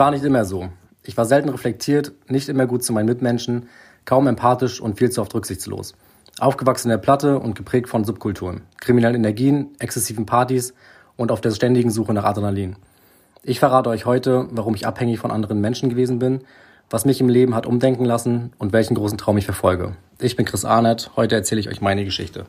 War 0.00 0.12
nicht 0.12 0.24
immer 0.24 0.46
so. 0.46 0.70
Ich 1.02 1.18
war 1.18 1.26
selten 1.26 1.50
reflektiert, 1.50 2.12
nicht 2.26 2.48
immer 2.48 2.66
gut 2.66 2.82
zu 2.82 2.94
meinen 2.94 3.04
Mitmenschen, 3.04 3.68
kaum 4.06 4.28
empathisch 4.28 4.80
und 4.80 4.96
viel 4.96 5.10
zu 5.10 5.20
oft 5.20 5.34
rücksichtslos. 5.34 5.92
Aufgewachsen 6.38 6.86
in 6.86 6.92
der 6.92 7.04
Platte 7.04 7.38
und 7.38 7.54
geprägt 7.54 7.86
von 7.86 8.04
Subkulturen, 8.04 8.62
kriminellen 8.78 9.16
Energien, 9.16 9.76
exzessiven 9.78 10.24
Partys 10.24 10.72
und 11.18 11.30
auf 11.30 11.42
der 11.42 11.50
ständigen 11.50 11.90
Suche 11.90 12.14
nach 12.14 12.24
Adrenalin. 12.24 12.76
Ich 13.42 13.58
verrate 13.58 13.90
euch 13.90 14.06
heute, 14.06 14.48
warum 14.52 14.74
ich 14.74 14.86
abhängig 14.86 15.18
von 15.18 15.30
anderen 15.30 15.60
Menschen 15.60 15.90
gewesen 15.90 16.18
bin, 16.18 16.44
was 16.88 17.04
mich 17.04 17.20
im 17.20 17.28
Leben 17.28 17.54
hat 17.54 17.66
umdenken 17.66 18.06
lassen 18.06 18.54
und 18.56 18.72
welchen 18.72 18.94
großen 18.94 19.18
Traum 19.18 19.36
ich 19.36 19.44
verfolge. 19.44 19.96
Ich 20.18 20.34
bin 20.34 20.46
Chris 20.46 20.64
Arnett, 20.64 21.10
heute 21.16 21.34
erzähle 21.34 21.60
ich 21.60 21.68
euch 21.68 21.82
meine 21.82 22.06
Geschichte. 22.06 22.46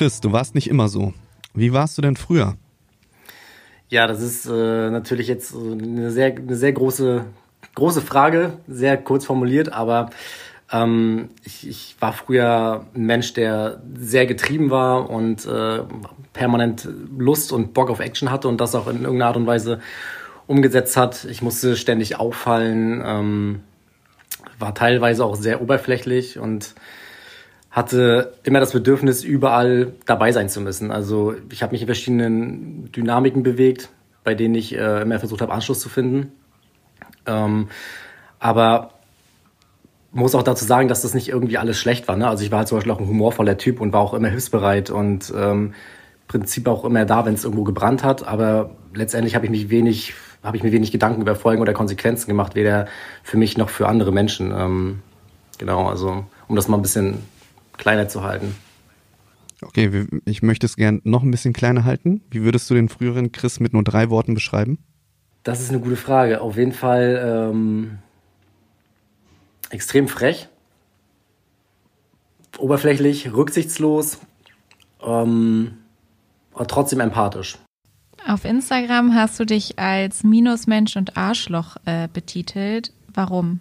Chris, 0.00 0.18
du 0.22 0.32
warst 0.32 0.54
nicht 0.54 0.70
immer 0.70 0.88
so. 0.88 1.12
Wie 1.52 1.74
warst 1.74 1.98
du 1.98 2.00
denn 2.00 2.16
früher? 2.16 2.56
Ja, 3.90 4.06
das 4.06 4.22
ist 4.22 4.46
äh, 4.46 4.88
natürlich 4.88 5.28
jetzt 5.28 5.54
eine 5.54 6.10
sehr, 6.10 6.34
eine 6.34 6.56
sehr 6.56 6.72
große, 6.72 7.26
große 7.74 8.00
Frage, 8.00 8.54
sehr 8.66 8.96
kurz 8.96 9.26
formuliert, 9.26 9.74
aber 9.74 10.08
ähm, 10.72 11.28
ich, 11.44 11.68
ich 11.68 11.96
war 12.00 12.14
früher 12.14 12.86
ein 12.94 13.04
Mensch, 13.04 13.34
der 13.34 13.82
sehr 13.94 14.24
getrieben 14.24 14.70
war 14.70 15.10
und 15.10 15.44
äh, 15.44 15.80
permanent 16.32 16.88
Lust 17.18 17.52
und 17.52 17.74
Bock 17.74 17.90
auf 17.90 18.00
Action 18.00 18.30
hatte 18.30 18.48
und 18.48 18.58
das 18.58 18.74
auch 18.74 18.86
in 18.86 19.02
irgendeiner 19.02 19.26
Art 19.26 19.36
und 19.36 19.46
Weise 19.46 19.80
umgesetzt 20.46 20.96
hat. 20.96 21.26
Ich 21.26 21.42
musste 21.42 21.76
ständig 21.76 22.18
auffallen, 22.18 23.02
ähm, 23.04 23.60
war 24.58 24.74
teilweise 24.74 25.26
auch 25.26 25.36
sehr 25.36 25.60
oberflächlich 25.60 26.38
und 26.38 26.74
hatte 27.70 28.32
immer 28.42 28.60
das 28.60 28.72
Bedürfnis, 28.72 29.22
überall 29.22 29.92
dabei 30.06 30.32
sein 30.32 30.48
zu 30.48 30.60
müssen. 30.60 30.90
Also 30.90 31.34
ich 31.50 31.62
habe 31.62 31.72
mich 31.72 31.82
in 31.82 31.86
verschiedenen 31.86 32.90
Dynamiken 32.92 33.42
bewegt, 33.42 33.90
bei 34.24 34.34
denen 34.34 34.54
ich 34.56 34.74
äh, 34.74 35.02
immer 35.02 35.18
versucht 35.18 35.40
habe, 35.40 35.52
Anschluss 35.52 35.80
zu 35.80 35.88
finden. 35.88 36.32
Ähm, 37.26 37.68
aber 38.40 38.90
muss 40.12 40.34
auch 40.34 40.42
dazu 40.42 40.64
sagen, 40.64 40.88
dass 40.88 41.02
das 41.02 41.14
nicht 41.14 41.28
irgendwie 41.28 41.58
alles 41.58 41.78
schlecht 41.78 42.08
war. 42.08 42.16
Ne? 42.16 42.26
Also 42.26 42.42
ich 42.42 42.50
war 42.50 42.58
halt 42.58 42.68
zum 42.68 42.78
Beispiel 42.78 42.92
auch 42.92 42.98
ein 42.98 43.06
humorvoller 43.06 43.56
Typ 43.56 43.80
und 43.80 43.92
war 43.92 44.00
auch 44.00 44.14
immer 44.14 44.28
hilfsbereit 44.28 44.90
und 44.90 45.32
ähm, 45.36 45.74
Prinzip 46.26 46.66
auch 46.66 46.84
immer 46.84 47.04
da, 47.04 47.24
wenn 47.24 47.34
es 47.34 47.44
irgendwo 47.44 47.62
gebrannt 47.62 48.02
hat. 48.02 48.26
Aber 48.26 48.70
letztendlich 48.94 49.36
habe 49.36 49.46
ich 49.46 49.50
mich 49.50 49.70
wenig, 49.70 50.14
habe 50.42 50.56
ich 50.56 50.64
mir 50.64 50.72
wenig 50.72 50.90
Gedanken 50.90 51.22
über 51.22 51.36
Folgen 51.36 51.62
oder 51.62 51.72
Konsequenzen 51.72 52.26
gemacht, 52.26 52.56
weder 52.56 52.86
für 53.22 53.36
mich 53.36 53.56
noch 53.56 53.68
für 53.68 53.88
andere 53.88 54.12
Menschen. 54.12 54.52
Ähm, 54.56 55.02
genau, 55.58 55.88
also 55.88 56.24
um 56.48 56.56
das 56.56 56.66
mal 56.66 56.76
ein 56.76 56.82
bisschen 56.82 57.18
kleiner 57.80 58.08
zu 58.08 58.22
halten. 58.22 58.54
Okay, 59.62 60.06
ich 60.24 60.42
möchte 60.42 60.66
es 60.66 60.76
gern 60.76 61.00
noch 61.04 61.22
ein 61.22 61.30
bisschen 61.30 61.52
kleiner 61.52 61.84
halten. 61.84 62.22
Wie 62.30 62.42
würdest 62.42 62.70
du 62.70 62.74
den 62.74 62.88
früheren 62.88 63.32
Chris 63.32 63.58
mit 63.60 63.72
nur 63.72 63.82
drei 63.82 64.08
Worten 64.08 64.34
beschreiben? 64.34 64.78
Das 65.42 65.60
ist 65.60 65.70
eine 65.70 65.80
gute 65.80 65.96
Frage. 65.96 66.40
Auf 66.40 66.56
jeden 66.56 66.72
Fall 66.72 67.50
ähm, 67.52 67.98
extrem 69.70 70.08
frech, 70.08 70.48
oberflächlich, 72.58 73.32
rücksichtslos, 73.32 74.18
ähm, 75.02 75.78
aber 76.54 76.66
trotzdem 76.66 77.00
empathisch. 77.00 77.58
Auf 78.26 78.44
Instagram 78.44 79.14
hast 79.14 79.40
du 79.40 79.46
dich 79.46 79.78
als 79.78 80.24
Minusmensch 80.24 80.96
und 80.96 81.16
Arschloch 81.16 81.76
äh, 81.86 82.08
betitelt. 82.12 82.92
Warum? 83.12 83.60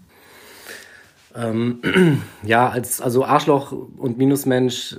Ähm, 1.36 1.80
ja, 2.44 2.70
als 2.70 3.02
also 3.02 3.26
Arschloch 3.26 3.72
und 3.72 4.18
Minusmensch 4.18 4.98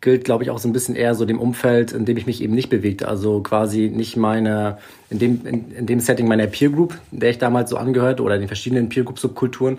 gilt, 0.00 0.24
glaube 0.24 0.44
ich, 0.44 0.50
auch 0.50 0.58
so 0.58 0.68
ein 0.68 0.72
bisschen 0.72 0.94
eher 0.94 1.14
so 1.14 1.24
dem 1.24 1.40
Umfeld, 1.40 1.92
in 1.92 2.04
dem 2.04 2.16
ich 2.16 2.26
mich 2.26 2.40
eben 2.40 2.54
nicht 2.54 2.70
bewegte. 2.70 3.08
Also 3.08 3.40
quasi 3.40 3.90
nicht 3.92 4.16
meine, 4.16 4.78
in 5.10 5.18
dem, 5.18 5.44
in, 5.44 5.72
in 5.72 5.86
dem 5.86 6.00
Setting 6.00 6.28
meiner 6.28 6.46
Peer 6.46 6.70
Group, 6.70 6.94
der 7.10 7.30
ich 7.30 7.38
damals 7.38 7.70
so 7.70 7.76
angehörte, 7.76 8.22
oder 8.22 8.38
den 8.38 8.46
verschiedenen 8.46 8.88
Peer 8.88 9.02
Group 9.02 9.18
Subkulturen, 9.18 9.78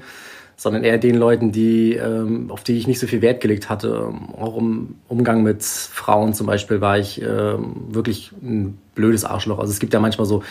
sondern 0.57 0.83
eher 0.83 0.97
den 0.97 1.15
Leuten, 1.15 1.53
die, 1.53 1.93
ähm, 1.93 2.51
auf 2.51 2.63
die 2.65 2.77
ich 2.77 2.85
nicht 2.85 2.99
so 2.99 3.07
viel 3.07 3.21
Wert 3.21 3.39
gelegt 3.39 3.69
hatte. 3.69 4.13
Auch 4.37 4.57
im 4.57 4.95
Umgang 5.07 5.41
mit 5.41 5.63
Frauen 5.63 6.33
zum 6.33 6.47
Beispiel 6.47 6.81
war 6.81 6.99
ich 6.99 7.21
ähm, 7.21 7.75
wirklich 7.89 8.33
ein 8.43 8.77
blödes 8.95 9.23
Arschloch. 9.23 9.59
Also 9.59 9.71
es 9.71 9.79
gibt 9.79 9.93
ja 9.93 10.01
manchmal 10.01 10.27
so 10.27 10.43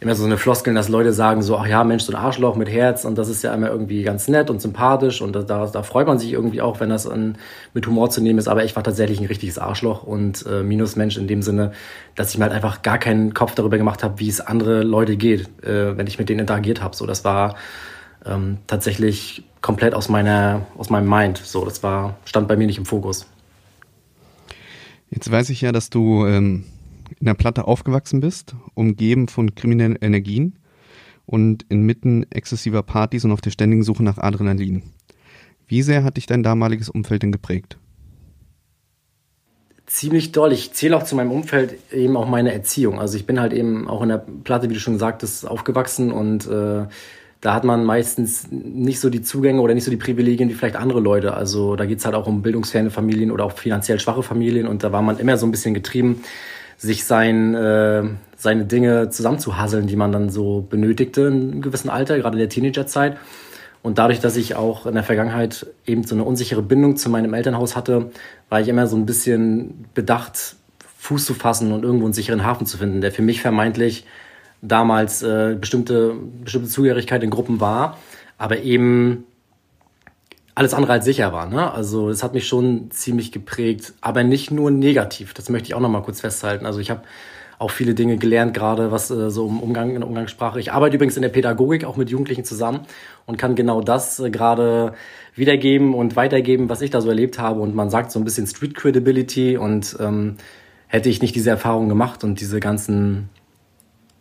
immer 0.00 0.14
so 0.14 0.24
eine 0.24 0.38
Floskeln, 0.38 0.76
dass 0.76 0.88
Leute 0.88 1.12
sagen 1.12 1.42
so, 1.42 1.56
ach 1.56 1.66
ja, 1.66 1.82
Mensch, 1.82 2.04
so 2.04 2.12
ein 2.12 2.18
Arschloch 2.18 2.54
mit 2.54 2.68
Herz 2.68 3.04
und 3.04 3.18
das 3.18 3.28
ist 3.28 3.42
ja 3.42 3.52
immer 3.52 3.68
irgendwie 3.68 4.02
ganz 4.02 4.28
nett 4.28 4.48
und 4.48 4.62
sympathisch 4.62 5.20
und 5.20 5.32
da, 5.32 5.42
da 5.42 5.82
freut 5.82 6.06
man 6.06 6.18
sich 6.18 6.32
irgendwie 6.32 6.62
auch, 6.62 6.78
wenn 6.78 6.90
das 6.90 7.06
an, 7.06 7.36
mit 7.74 7.86
Humor 7.86 8.08
zu 8.10 8.20
nehmen 8.20 8.38
ist, 8.38 8.46
aber 8.46 8.64
ich 8.64 8.76
war 8.76 8.84
tatsächlich 8.84 9.20
ein 9.20 9.26
richtiges 9.26 9.58
Arschloch 9.58 10.04
und 10.04 10.46
äh, 10.46 10.62
Minusmensch 10.62 11.16
in 11.16 11.26
dem 11.26 11.42
Sinne, 11.42 11.72
dass 12.14 12.30
ich 12.30 12.38
mir 12.38 12.44
halt 12.44 12.54
einfach 12.54 12.82
gar 12.82 12.98
keinen 12.98 13.34
Kopf 13.34 13.54
darüber 13.56 13.76
gemacht 13.76 14.04
habe, 14.04 14.20
wie 14.20 14.28
es 14.28 14.40
andere 14.40 14.82
Leute 14.82 15.16
geht, 15.16 15.48
äh, 15.64 15.96
wenn 15.96 16.06
ich 16.06 16.18
mit 16.18 16.28
denen 16.28 16.40
interagiert 16.40 16.80
habe. 16.80 16.94
So, 16.94 17.04
das 17.04 17.24
war 17.24 17.56
ähm, 18.24 18.58
tatsächlich 18.68 19.42
komplett 19.62 19.94
aus 19.94 20.08
meiner, 20.08 20.66
aus 20.76 20.90
meinem 20.90 21.08
Mind. 21.08 21.38
So, 21.38 21.64
das 21.64 21.82
war, 21.82 22.16
stand 22.24 22.46
bei 22.46 22.56
mir 22.56 22.66
nicht 22.66 22.78
im 22.78 22.86
Fokus. 22.86 23.26
Jetzt 25.10 25.30
weiß 25.30 25.50
ich 25.50 25.60
ja, 25.62 25.72
dass 25.72 25.90
du 25.90 26.26
ähm, 26.26 26.64
in 27.20 27.26
der 27.26 27.34
Platte 27.34 27.66
aufgewachsen 27.66 28.20
bist, 28.20 28.54
umgeben 28.74 29.28
von 29.28 29.54
kriminellen 29.54 29.96
Energien 29.96 30.58
und 31.26 31.64
inmitten 31.68 32.24
exzessiver 32.30 32.82
Partys 32.82 33.24
und 33.24 33.32
auf 33.32 33.40
der 33.40 33.50
ständigen 33.50 33.82
Suche 33.82 34.02
nach 34.02 34.18
Adrenalin. 34.18 34.82
Wie 35.66 35.82
sehr 35.82 36.02
hat 36.02 36.16
dich 36.16 36.26
dein 36.26 36.42
damaliges 36.42 36.88
Umfeld 36.88 37.22
denn 37.22 37.32
geprägt? 37.32 37.76
Ziemlich 39.86 40.32
doll. 40.32 40.52
Ich 40.52 40.72
zähle 40.72 40.96
auch 40.96 41.02
zu 41.02 41.16
meinem 41.16 41.30
Umfeld 41.30 41.78
eben 41.92 42.16
auch 42.16 42.28
meine 42.28 42.52
Erziehung. 42.52 42.98
Also 42.98 43.16
ich 43.16 43.26
bin 43.26 43.40
halt 43.40 43.52
eben 43.52 43.88
auch 43.88 44.02
in 44.02 44.08
der 44.08 44.24
Platte, 44.44 44.68
wie 44.70 44.74
du 44.74 44.80
schon 44.80 44.98
sagtest, 44.98 45.46
aufgewachsen 45.46 46.12
und 46.12 46.46
äh, 46.46 46.86
da 47.40 47.54
hat 47.54 47.64
man 47.64 47.84
meistens 47.84 48.48
nicht 48.50 48.98
so 48.98 49.10
die 49.10 49.22
Zugänge 49.22 49.60
oder 49.60 49.74
nicht 49.74 49.84
so 49.84 49.90
die 49.90 49.96
Privilegien 49.96 50.48
wie 50.48 50.54
vielleicht 50.54 50.76
andere 50.76 51.00
Leute. 51.00 51.34
Also 51.34 51.76
da 51.76 51.86
geht's 51.86 52.04
halt 52.04 52.14
auch 52.14 52.26
um 52.26 52.42
bildungsferne 52.42 52.90
Familien 52.90 53.30
oder 53.30 53.44
auch 53.44 53.52
finanziell 53.52 54.00
schwache 54.00 54.22
Familien 54.22 54.66
und 54.66 54.82
da 54.82 54.92
war 54.92 55.02
man 55.02 55.18
immer 55.18 55.36
so 55.36 55.46
ein 55.46 55.50
bisschen 55.50 55.74
getrieben 55.74 56.22
sich 56.78 57.04
sein, 57.04 57.54
äh, 57.54 58.04
seine 58.36 58.64
Dinge 58.64 59.10
zusammenzuhasseln, 59.10 59.86
die 59.86 59.96
man 59.96 60.12
dann 60.12 60.30
so 60.30 60.64
benötigte 60.68 61.22
in 61.22 61.50
einem 61.50 61.62
gewissen 61.62 61.90
Alter, 61.90 62.16
gerade 62.16 62.36
in 62.36 62.40
der 62.40 62.48
Teenagerzeit. 62.48 63.18
Und 63.82 63.98
dadurch, 63.98 64.20
dass 64.20 64.36
ich 64.36 64.54
auch 64.54 64.86
in 64.86 64.94
der 64.94 65.02
Vergangenheit 65.02 65.66
eben 65.86 66.04
so 66.04 66.14
eine 66.14 66.24
unsichere 66.24 66.62
Bindung 66.62 66.96
zu 66.96 67.10
meinem 67.10 67.34
Elternhaus 67.34 67.76
hatte, 67.76 68.10
war 68.48 68.60
ich 68.60 68.68
immer 68.68 68.86
so 68.86 68.96
ein 68.96 69.06
bisschen 69.06 69.86
bedacht, 69.94 70.56
Fuß 70.98 71.26
zu 71.26 71.34
fassen 71.34 71.72
und 71.72 71.84
irgendwo 71.84 72.06
einen 72.06 72.12
sicheren 72.12 72.44
Hafen 72.44 72.66
zu 72.66 72.78
finden, 72.78 73.00
der 73.00 73.12
für 73.12 73.22
mich 73.22 73.40
vermeintlich 73.40 74.04
damals 74.62 75.22
äh, 75.22 75.56
bestimmte, 75.58 76.14
bestimmte 76.42 76.68
Zugehörigkeit 76.68 77.22
in 77.22 77.30
Gruppen 77.30 77.60
war, 77.60 77.98
aber 78.36 78.60
eben 78.60 79.24
alles 80.58 80.74
andere 80.74 80.92
als 80.92 81.04
sicher 81.04 81.32
war. 81.32 81.46
Ne? 81.46 81.72
Also 81.72 82.10
es 82.10 82.24
hat 82.24 82.34
mich 82.34 82.48
schon 82.48 82.90
ziemlich 82.90 83.30
geprägt, 83.30 83.94
aber 84.00 84.24
nicht 84.24 84.50
nur 84.50 84.72
negativ. 84.72 85.32
Das 85.32 85.48
möchte 85.50 85.68
ich 85.68 85.74
auch 85.74 85.80
noch 85.80 85.88
mal 85.88 86.02
kurz 86.02 86.20
festhalten. 86.20 86.66
Also 86.66 86.80
ich 86.80 86.90
habe 86.90 87.02
auch 87.60 87.70
viele 87.70 87.94
Dinge 87.94 88.18
gelernt, 88.18 88.54
gerade 88.54 88.90
was 88.90 89.08
äh, 89.10 89.30
so 89.30 89.46
im 89.46 89.60
Umgang 89.60 89.90
in 89.90 90.00
der 90.00 90.08
Umgangssprache. 90.08 90.58
Ich 90.58 90.72
arbeite 90.72 90.96
übrigens 90.96 91.14
in 91.14 91.22
der 91.22 91.28
Pädagogik 91.28 91.84
auch 91.84 91.96
mit 91.96 92.10
Jugendlichen 92.10 92.44
zusammen 92.44 92.80
und 93.24 93.36
kann 93.38 93.54
genau 93.54 93.82
das 93.82 94.18
äh, 94.18 94.30
gerade 94.30 94.94
wiedergeben 95.36 95.94
und 95.94 96.16
weitergeben, 96.16 96.68
was 96.68 96.80
ich 96.80 96.90
da 96.90 97.00
so 97.00 97.08
erlebt 97.08 97.38
habe. 97.38 97.60
Und 97.60 97.76
man 97.76 97.88
sagt 97.88 98.10
so 98.10 98.18
ein 98.18 98.24
bisschen 98.24 98.48
Street 98.48 98.74
Credibility 98.74 99.56
und 99.56 99.96
ähm, 100.00 100.38
hätte 100.88 101.08
ich 101.08 101.22
nicht 101.22 101.36
diese 101.36 101.50
Erfahrung 101.50 101.88
gemacht 101.88 102.24
und 102.24 102.40
diese 102.40 102.58
ganzen 102.58 103.28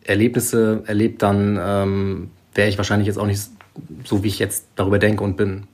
Erlebnisse 0.04 0.84
erlebt, 0.86 1.24
dann 1.24 1.60
ähm, 1.60 2.30
wäre 2.54 2.70
ich 2.70 2.78
wahrscheinlich 2.78 3.08
jetzt 3.08 3.18
auch 3.18 3.26
nicht 3.26 3.42
so, 4.04 4.24
wie 4.24 4.28
ich 4.28 4.38
jetzt 4.38 4.68
darüber 4.76 5.00
denke 5.00 5.24
und 5.24 5.36
bin. 5.36 5.66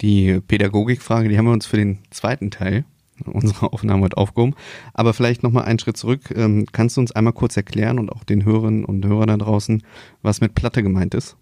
Die 0.00 0.40
Pädagogikfrage, 0.40 1.28
die 1.28 1.38
haben 1.38 1.46
wir 1.46 1.52
uns 1.52 1.66
für 1.66 1.76
den 1.76 1.98
zweiten 2.10 2.50
Teil 2.50 2.84
unserer 3.24 3.72
Aufnahme 3.72 4.02
heute 4.02 4.16
aufgehoben. 4.16 4.54
Aber 4.94 5.14
vielleicht 5.14 5.42
nochmal 5.42 5.64
einen 5.64 5.78
Schritt 5.78 5.96
zurück. 5.96 6.20
Ähm, 6.34 6.66
kannst 6.72 6.96
du 6.96 7.00
uns 7.00 7.12
einmal 7.12 7.32
kurz 7.32 7.56
erklären 7.56 7.98
und 7.98 8.10
auch 8.10 8.24
den 8.24 8.44
Hörerinnen 8.44 8.84
und 8.84 9.06
Hörern 9.06 9.28
da 9.28 9.36
draußen, 9.36 9.82
was 10.22 10.40
mit 10.40 10.54
Platte 10.54 10.82
gemeint 10.82 11.14
ist? 11.14 11.36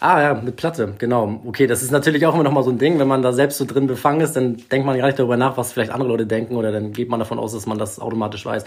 Ah 0.00 0.20
ja, 0.20 0.34
mit 0.34 0.56
Platte, 0.56 0.94
genau. 0.98 1.40
Okay, 1.44 1.66
das 1.66 1.82
ist 1.82 1.90
natürlich 1.90 2.24
auch 2.26 2.34
immer 2.34 2.44
nochmal 2.44 2.62
so 2.62 2.70
ein 2.70 2.78
Ding, 2.78 2.98
wenn 2.98 3.08
man 3.08 3.22
da 3.22 3.32
selbst 3.32 3.58
so 3.58 3.64
drin 3.64 3.86
befangen 3.86 4.20
ist, 4.20 4.32
dann 4.32 4.56
denkt 4.70 4.86
man 4.86 4.96
gar 4.96 5.06
nicht 5.06 5.18
darüber 5.18 5.36
nach, 5.36 5.56
was 5.56 5.72
vielleicht 5.72 5.90
andere 5.90 6.08
Leute 6.08 6.26
denken 6.26 6.56
oder 6.56 6.72
dann 6.72 6.92
geht 6.92 7.08
man 7.08 7.18
davon 7.18 7.38
aus, 7.38 7.52
dass 7.52 7.66
man 7.66 7.76
das 7.76 7.98
automatisch 7.98 8.46
weiß. 8.46 8.64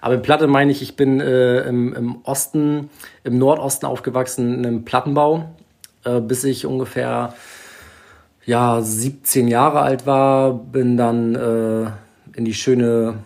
Aber 0.00 0.14
mit 0.14 0.24
Platte 0.24 0.46
meine 0.46 0.72
ich, 0.72 0.82
ich 0.82 0.96
bin 0.96 1.20
äh, 1.20 1.60
im, 1.60 1.94
im 1.94 2.16
Osten, 2.24 2.90
im 3.24 3.38
Nordosten 3.38 3.86
aufgewachsen, 3.86 4.54
in 4.54 4.66
einem 4.66 4.84
Plattenbau, 4.84 5.50
äh, 6.04 6.20
bis 6.20 6.44
ich 6.44 6.66
ungefähr 6.66 7.34
ja, 8.48 8.80
17 8.80 9.46
Jahre 9.46 9.82
alt 9.82 10.06
war, 10.06 10.54
bin 10.54 10.96
dann 10.96 11.34
äh, 11.34 11.90
in 12.34 12.46
die 12.46 12.54
schöne 12.54 13.18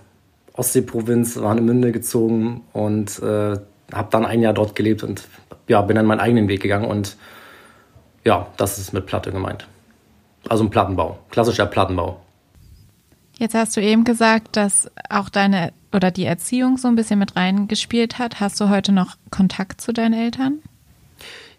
Ostseeprovinz 0.55 1.41
Warnemünde 1.41 1.93
gezogen 1.93 2.63
und 2.73 3.21
äh, 3.21 3.57
habe 3.93 4.09
dann 4.11 4.27
ein 4.27 4.41
Jahr 4.41 4.53
dort 4.53 4.75
gelebt 4.75 5.05
und 5.05 5.29
ja, 5.69 5.81
bin 5.83 5.95
dann 5.95 6.07
meinen 6.07 6.19
eigenen 6.19 6.49
Weg 6.49 6.61
gegangen 6.61 6.87
und 6.87 7.17
ja, 8.25 8.49
das 8.57 8.81
ist 8.81 8.93
mit 8.93 9.07
Platte 9.07 9.31
gemeint. 9.31 9.69
Also 10.49 10.65
ein 10.65 10.71
Plattenbau, 10.71 11.21
klassischer 11.31 11.67
Plattenbau. 11.67 12.21
Jetzt 13.39 13.55
hast 13.55 13.77
du 13.77 13.81
eben 13.81 14.03
gesagt, 14.03 14.57
dass 14.57 14.91
auch 15.09 15.29
deine 15.29 15.73
oder 15.93 16.11
die 16.11 16.25
Erziehung 16.25 16.79
so 16.79 16.89
ein 16.89 16.97
bisschen 16.97 17.21
mit 17.21 17.37
reingespielt 17.37 18.19
hat. 18.19 18.41
Hast 18.41 18.61
du 18.61 18.71
heute 18.71 18.91
noch 18.91 19.15
Kontakt 19.31 19.81
zu 19.81 19.93
deinen 19.93 20.15
Eltern? 20.15 20.63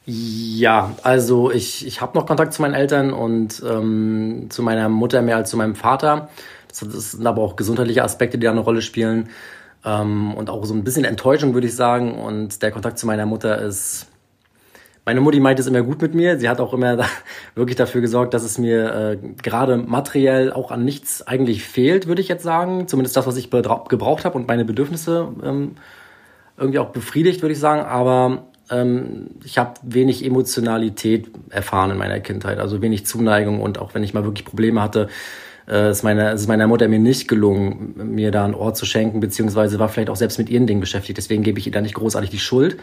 Ja, 0.06 0.96
also 1.02 1.50
ich, 1.50 1.88
ich 1.88 2.02
habe 2.02 2.18
noch 2.18 2.26
Kontakt 2.26 2.54
zu 2.54 2.62
meinen 2.62 2.74
Eltern 2.74 3.14
und 3.14 3.64
ähm, 3.66 4.48
zu 4.50 4.62
meiner 4.62 4.90
Mutter 4.90 5.22
mehr 5.22 5.38
als 5.38 5.50
zu 5.50 5.56
meinem 5.56 5.76
Vater. 5.76 6.28
Das, 6.68 6.80
das 6.80 7.12
sind 7.12 7.26
aber 7.26 7.42
auch 7.42 7.56
gesundheitliche 7.56 8.04
Aspekte, 8.04 8.38
die 8.38 8.46
da 8.46 8.52
eine 8.52 8.60
Rolle 8.60 8.82
spielen. 8.82 9.30
Ähm, 9.86 10.34
und 10.34 10.50
auch 10.50 10.66
so 10.66 10.74
ein 10.74 10.84
bisschen 10.84 11.06
Enttäuschung, 11.06 11.54
würde 11.54 11.68
ich 11.68 11.76
sagen. 11.76 12.20
Und 12.20 12.62
der 12.62 12.72
Kontakt 12.72 13.00
zu 13.00 13.06
meiner 13.08 13.26
Mutter 13.26 13.60
ist. 13.62 14.08
Meine 15.06 15.20
Mutti 15.22 15.40
meint 15.40 15.60
es 15.60 15.68
immer 15.68 15.82
gut 15.84 16.02
mit 16.02 16.14
mir. 16.16 16.38
Sie 16.38 16.50
hat 16.50 16.60
auch 16.60 16.74
immer 16.74 16.96
da, 16.98 17.06
wirklich 17.56 17.78
dafür 17.78 18.02
gesorgt, 18.02 18.34
dass 18.34 18.44
es 18.44 18.58
mir 18.58 18.94
äh, 18.94 19.18
gerade 19.42 19.78
materiell 19.78 20.52
auch 20.52 20.72
an 20.72 20.84
nichts 20.84 21.26
eigentlich 21.26 21.64
fehlt, 21.64 22.08
würde 22.08 22.22
ich 22.22 22.28
jetzt 22.28 22.44
sagen. 22.44 22.90
Zumindest 22.90 23.16
das, 23.16 23.26
was 23.26 23.38
ich 23.38 23.50
gebraucht 23.50 24.26
habe 24.26 24.36
und 24.36 24.50
meine 24.50 24.66
Bedürfnisse 24.66 25.30
ähm, 25.44 25.76
irgendwie 26.58 26.80
auch 26.80 26.90
befriedigt, 26.90 27.42
würde 27.42 27.54
ich 27.54 27.60
sagen. 27.60 27.82
Aber 27.82 28.48
ähm, 28.70 29.32
ich 29.44 29.58
habe 29.58 29.74
wenig 29.84 30.26
Emotionalität 30.26 31.30
erfahren 31.50 31.92
in 31.92 31.98
meiner 31.98 32.20
Kindheit, 32.20 32.60
also 32.60 32.82
wenig 32.82 33.06
Zuneigung 33.06 33.62
und 33.62 33.80
auch 33.80 33.94
wenn 33.94 34.04
ich 34.04 34.14
mal 34.14 34.24
wirklich 34.24 34.46
Probleme 34.46 34.82
hatte, 34.82 35.10
äh, 35.68 35.92
ist, 35.92 36.04
meine, 36.04 36.32
ist 36.32 36.48
meiner 36.48 36.68
Mutter 36.68 36.88
mir 36.88 37.00
nicht 37.00 37.28
gelungen, 37.28 37.94
mir 38.14 38.32
da 38.32 38.46
ein 38.46 38.56
Ohr 38.56 38.74
zu 38.74 38.86
schenken, 38.86 39.20
beziehungsweise 39.20 39.80
war 39.80 39.90
vielleicht 39.90 40.10
auch 40.10 40.16
selbst 40.16 40.38
mit 40.38 40.50
ihren 40.50 40.68
Dingen 40.68 40.82
beschäftigt. 40.82 41.18
Deswegen 41.18 41.44
gebe 41.44 41.60
ich 41.60 41.66
ihr 41.66 41.72
da 41.72 41.82
nicht 41.82 41.96
großartig 41.96 42.30
die 42.30 42.40
Schuld. 42.40 42.78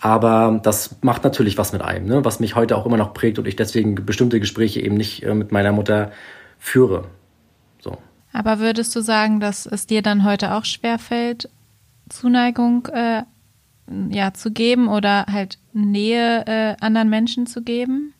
Aber 0.00 0.60
das 0.62 0.96
macht 1.00 1.22
natürlich 1.22 1.58
was 1.58 1.72
mit 1.72 1.80
einem, 1.80 2.06
ne? 2.06 2.24
was 2.24 2.40
mich 2.40 2.56
heute 2.56 2.76
auch 2.76 2.86
immer 2.86 2.96
noch 2.96 3.14
prägt 3.14 3.38
und 3.38 3.46
ich 3.46 3.54
deswegen 3.54 3.94
bestimmte 3.94 4.40
Gespräche 4.40 4.80
eben 4.80 4.96
nicht 4.96 5.22
äh, 5.22 5.32
mit 5.32 5.52
meiner 5.52 5.70
Mutter 5.70 6.10
führe. 6.58 7.04
So. 7.78 7.98
Aber 8.32 8.58
würdest 8.58 8.96
du 8.96 9.00
sagen, 9.00 9.38
dass 9.38 9.64
es 9.64 9.86
dir 9.86 10.02
dann 10.02 10.24
heute 10.24 10.54
auch 10.54 10.64
schwerfällt, 10.64 11.48
Zuneigung 12.08 12.88
äh, 12.92 13.22
ja, 14.10 14.32
zu 14.32 14.52
geben 14.52 14.88
oder 14.88 15.26
halt 15.30 15.58
Nähe 15.72 16.44
äh, 16.46 16.76
anderen 16.80 17.10
Menschen 17.10 17.46
zu 17.46 17.62
geben? 17.62 18.14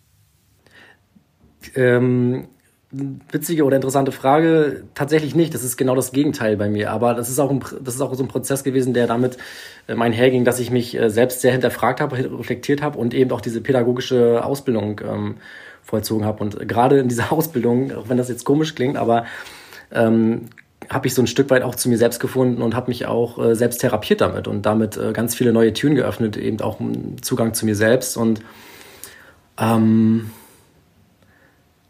Ähm, 1.74 2.48
witzige 2.90 3.64
oder 3.64 3.76
interessante 3.76 4.12
Frage. 4.12 4.84
Tatsächlich 4.94 5.34
nicht. 5.34 5.54
Das 5.54 5.64
ist 5.64 5.76
genau 5.76 5.94
das 5.94 6.12
Gegenteil 6.12 6.56
bei 6.56 6.68
mir. 6.68 6.90
Aber 6.90 7.14
das 7.14 7.30
ist 7.30 7.38
auch, 7.38 7.50
ein, 7.50 7.60
das 7.80 7.94
ist 7.94 8.00
auch 8.00 8.14
so 8.14 8.22
ein 8.22 8.28
Prozess 8.28 8.64
gewesen, 8.64 8.92
der 8.92 9.06
damit 9.06 9.38
äh, 9.86 9.94
mein 9.94 10.12
herging, 10.12 10.44
dass 10.44 10.60
ich 10.60 10.70
mich 10.70 10.98
äh, 10.98 11.08
selbst 11.10 11.40
sehr 11.40 11.52
hinterfragt 11.52 12.00
habe, 12.00 12.16
reflektiert 12.38 12.82
habe 12.82 12.98
und 12.98 13.14
eben 13.14 13.30
auch 13.30 13.40
diese 13.40 13.60
pädagogische 13.60 14.44
Ausbildung 14.44 15.00
ähm, 15.04 15.36
vollzogen 15.82 16.24
habe. 16.24 16.42
Und 16.44 16.68
gerade 16.68 16.98
in 16.98 17.08
dieser 17.08 17.32
Ausbildung, 17.32 17.92
auch 17.92 18.08
wenn 18.08 18.18
das 18.18 18.28
jetzt 18.28 18.44
komisch 18.44 18.74
klingt, 18.74 18.96
aber 18.96 19.24
ähm, 19.90 20.48
habe 20.92 21.06
ich 21.06 21.14
so 21.14 21.22
ein 21.22 21.26
Stück 21.26 21.50
weit 21.50 21.62
auch 21.62 21.74
zu 21.74 21.88
mir 21.88 21.96
selbst 21.96 22.20
gefunden 22.20 22.60
und 22.60 22.74
habe 22.74 22.90
mich 22.90 23.06
auch 23.06 23.38
äh, 23.38 23.54
selbst 23.54 23.80
therapiert 23.80 24.20
damit 24.20 24.46
und 24.46 24.66
damit 24.66 24.96
äh, 24.96 25.12
ganz 25.12 25.34
viele 25.34 25.52
neue 25.52 25.72
Türen 25.72 25.94
geöffnet, 25.94 26.36
eben 26.36 26.60
auch 26.60 26.78
Zugang 27.22 27.54
zu 27.54 27.64
mir 27.64 27.74
selbst. 27.74 28.16
Und 28.16 28.42
ähm, 29.58 30.30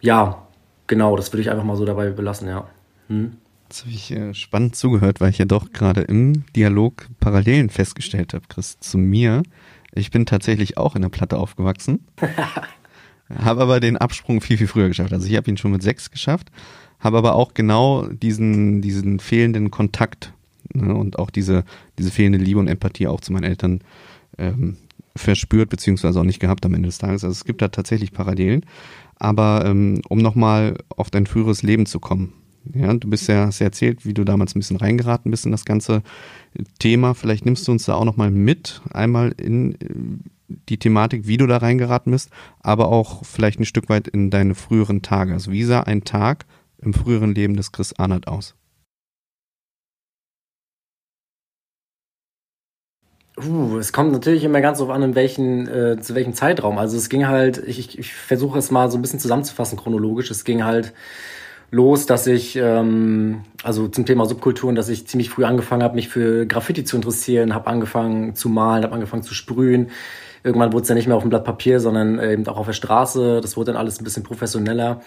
ja, 0.00 0.46
genau, 0.87 1.16
das 1.16 1.32
würde 1.32 1.43
ich 1.43 1.50
einfach 1.50 1.64
mal 1.64 1.76
so 1.76 1.84
dabei 1.84 2.10
belassen, 2.10 2.49
ja. 2.49 2.69
Hm? 3.08 3.37
Jetzt 3.69 3.82
habe 3.82 3.93
ich 3.93 4.10
äh, 4.12 4.34
spannend 4.34 4.76
zugehört, 4.76 5.20
weil 5.20 5.31
ich 5.31 5.38
ja 5.38 5.46
doch 5.46 5.72
gerade 5.72 6.02
im 6.02 6.44
Dialog 6.54 7.08
Parallelen 7.19 7.70
festgestellt 7.70 8.34
habe, 8.34 8.44
Chris, 8.49 8.78
zu 8.78 8.99
mir. 8.99 9.43
Ich 9.94 10.10
bin 10.10 10.26
tatsächlich 10.26 10.78
auch 10.78 10.94
in 10.94 11.02
der 11.02 11.08
Platte 11.08 11.38
aufgewachsen, 11.38 12.06
habe 13.43 13.62
aber 13.62 13.81
den 13.81 13.96
Absprung 13.96 14.40
viel, 14.40 14.58
viel 14.58 14.66
früher 14.66 14.88
geschafft. 14.88 15.12
Also 15.12 15.26
ich 15.26 15.37
habe 15.37 15.50
ihn 15.50 15.56
schon 15.56 15.72
mit 15.72 15.82
sechs 15.82 16.10
geschafft 16.10 16.50
habe 17.02 17.19
aber 17.19 17.34
auch 17.34 17.52
genau 17.52 18.06
diesen, 18.06 18.81
diesen 18.81 19.19
fehlenden 19.19 19.70
Kontakt 19.70 20.32
ne, 20.72 20.94
und 20.94 21.19
auch 21.19 21.31
diese, 21.31 21.64
diese 21.99 22.10
fehlende 22.10 22.38
Liebe 22.38 22.60
und 22.60 22.69
Empathie 22.69 23.08
auch 23.08 23.20
zu 23.20 23.32
meinen 23.32 23.44
Eltern 23.44 23.81
ähm, 24.38 24.76
verspürt, 25.14 25.69
beziehungsweise 25.69 26.19
auch 26.20 26.25
nicht 26.25 26.40
gehabt 26.40 26.64
am 26.64 26.75
Ende 26.75 26.88
des 26.88 26.99
Tages. 26.99 27.25
Also 27.25 27.32
es 27.32 27.44
gibt 27.44 27.60
da 27.60 27.69
tatsächlich 27.69 28.12
Parallelen. 28.12 28.64
Aber 29.16 29.64
ähm, 29.66 30.00
um 30.08 30.19
nochmal 30.19 30.78
auf 30.96 31.10
dein 31.10 31.26
früheres 31.26 31.62
Leben 31.62 31.87
zu 31.87 32.00
kommen. 32.00 32.32
Ja, 32.75 32.94
du 32.94 33.10
bist 33.10 33.28
ja, 33.28 33.46
hast 33.46 33.58
ja 33.58 33.66
erzählt, 33.66 34.06
wie 34.06 34.14
du 34.14 34.25
damals 34.25 34.54
ein 34.54 34.60
bisschen 34.60 34.76
reingeraten 34.76 35.31
bist 35.31 35.44
in 35.44 35.52
das 35.52 35.64
ganze 35.64 36.02
Thema. 36.78 37.14
Vielleicht 37.14 37.44
nimmst 37.44 37.66
du 37.66 37.72
uns 37.72 37.84
da 37.84 37.94
auch 37.94 38.04
nochmal 38.04 38.31
mit, 38.31 38.81
einmal 38.93 39.32
in 39.32 39.75
äh, 39.75 39.76
die 40.69 40.78
Thematik, 40.78 41.26
wie 41.26 41.38
du 41.38 41.46
da 41.46 41.56
reingeraten 41.56 42.12
bist, 42.12 42.31
aber 42.60 42.88
auch 42.88 43.25
vielleicht 43.25 43.58
ein 43.58 43.64
Stück 43.64 43.88
weit 43.88 44.06
in 44.06 44.31
deine 44.31 44.54
früheren 44.54 45.02
Tage. 45.02 45.32
Also 45.32 45.50
wie 45.50 45.64
sah 45.64 45.81
ein 45.81 46.04
Tag 46.04 46.46
im 46.82 46.94
früheren 46.94 47.34
Leben 47.34 47.56
des 47.56 47.73
Chris 47.73 47.94
Arnold 47.99 48.29
aus? 48.29 48.55
Uh, 53.38 53.79
es 53.79 53.93
kommt 53.93 54.12
natürlich 54.12 54.44
immer 54.44 54.61
ganz 54.61 54.79
darauf 54.79 54.94
an, 54.94 55.02
in 55.02 55.14
welchen, 55.14 55.67
äh, 55.67 55.99
zu 56.00 56.14
welchem 56.14 56.34
Zeitraum. 56.34 56.76
Also 56.76 56.99
es 56.99 57.08
ging 57.08 57.26
halt, 57.26 57.58
ich, 57.67 57.99
ich 57.99 58.12
versuche 58.12 58.58
es 58.58 58.70
mal 58.70 58.90
so 58.90 58.99
ein 58.99 59.02
bisschen 59.02 59.20
zusammenzufassen 59.20 59.79
chronologisch. 59.79 60.31
Es 60.31 60.44
ging 60.44 60.64
halt 60.64 60.93
los, 61.70 62.05
dass 62.05 62.26
ich, 62.26 62.56
ähm, 62.56 63.43
also 63.62 63.88
zum 63.88 64.05
Thema 64.05 64.26
Subkulturen, 64.26 64.75
dass 64.75 64.90
ich 64.90 65.08
ziemlich 65.08 65.31
früh 65.31 65.44
angefangen 65.44 65.82
habe, 65.82 65.94
mich 65.94 66.08
für 66.11 66.46
Graffiti 66.46 66.85
zu 66.85 66.96
interessieren, 66.96 67.55
habe 67.55 67.69
angefangen 67.69 68.35
zu 68.35 68.50
malen, 68.50 68.85
habe 68.85 68.94
angefangen 68.94 69.23
zu 69.23 69.32
sprühen. 69.32 69.90
Irgendwann 70.44 70.73
wurde 70.75 70.82
es 70.82 70.88
ja 70.90 70.94
nicht 70.94 71.06
mehr 71.06 71.17
auf 71.17 71.23
dem 71.23 71.31
Blatt 71.31 71.44
Papier, 71.44 71.81
sondern 71.81 72.19
eben 72.19 72.46
auch 72.49 72.58
auf 72.58 72.67
der 72.67 72.73
Straße. 72.75 73.40
Das 73.40 73.56
wurde 73.56 73.73
dann 73.73 73.81
alles 73.81 74.00
ein 74.00 74.05
bisschen 74.05 74.25
professioneller. 74.25 75.00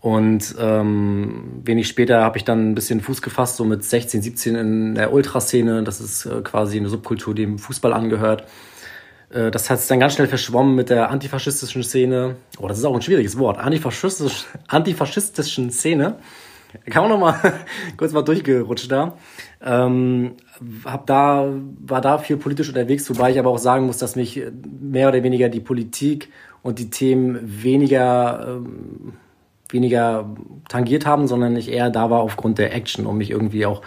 Und 0.00 0.54
ähm, 0.58 1.60
wenig 1.62 1.86
später 1.86 2.22
habe 2.22 2.38
ich 2.38 2.44
dann 2.44 2.70
ein 2.70 2.74
bisschen 2.74 3.02
Fuß 3.02 3.20
gefasst, 3.20 3.56
so 3.56 3.64
mit 3.64 3.84
16, 3.84 4.22
17 4.22 4.54
in 4.54 4.94
der 4.94 5.12
Ultraszene. 5.12 5.84
Das 5.84 6.00
ist 6.00 6.24
äh, 6.24 6.40
quasi 6.42 6.78
eine 6.78 6.88
Subkultur, 6.88 7.34
die 7.34 7.42
dem 7.42 7.58
Fußball 7.58 7.92
angehört. 7.92 8.44
Äh, 9.28 9.50
das 9.50 9.68
hat 9.68 9.78
sich 9.78 9.88
dann 9.88 10.00
ganz 10.00 10.14
schnell 10.14 10.26
verschwommen 10.26 10.74
mit 10.74 10.88
der 10.88 11.10
antifaschistischen 11.10 11.82
Szene. 11.82 12.36
Oh, 12.58 12.66
das 12.66 12.78
ist 12.78 12.84
auch 12.84 12.94
ein 12.94 13.02
schwieriges 13.02 13.38
Wort. 13.38 13.58
Antifaschistisch, 13.58 14.46
antifaschistischen 14.68 15.70
Szene. 15.70 16.16
Kann 16.88 17.02
man 17.02 17.10
noch 17.10 17.18
mal 17.18 17.38
kurz 17.98 18.12
mal 18.12 18.22
durchgerutscht 18.22 18.90
da. 18.90 19.18
Ähm, 19.62 20.32
hab 20.84 21.06
da, 21.06 21.52
war 21.80 22.00
da 22.00 22.16
viel 22.16 22.38
politisch 22.38 22.68
unterwegs, 22.68 23.10
wobei 23.10 23.32
ich 23.32 23.38
aber 23.38 23.50
auch 23.50 23.58
sagen 23.58 23.84
muss, 23.84 23.98
dass 23.98 24.16
mich 24.16 24.40
mehr 24.80 25.08
oder 25.08 25.22
weniger 25.22 25.50
die 25.50 25.60
Politik 25.60 26.30
und 26.62 26.78
die 26.78 26.88
Themen 26.88 27.38
weniger 27.42 28.46
ähm, 28.48 29.14
weniger 29.72 30.34
tangiert 30.68 31.06
haben, 31.06 31.26
sondern 31.26 31.56
ich 31.56 31.70
eher 31.70 31.90
da 31.90 32.10
war 32.10 32.20
aufgrund 32.20 32.58
der 32.58 32.74
Action, 32.74 33.06
um 33.06 33.18
mich 33.18 33.30
irgendwie 33.30 33.66
auch 33.66 33.82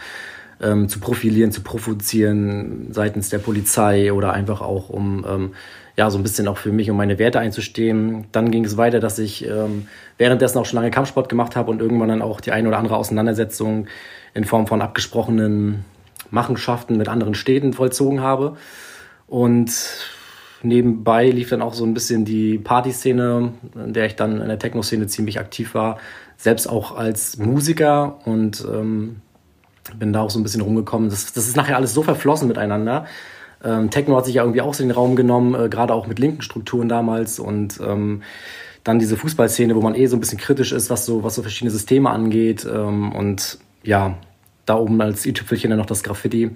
ähm, 0.61 0.87
zu 0.89 0.99
profilieren, 0.99 1.51
zu 1.51 1.61
provozieren 1.61 2.87
seitens 2.91 3.29
der 3.29 3.39
Polizei 3.39 4.13
oder 4.13 4.33
einfach 4.33 4.61
auch 4.61 4.89
um 4.89 5.25
ähm, 5.27 5.53
ja 5.95 6.09
so 6.09 6.17
ein 6.17 6.23
bisschen 6.23 6.47
auch 6.47 6.57
für 6.57 6.71
mich 6.71 6.89
um 6.89 6.97
meine 6.97 7.19
Werte 7.19 7.39
einzustehen. 7.39 8.25
Dann 8.31 8.51
ging 8.51 8.65
es 8.65 8.77
weiter, 8.77 8.99
dass 8.99 9.19
ich 9.19 9.47
ähm, 9.47 9.87
währenddessen 10.17 10.57
auch 10.57 10.65
schon 10.65 10.77
lange 10.77 10.91
Kampfsport 10.91 11.29
gemacht 11.29 11.55
habe 11.55 11.71
und 11.71 11.81
irgendwann 11.81 12.09
dann 12.09 12.21
auch 12.21 12.41
die 12.41 12.51
eine 12.51 12.67
oder 12.67 12.77
andere 12.77 12.97
Auseinandersetzung 12.97 13.87
in 14.33 14.45
Form 14.45 14.67
von 14.67 14.81
abgesprochenen 14.81 15.85
Machenschaften 16.31 16.97
mit 16.97 17.07
anderen 17.07 17.35
Städten 17.35 17.73
vollzogen 17.73 18.21
habe. 18.21 18.57
Und 19.27 19.71
nebenbei 20.63 21.29
lief 21.29 21.49
dann 21.49 21.61
auch 21.61 21.73
so 21.73 21.85
ein 21.85 21.93
bisschen 21.93 22.25
die 22.25 22.57
Partyszene, 22.57 23.53
in 23.75 23.93
der 23.93 24.05
ich 24.05 24.15
dann 24.15 24.41
in 24.41 24.47
der 24.47 24.59
Techno-Szene 24.59 25.07
ziemlich 25.07 25.39
aktiv 25.39 25.73
war, 25.73 25.97
selbst 26.37 26.67
auch 26.67 26.95
als 26.95 27.37
Musiker 27.37 28.19
und 28.25 28.65
ähm, 28.71 29.17
bin 29.97 30.13
da 30.13 30.21
auch 30.21 30.29
so 30.29 30.39
ein 30.39 30.43
bisschen 30.43 30.61
rumgekommen. 30.61 31.09
Das, 31.09 31.33
das 31.33 31.47
ist 31.47 31.55
nachher 31.55 31.75
alles 31.77 31.93
so 31.93 32.03
verflossen 32.03 32.47
miteinander. 32.47 33.05
Ähm, 33.63 33.89
Techno 33.89 34.17
hat 34.17 34.25
sich 34.25 34.35
ja 34.35 34.43
irgendwie 34.43 34.61
auch 34.61 34.73
so 34.73 34.83
den 34.83 34.91
Raum 34.91 35.15
genommen, 35.15 35.55
äh, 35.55 35.69
gerade 35.69 35.93
auch 35.93 36.07
mit 36.07 36.19
linken 36.19 36.41
Strukturen 36.41 36.89
damals 36.89 37.39
und 37.39 37.79
ähm, 37.85 38.23
dann 38.83 38.99
diese 38.99 39.15
Fußballszene, 39.15 39.75
wo 39.75 39.81
man 39.81 39.95
eh 39.95 40.07
so 40.07 40.17
ein 40.17 40.19
bisschen 40.19 40.37
kritisch 40.37 40.73
ist, 40.73 40.89
was 40.89 41.05
so, 41.05 41.23
was 41.23 41.35
so 41.35 41.41
verschiedene 41.41 41.71
Systeme 41.71 42.09
angeht 42.09 42.67
ähm, 42.69 43.13
und 43.13 43.59
ja, 43.83 44.17
da 44.65 44.75
oben 44.75 45.01
als 45.01 45.25
i-Tüpfelchen 45.25 45.69
dann 45.69 45.79
noch 45.79 45.85
das 45.85 46.03
Graffiti 46.03 46.51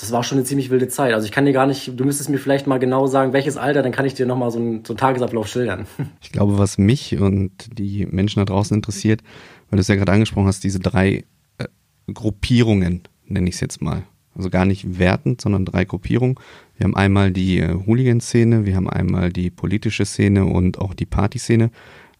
das 0.00 0.12
war 0.12 0.22
schon 0.22 0.38
eine 0.38 0.44
ziemlich 0.44 0.70
wilde 0.70 0.88
Zeit. 0.88 1.12
Also 1.14 1.26
ich 1.26 1.32
kann 1.32 1.44
dir 1.44 1.52
gar 1.52 1.66
nicht, 1.66 1.98
du 1.98 2.04
müsstest 2.04 2.30
mir 2.30 2.38
vielleicht 2.38 2.66
mal 2.66 2.78
genau 2.78 3.06
sagen, 3.06 3.32
welches 3.32 3.56
Alter, 3.56 3.82
dann 3.82 3.92
kann 3.92 4.06
ich 4.06 4.14
dir 4.14 4.26
nochmal 4.26 4.50
so 4.50 4.58
einen, 4.58 4.84
so 4.84 4.92
einen 4.92 4.98
Tagesablauf 4.98 5.48
schildern. 5.48 5.86
Ich 6.22 6.32
glaube, 6.32 6.58
was 6.58 6.78
mich 6.78 7.18
und 7.18 7.78
die 7.78 8.06
Menschen 8.06 8.40
da 8.40 8.44
draußen 8.44 8.74
interessiert, 8.74 9.22
weil 9.68 9.78
du 9.78 9.80
es 9.80 9.88
ja 9.88 9.96
gerade 9.96 10.12
angesprochen 10.12 10.46
hast, 10.46 10.62
diese 10.62 10.78
drei 10.78 11.24
äh, 11.58 11.66
Gruppierungen, 12.12 13.02
nenne 13.26 13.48
ich 13.48 13.56
es 13.56 13.60
jetzt 13.60 13.82
mal. 13.82 14.04
Also 14.36 14.48
gar 14.48 14.64
nicht 14.64 14.98
wertend, 14.98 15.40
sondern 15.40 15.64
drei 15.64 15.84
Gruppierungen. 15.84 16.36
Wir 16.76 16.84
haben 16.84 16.96
einmal 16.96 17.32
die 17.32 17.58
äh, 17.58 17.74
Hooligan-Szene, 17.86 18.64
wir 18.64 18.76
haben 18.76 18.88
einmal 18.88 19.32
die 19.32 19.50
politische 19.50 20.04
Szene 20.04 20.44
und 20.44 20.78
auch 20.78 20.94
die 20.94 21.06
Partyszene. 21.06 21.70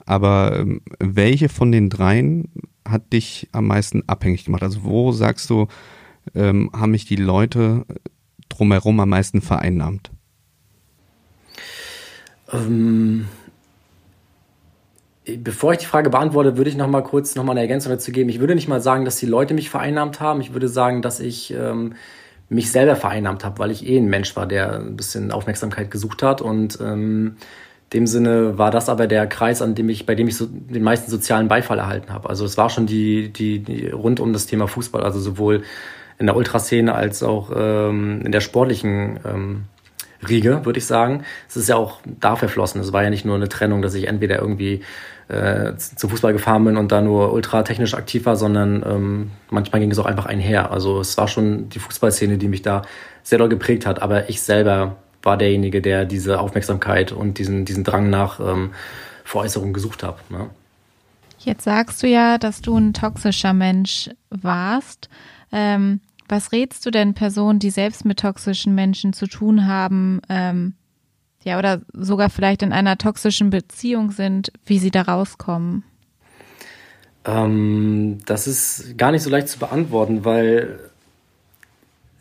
Aber 0.07 0.59
ähm, 0.59 0.81
welche 0.99 1.49
von 1.49 1.71
den 1.71 1.89
dreien 1.89 2.49
hat 2.87 3.13
dich 3.13 3.49
am 3.53 3.69
meisten 3.69 4.03
abhängig 4.09 4.45
gemacht? 4.45 4.63
Also 4.63 4.83
wo 4.83 5.13
sagst 5.13 5.49
du, 5.51 5.69
ähm, 6.35 6.71
haben 6.73 6.93
mich 6.93 7.05
die 7.05 7.17
Leute 7.17 7.85
drumherum 8.49 9.01
am 9.01 9.09
meisten 9.09 9.41
vereinnahmt? 9.41 10.11
Ähm, 12.53 13.27
bevor 15.25 15.73
ich 15.73 15.79
die 15.79 15.87
Frage 15.87 16.11
beantworte, 16.11 16.57
würde 16.57 16.71
ich 16.71 16.77
noch 16.77 16.89
mal 16.89 17.03
kurz 17.03 17.35
noch 17.35 17.45
mal 17.45 17.53
eine 17.53 17.61
Ergänzung 17.61 17.93
dazu 17.93 18.13
geben. 18.13 18.29
Ich 18.29 18.41
würde 18.41 18.55
nicht 18.55 18.69
mal 18.69 18.81
sagen, 18.81 19.05
dass 19.05 19.17
die 19.17 19.27
Leute 19.27 19.55
mich 19.55 19.71
vereinnahmt 19.71 20.21
haben. 20.21 20.41
Ich 20.41 20.53
würde 20.53 20.69
sagen, 20.69 21.03
dass 21.03 21.21
ich 21.21 21.53
ähm, 21.55 21.95
mich 22.49 22.73
selber 22.73 22.97
vereinnahmt 22.97 23.45
habe, 23.45 23.59
weil 23.59 23.71
ich 23.71 23.87
eh 23.87 23.97
ein 23.97 24.07
Mensch 24.07 24.35
war, 24.37 24.47
der 24.47 24.81
ein 24.81 24.97
bisschen 24.97 25.31
Aufmerksamkeit 25.31 25.91
gesucht 25.91 26.23
hat 26.23 26.43
und 26.43 26.79
ähm, 26.81 27.37
dem 27.93 28.07
Sinne 28.07 28.57
war 28.57 28.71
das 28.71 28.89
aber 28.89 29.07
der 29.07 29.27
Kreis, 29.27 29.63
an 29.63 29.75
dem 29.75 29.89
ich, 29.89 30.07
bei 30.07 30.15
dem 30.15 30.29
ich 30.29 30.37
so 30.37 30.47
den 30.47 30.83
meisten 30.83 31.11
sozialen 31.11 31.49
Beifall 31.49 31.79
erhalten 31.79 32.13
habe. 32.13 32.29
Also 32.29 32.45
es 32.45 32.57
war 32.57 32.71
schon 32.71 32.87
die, 32.87 33.33
die, 33.33 33.61
die 33.61 33.89
rund 33.89 34.21
um 34.21 34.33
das 34.33 34.47
Thema 34.47 34.69
Fußball, 34.69 35.03
also 35.03 35.19
sowohl 35.19 35.63
in 36.21 36.27
der 36.27 36.37
Ultraszene 36.37 36.95
als 36.95 37.23
auch 37.23 37.51
ähm, 37.57 38.21
in 38.25 38.31
der 38.31 38.41
sportlichen 38.41 39.19
ähm, 39.25 39.65
Riege, 40.29 40.67
würde 40.67 40.79
ich 40.79 40.85
sagen. 40.85 41.25
Es 41.49 41.57
ist 41.57 41.69
ja 41.69 41.77
auch 41.77 42.01
da 42.05 42.37
verflossen. 42.37 42.79
Es 42.81 42.93
war 42.93 43.03
ja 43.03 43.11
nicht 43.11 43.25
nur 43.25 43.37
eine 43.37 43.49
Trennung, 43.49 43.81
dass 43.81 43.95
ich 43.95 44.07
entweder 44.07 44.39
irgendwie 44.39 44.83
äh, 45.29 45.73
zum 45.77 46.11
Fußball 46.11 46.35
gefahren 46.35 46.65
bin 46.65 46.77
und 46.77 46.93
da 46.93 47.01
nur 47.01 47.33
ultra 47.33 47.63
technisch 47.63 47.95
aktiv 47.95 48.27
war, 48.27 48.37
sondern 48.37 48.85
ähm, 48.87 49.31
manchmal 49.49 49.81
ging 49.81 49.91
es 49.91 49.99
auch 49.99 50.05
einfach 50.05 50.27
einher. 50.27 50.71
Also 50.71 51.01
es 51.01 51.17
war 51.17 51.27
schon 51.27 51.71
die 51.71 51.79
Fußballszene, 51.79 52.37
die 52.37 52.49
mich 52.49 52.61
da 52.61 52.83
sehr 53.23 53.39
doll 53.39 53.49
geprägt 53.49 53.87
hat. 53.87 54.03
Aber 54.03 54.29
ich 54.29 54.43
selber 54.43 54.97
war 55.23 55.39
derjenige, 55.39 55.81
der 55.81 56.05
diese 56.05 56.39
Aufmerksamkeit 56.39 57.13
und 57.13 57.39
diesen, 57.39 57.65
diesen 57.65 57.83
Drang 57.83 58.11
nach 58.11 58.41
ähm, 58.41 58.73
Veräußerung 59.25 59.73
gesucht 59.73 60.03
hat. 60.03 60.31
Ne? 60.31 60.51
Jetzt 61.39 61.65
sagst 61.65 62.03
du 62.03 62.07
ja, 62.07 62.37
dass 62.37 62.61
du 62.61 62.77
ein 62.77 62.93
toxischer 62.93 63.55
Mensch 63.55 64.11
warst. 64.29 65.09
Ähm, 65.53 66.01
was 66.31 66.53
rätst 66.53 66.87
du 66.87 66.91
denn 66.91 67.15
Personen, 67.15 67.59
die 67.59 67.71
selbst 67.71 68.05
mit 68.05 68.21
toxischen 68.21 68.75
Menschen 68.75 69.13
zu 69.13 69.27
tun 69.27 69.67
haben, 69.67 70.21
ähm, 70.29 70.75
ja, 71.43 71.59
oder 71.59 71.81
sogar 71.93 72.31
vielleicht 72.31 72.63
in 72.63 72.73
einer 72.73 72.99
toxischen 72.99 73.51
Beziehung 73.51 74.11
sind, 74.11 74.53
wie 74.65 74.79
sie 74.79 74.91
da 74.91 75.03
rauskommen? 75.03 75.85
Ähm, 77.25 78.19
das 78.27 78.47
ist 78.47 78.97
gar 78.97 79.11
nicht 79.11 79.23
so 79.23 79.31
leicht 79.31 79.49
zu 79.49 79.59
beantworten, 79.59 80.25
weil 80.25 80.79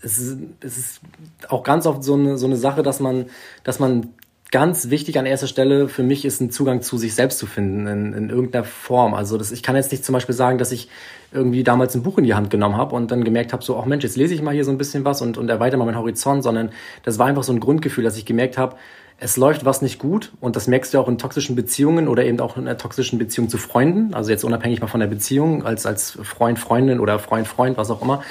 es 0.01 0.17
ist, 0.17 0.37
es 0.61 0.77
ist 0.77 1.01
auch 1.49 1.63
ganz 1.63 1.85
oft 1.85 2.03
so 2.03 2.13
eine, 2.13 2.37
so 2.37 2.45
eine 2.45 2.55
Sache, 2.55 2.83
dass 2.83 2.99
man, 2.99 3.25
dass 3.63 3.79
man 3.79 4.13
ganz 4.51 4.89
wichtig 4.89 5.19
an 5.19 5.25
erster 5.25 5.47
Stelle 5.47 5.87
für 5.87 6.01
mich 6.01 6.25
ist, 6.25 6.41
einen 6.41 6.49
Zugang 6.49 6.81
zu 6.81 6.97
sich 6.97 7.13
selbst 7.13 7.37
zu 7.37 7.45
finden 7.45 7.85
in, 7.85 8.13
in 8.13 8.29
irgendeiner 8.29 8.63
Form. 8.63 9.13
Also 9.13 9.37
das, 9.37 9.51
ich 9.51 9.61
kann 9.61 9.75
jetzt 9.75 9.91
nicht 9.91 10.03
zum 10.03 10.13
Beispiel 10.13 10.33
sagen, 10.33 10.57
dass 10.57 10.71
ich 10.71 10.89
irgendwie 11.31 11.63
damals 11.63 11.93
ein 11.95 12.01
Buch 12.01 12.17
in 12.17 12.23
die 12.23 12.33
Hand 12.33 12.49
genommen 12.49 12.75
habe 12.75 12.95
und 12.95 13.11
dann 13.11 13.23
gemerkt 13.23 13.53
habe, 13.53 13.63
so, 13.63 13.77
ach 13.77 13.85
Mensch, 13.85 14.03
jetzt 14.03 14.17
lese 14.17 14.33
ich 14.33 14.41
mal 14.41 14.53
hier 14.53 14.65
so 14.65 14.71
ein 14.71 14.79
bisschen 14.79 15.05
was 15.05 15.21
und, 15.21 15.37
und 15.37 15.49
erweitere 15.49 15.77
mal 15.77 15.85
meinen 15.85 15.97
Horizont, 15.97 16.43
sondern 16.43 16.71
das 17.03 17.19
war 17.19 17.27
einfach 17.27 17.43
so 17.43 17.53
ein 17.53 17.59
Grundgefühl, 17.59 18.03
dass 18.03 18.17
ich 18.17 18.25
gemerkt 18.25 18.57
habe, 18.57 18.75
es 19.21 19.35
läuft 19.37 19.65
was 19.65 19.81
nicht 19.81 19.99
gut 19.99 20.31
und 20.39 20.55
das 20.55 20.67
merkst 20.67 20.93
du 20.93 20.99
auch 20.99 21.07
in 21.07 21.17
toxischen 21.17 21.55
Beziehungen 21.55 22.07
oder 22.07 22.23
eben 22.23 22.39
auch 22.39 22.55
in 22.57 22.67
einer 22.67 22.77
toxischen 22.77 23.19
Beziehung 23.19 23.49
zu 23.49 23.57
Freunden, 23.57 24.13
also 24.13 24.31
jetzt 24.31 24.45
unabhängig 24.45 24.79
mal 24.79 24.87
von 24.87 25.01
der 25.01 25.07
Beziehung, 25.07 25.65
als, 25.65 25.85
als 25.85 26.17
Freund, 26.23 26.57
Freundin 26.57 26.99
oder 26.99 27.19
Freund, 27.19 27.47
Freund, 27.47 27.77
was 27.77 27.91
auch 27.91 28.01
immer, 28.01 28.23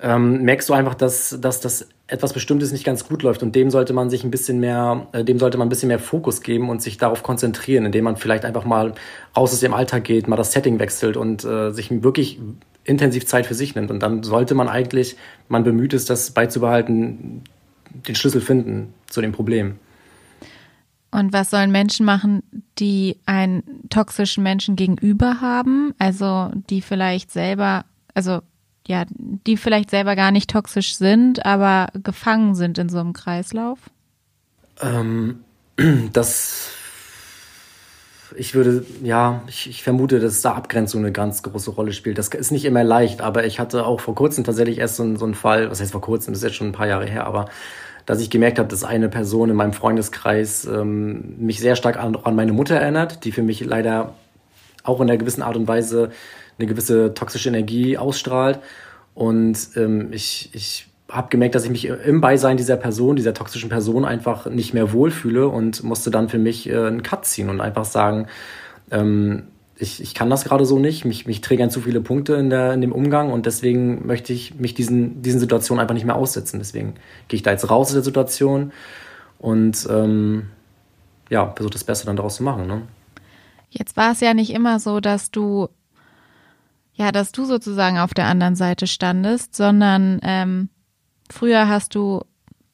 ähm, 0.00 0.42
merkst 0.42 0.68
du 0.68 0.74
einfach, 0.74 0.94
dass, 0.94 1.38
dass 1.40 1.60
das 1.60 1.88
etwas 2.06 2.32
Bestimmtes 2.32 2.72
nicht 2.72 2.84
ganz 2.84 3.06
gut 3.06 3.22
läuft 3.22 3.42
und 3.42 3.54
dem 3.54 3.70
sollte 3.70 3.92
man 3.92 4.10
sich 4.10 4.24
ein 4.24 4.30
bisschen 4.30 4.60
mehr, 4.60 5.06
äh, 5.12 5.24
dem 5.24 5.38
sollte 5.38 5.58
man 5.58 5.66
ein 5.66 5.68
bisschen 5.68 5.88
mehr 5.88 5.98
Fokus 5.98 6.40
geben 6.40 6.70
und 6.70 6.80
sich 6.80 6.96
darauf 6.96 7.22
konzentrieren, 7.22 7.84
indem 7.84 8.04
man 8.04 8.16
vielleicht 8.16 8.44
einfach 8.44 8.64
mal 8.64 8.94
raus 9.36 9.52
aus 9.52 9.60
dem 9.60 9.74
Alltag 9.74 10.04
geht, 10.04 10.28
mal 10.28 10.36
das 10.36 10.52
Setting 10.52 10.78
wechselt 10.78 11.16
und 11.16 11.44
äh, 11.44 11.70
sich 11.70 11.90
wirklich 12.02 12.40
intensiv 12.84 13.26
Zeit 13.26 13.46
für 13.46 13.54
sich 13.54 13.74
nimmt. 13.74 13.90
Und 13.90 14.00
dann 14.00 14.22
sollte 14.22 14.54
man 14.54 14.68
eigentlich, 14.68 15.16
man 15.48 15.64
bemüht 15.64 15.92
ist, 15.92 16.08
das 16.08 16.30
beizubehalten, 16.30 17.42
den 17.90 18.14
Schlüssel 18.14 18.40
finden 18.40 18.94
zu 19.08 19.20
dem 19.20 19.32
Problem. 19.32 19.78
Und 21.10 21.32
was 21.32 21.50
sollen 21.50 21.70
Menschen 21.70 22.04
machen, 22.04 22.42
die 22.78 23.18
einen 23.26 23.88
toxischen 23.90 24.42
Menschen 24.42 24.76
gegenüber 24.76 25.40
haben? 25.40 25.94
Also 25.98 26.50
die 26.70 26.82
vielleicht 26.82 27.30
selber, 27.30 27.84
also 28.14 28.40
ja, 28.88 29.04
die 29.10 29.58
vielleicht 29.58 29.90
selber 29.90 30.16
gar 30.16 30.30
nicht 30.30 30.48
toxisch 30.48 30.96
sind, 30.96 31.44
aber 31.44 31.88
gefangen 32.02 32.54
sind 32.54 32.78
in 32.78 32.88
so 32.88 32.98
einem 32.98 33.12
Kreislauf? 33.12 33.78
Ähm, 34.80 35.40
das, 36.14 36.70
ich 38.34 38.54
würde, 38.54 38.86
ja, 39.02 39.42
ich, 39.46 39.68
ich 39.68 39.82
vermute, 39.82 40.20
dass 40.20 40.40
da 40.40 40.54
Abgrenzung 40.54 41.02
eine 41.02 41.12
ganz 41.12 41.42
große 41.42 41.70
Rolle 41.70 41.92
spielt. 41.92 42.16
Das 42.16 42.28
ist 42.28 42.50
nicht 42.50 42.64
immer 42.64 42.82
leicht, 42.82 43.20
aber 43.20 43.44
ich 43.44 43.60
hatte 43.60 43.84
auch 43.84 44.00
vor 44.00 44.14
kurzem 44.14 44.42
tatsächlich 44.42 44.78
erst 44.78 44.96
so, 44.96 45.16
so 45.16 45.24
einen 45.26 45.34
Fall, 45.34 45.70
was 45.70 45.82
heißt 45.82 45.92
vor 45.92 46.00
kurzem, 46.00 46.32
das 46.32 46.38
ist 46.38 46.44
jetzt 46.44 46.56
schon 46.56 46.68
ein 46.68 46.72
paar 46.72 46.88
Jahre 46.88 47.06
her, 47.06 47.26
aber 47.26 47.50
dass 48.06 48.20
ich 48.20 48.30
gemerkt 48.30 48.58
habe, 48.58 48.70
dass 48.70 48.84
eine 48.84 49.10
Person 49.10 49.50
in 49.50 49.56
meinem 49.56 49.74
Freundeskreis 49.74 50.64
ähm, 50.64 51.34
mich 51.38 51.60
sehr 51.60 51.76
stark 51.76 51.98
an, 51.98 52.16
an 52.16 52.34
meine 52.34 52.54
Mutter 52.54 52.76
erinnert, 52.76 53.26
die 53.26 53.32
für 53.32 53.42
mich 53.42 53.62
leider 53.62 54.14
auch 54.82 55.02
in 55.02 55.10
einer 55.10 55.18
gewissen 55.18 55.42
Art 55.42 55.56
und 55.56 55.68
Weise 55.68 56.10
eine 56.58 56.68
gewisse 56.68 57.14
toxische 57.14 57.48
Energie 57.48 57.98
ausstrahlt. 57.98 58.60
Und 59.14 59.58
ähm, 59.76 60.12
ich, 60.12 60.50
ich 60.52 60.88
habe 61.10 61.28
gemerkt, 61.28 61.54
dass 61.54 61.64
ich 61.64 61.70
mich 61.70 61.86
im 61.86 62.20
Beisein 62.20 62.56
dieser 62.56 62.76
Person, 62.76 63.16
dieser 63.16 63.34
toxischen 63.34 63.70
Person 63.70 64.04
einfach 64.04 64.46
nicht 64.46 64.74
mehr 64.74 64.92
wohlfühle 64.92 65.48
und 65.48 65.82
musste 65.82 66.10
dann 66.10 66.28
für 66.28 66.38
mich 66.38 66.68
äh, 66.68 66.76
einen 66.76 67.02
Cut 67.02 67.24
ziehen 67.24 67.48
und 67.48 67.60
einfach 67.60 67.84
sagen, 67.84 68.26
ähm, 68.90 69.44
ich, 69.78 70.02
ich 70.02 70.14
kann 70.14 70.28
das 70.28 70.44
gerade 70.44 70.66
so 70.66 70.78
nicht, 70.78 71.04
mich, 71.04 71.26
mich 71.26 71.40
triggern 71.40 71.70
zu 71.70 71.80
viele 71.80 72.00
Punkte 72.00 72.34
in, 72.34 72.50
der, 72.50 72.74
in 72.74 72.80
dem 72.80 72.92
Umgang 72.92 73.30
und 73.30 73.46
deswegen 73.46 74.06
möchte 74.06 74.32
ich 74.32 74.56
mich 74.56 74.74
diesen, 74.74 75.22
diesen 75.22 75.40
Situationen 75.40 75.80
einfach 75.80 75.94
nicht 75.94 76.04
mehr 76.04 76.16
aussetzen. 76.16 76.58
Deswegen 76.58 76.94
gehe 77.28 77.36
ich 77.36 77.42
da 77.42 77.52
jetzt 77.52 77.70
raus 77.70 77.88
aus 77.88 77.94
der 77.94 78.02
Situation 78.02 78.72
und 79.38 79.86
ähm, 79.88 80.48
ja, 81.30 81.52
versuche 81.54 81.72
das 81.72 81.84
Beste 81.84 82.06
dann 82.06 82.16
daraus 82.16 82.36
zu 82.36 82.42
machen. 82.42 82.66
Ne? 82.66 82.82
Jetzt 83.70 83.96
war 83.96 84.12
es 84.12 84.20
ja 84.20 84.34
nicht 84.34 84.52
immer 84.52 84.80
so, 84.80 85.00
dass 85.00 85.30
du 85.30 85.68
ja, 86.98 87.12
dass 87.12 87.30
du 87.32 87.44
sozusagen 87.44 87.98
auf 87.98 88.12
der 88.12 88.26
anderen 88.26 88.56
Seite 88.56 88.86
standest, 88.88 89.54
sondern 89.54 90.18
ähm, 90.22 90.68
früher 91.30 91.68
hast 91.68 91.94
du, 91.94 92.22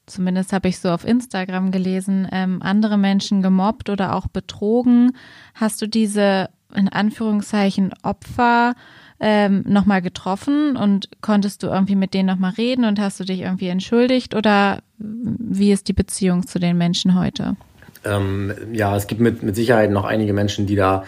zumindest 0.07 0.51
habe 0.51 0.67
ich 0.67 0.79
so 0.79 0.89
auf 0.89 1.05
Instagram 1.05 1.71
gelesen, 1.71 2.27
ähm, 2.31 2.61
andere 2.63 2.97
Menschen 2.97 3.43
gemobbt 3.43 3.89
oder 3.89 4.15
auch 4.15 4.27
betrogen. 4.27 5.11
Hast 5.53 5.81
du 5.81 5.87
diese 5.87 6.49
in 6.75 6.89
Anführungszeichen 6.89 7.93
Opfer 8.01 8.73
ähm, 9.19 9.63
nochmal 9.67 10.01
getroffen 10.01 10.75
und 10.75 11.09
konntest 11.21 11.61
du 11.61 11.67
irgendwie 11.67 11.95
mit 11.95 12.15
denen 12.15 12.27
nochmal 12.27 12.53
reden 12.57 12.83
und 12.83 12.99
hast 12.99 13.19
du 13.19 13.23
dich 13.23 13.41
irgendwie 13.41 13.67
entschuldigt 13.67 14.35
oder 14.35 14.79
wie 14.97 15.71
ist 15.71 15.87
die 15.87 15.93
Beziehung 15.93 16.47
zu 16.47 16.59
den 16.59 16.77
Menschen 16.77 17.17
heute? 17.17 17.55
Ähm, 18.03 18.53
ja, 18.73 18.95
es 18.95 19.05
gibt 19.05 19.21
mit, 19.21 19.43
mit 19.43 19.55
Sicherheit 19.55 19.91
noch 19.91 20.03
einige 20.03 20.33
Menschen, 20.33 20.65
die 20.65 20.75
da 20.75 21.05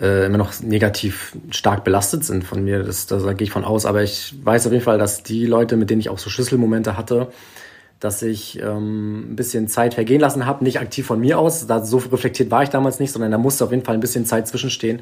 äh, 0.00 0.26
immer 0.26 0.38
noch 0.38 0.60
negativ 0.60 1.36
stark 1.50 1.84
belastet 1.84 2.24
sind 2.24 2.44
von 2.44 2.62
mir. 2.64 2.82
Das, 2.82 3.06
das, 3.06 3.24
da 3.24 3.32
gehe 3.32 3.46
ich 3.46 3.50
von 3.50 3.64
aus. 3.64 3.86
Aber 3.86 4.02
ich 4.02 4.34
weiß 4.42 4.66
auf 4.66 4.72
jeden 4.72 4.84
Fall, 4.84 4.98
dass 4.98 5.22
die 5.22 5.46
Leute, 5.46 5.76
mit 5.76 5.90
denen 5.90 6.00
ich 6.00 6.08
auch 6.08 6.18
so 6.18 6.30
Schlüsselmomente 6.30 6.96
hatte, 6.96 7.28
dass 8.00 8.22
ich 8.22 8.60
ähm, 8.62 9.32
ein 9.32 9.36
bisschen 9.36 9.66
Zeit 9.68 9.94
vergehen 9.94 10.20
lassen 10.20 10.46
habe, 10.46 10.62
nicht 10.62 10.78
aktiv 10.80 11.06
von 11.06 11.18
mir 11.20 11.38
aus. 11.38 11.66
Da 11.66 11.84
so 11.84 11.96
reflektiert 11.98 12.50
war 12.50 12.62
ich 12.62 12.68
damals 12.68 13.00
nicht, 13.00 13.12
sondern 13.12 13.32
da 13.32 13.38
musste 13.38 13.64
auf 13.64 13.72
jeden 13.72 13.84
Fall 13.84 13.94
ein 13.94 14.00
bisschen 14.00 14.24
Zeit 14.24 14.46
zwischenstehen 14.46 15.00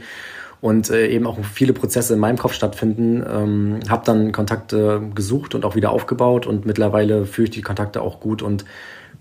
und 0.63 0.89
äh, 0.91 1.09
eben 1.09 1.27
auch 1.27 1.37
viele 1.45 1.75
Prozesse 1.75 2.15
in 2.15 2.21
meinem 2.21 2.39
Kopf 2.39 2.55
stattfinden. 2.55 3.23
Ähm, 3.29 3.81
habe 3.89 4.05
dann 4.07 4.33
Kontakte 4.33 5.03
gesucht 5.15 5.55
und 5.55 5.65
auch 5.67 5.77
wieder 5.77 5.91
aufgebaut 5.91 6.47
und 6.47 6.65
mittlerweile 6.65 7.27
führe 7.27 7.45
ich 7.45 7.51
die 7.51 7.63
Kontakte 7.63 8.01
auch 8.01 8.21
gut 8.21 8.41
und 8.41 8.65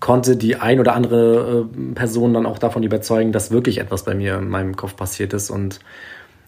konnte 0.00 0.36
die 0.36 0.56
ein 0.56 0.80
oder 0.80 0.94
andere 0.94 1.66
äh, 1.72 1.94
Person 1.94 2.34
dann 2.34 2.46
auch 2.46 2.58
davon 2.58 2.82
überzeugen, 2.82 3.32
dass 3.32 3.50
wirklich 3.50 3.78
etwas 3.78 4.04
bei 4.04 4.14
mir 4.14 4.36
in 4.36 4.48
meinem 4.48 4.76
Kopf 4.76 4.96
passiert 4.96 5.32
ist 5.32 5.50
und 5.50 5.80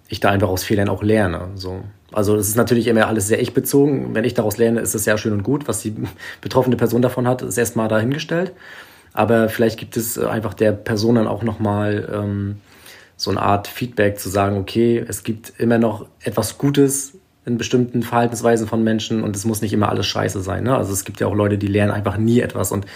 ich 0.09 0.21
da 0.21 0.31
einfach 0.31 0.49
aus 0.49 0.65
Fehlern 0.65 0.89
auch 0.89 1.03
lerne. 1.03 1.49
So. 1.55 1.83
Also 2.13 2.37
es 2.37 2.49
ist 2.49 2.57
natürlich 2.57 2.87
immer 2.87 3.07
alles 3.07 3.29
sehr 3.29 3.41
ich 3.41 3.53
bezogen. 3.53 4.15
Wenn 4.15 4.25
ich 4.25 4.35
daraus 4.35 4.57
lerne, 4.57 4.81
ist 4.81 4.95
es 4.95 5.05
sehr 5.05 5.19
schön 5.19 5.33
und 5.33 5.43
gut. 5.43 5.69
Was 5.69 5.81
die 5.81 5.95
betroffene 6.41 6.77
Person 6.77 7.03
davon 7.03 7.29
hat, 7.29 7.43
ist 7.43 7.59
erstmal 7.59 7.89
dahingestellt. 7.89 8.53
Aber 9.13 9.49
vielleicht 9.49 9.79
gibt 9.79 9.97
es 9.97 10.19
einfach 10.19 10.55
der 10.55 10.73
Person 10.73 11.17
dann 11.17 11.27
auch 11.27 11.43
nochmal 11.43 12.09
ähm, 12.13 12.57
so 13.17 13.31
eine 13.31 13.43
Art 13.43 13.67
Feedback 13.67 14.19
zu 14.19 14.29
sagen, 14.29 14.59
okay, 14.59 15.05
es 15.07 15.25
gibt 15.25 15.53
immer 15.59 15.79
noch 15.79 16.07
etwas 16.23 16.57
Gutes 16.57 17.15
in 17.45 17.59
bestimmten 17.59 18.03
Verhaltensweisen 18.03 18.69
von 18.69 18.85
Menschen 18.85 19.23
und 19.23 19.35
es 19.35 19.45
muss 19.45 19.63
nicht 19.63 19.73
immer 19.73 19.89
alles 19.89 20.07
scheiße 20.07 20.41
sein. 20.41 20.65
Ne? 20.65 20.77
Also 20.77 20.93
es 20.93 21.05
gibt 21.05 21.19
ja 21.21 21.27
auch 21.27 21.35
Leute, 21.35 21.59
die 21.59 21.67
lernen 21.67 21.91
einfach 21.91 22.17
nie 22.19 22.41
etwas 22.41 22.73
und 22.73 22.87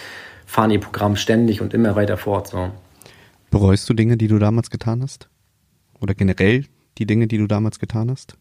fahren 0.53 0.71
ihr 0.71 0.81
Programm 0.81 1.17
ständig 1.17 1.63
und 1.63 1.73
immer 1.73 1.97
weiter 1.97 2.19
fort. 2.19 2.49
So. 2.49 2.71
Bereust 3.51 3.89
du 3.89 3.95
Dinge, 3.95 4.19
die 4.19 4.29
du 4.29 4.39
damals 4.39 4.69
getan 4.69 5.03
hast? 5.03 5.31
Oder 5.99 6.13
generell 6.15 6.67
die 6.99 7.07
Dinge, 7.07 7.27
die 7.27 7.39
du 7.39 7.47
damals 7.47 7.79
getan 7.79 8.11
hast? 8.11 8.37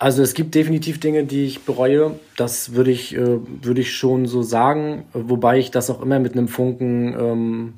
Also 0.00 0.22
es 0.22 0.34
gibt 0.34 0.56
definitiv 0.56 0.98
Dinge, 0.98 1.24
die 1.24 1.44
ich 1.44 1.60
bereue. 1.62 2.18
Das 2.36 2.74
würde 2.74 2.90
ich, 2.90 3.14
äh, 3.14 3.38
würde 3.62 3.80
ich 3.80 3.96
schon 3.96 4.26
so 4.26 4.42
sagen. 4.42 5.04
Wobei 5.12 5.60
ich 5.60 5.70
das 5.70 5.88
auch 5.88 6.02
immer 6.02 6.18
mit 6.18 6.32
einem 6.32 6.48
Funken 6.48 7.14
ähm, 7.16 7.74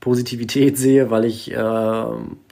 Positivität 0.00 0.78
sehe, 0.84 1.10
weil 1.10 1.26
ich 1.26 1.52
äh, 1.52 2.04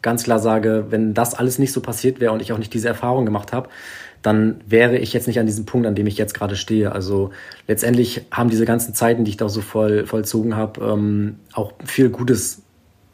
ganz 0.03 0.25
klar 0.25 0.39
sage, 0.39 0.85
wenn 0.91 1.15
das 1.15 1.33
alles 1.33 1.59
nicht 1.59 1.73
so 1.73 1.81
passiert 1.81 2.21
wäre 2.21 2.33
und 2.33 2.43
ich 2.43 2.53
auch 2.53 2.59
nicht 2.59 2.75
diese 2.75 2.89
Erfahrung 2.89 3.25
gemacht 3.25 3.55
habe, 3.55 3.71
dann 4.23 4.61
wäre 4.67 4.99
ich 4.99 5.13
jetzt 5.13 5.27
nicht 5.27 5.41
an 5.41 5.47
diesem 5.47 5.65
Punkt, 5.65 5.87
an 5.87 5.95
dem 5.95 6.07
ich 6.07 6.19
jetzt 6.19 6.35
gerade 6.35 6.57
stehe. 6.57 6.93
Also 6.93 7.31
letztendlich 7.67 8.23
haben 8.31 8.51
diese 8.51 8.67
ganzen 8.67 8.95
Zeiten, 8.95 9.25
die 9.25 9.31
ich 9.31 9.37
da 9.37 9.49
so 9.49 9.61
voll 9.61 10.07
vollzogen 10.07 10.57
habe, 10.57 10.85
ähm, 10.85 11.37
auch 11.53 11.73
viel 11.85 12.11
Gutes 12.11 12.63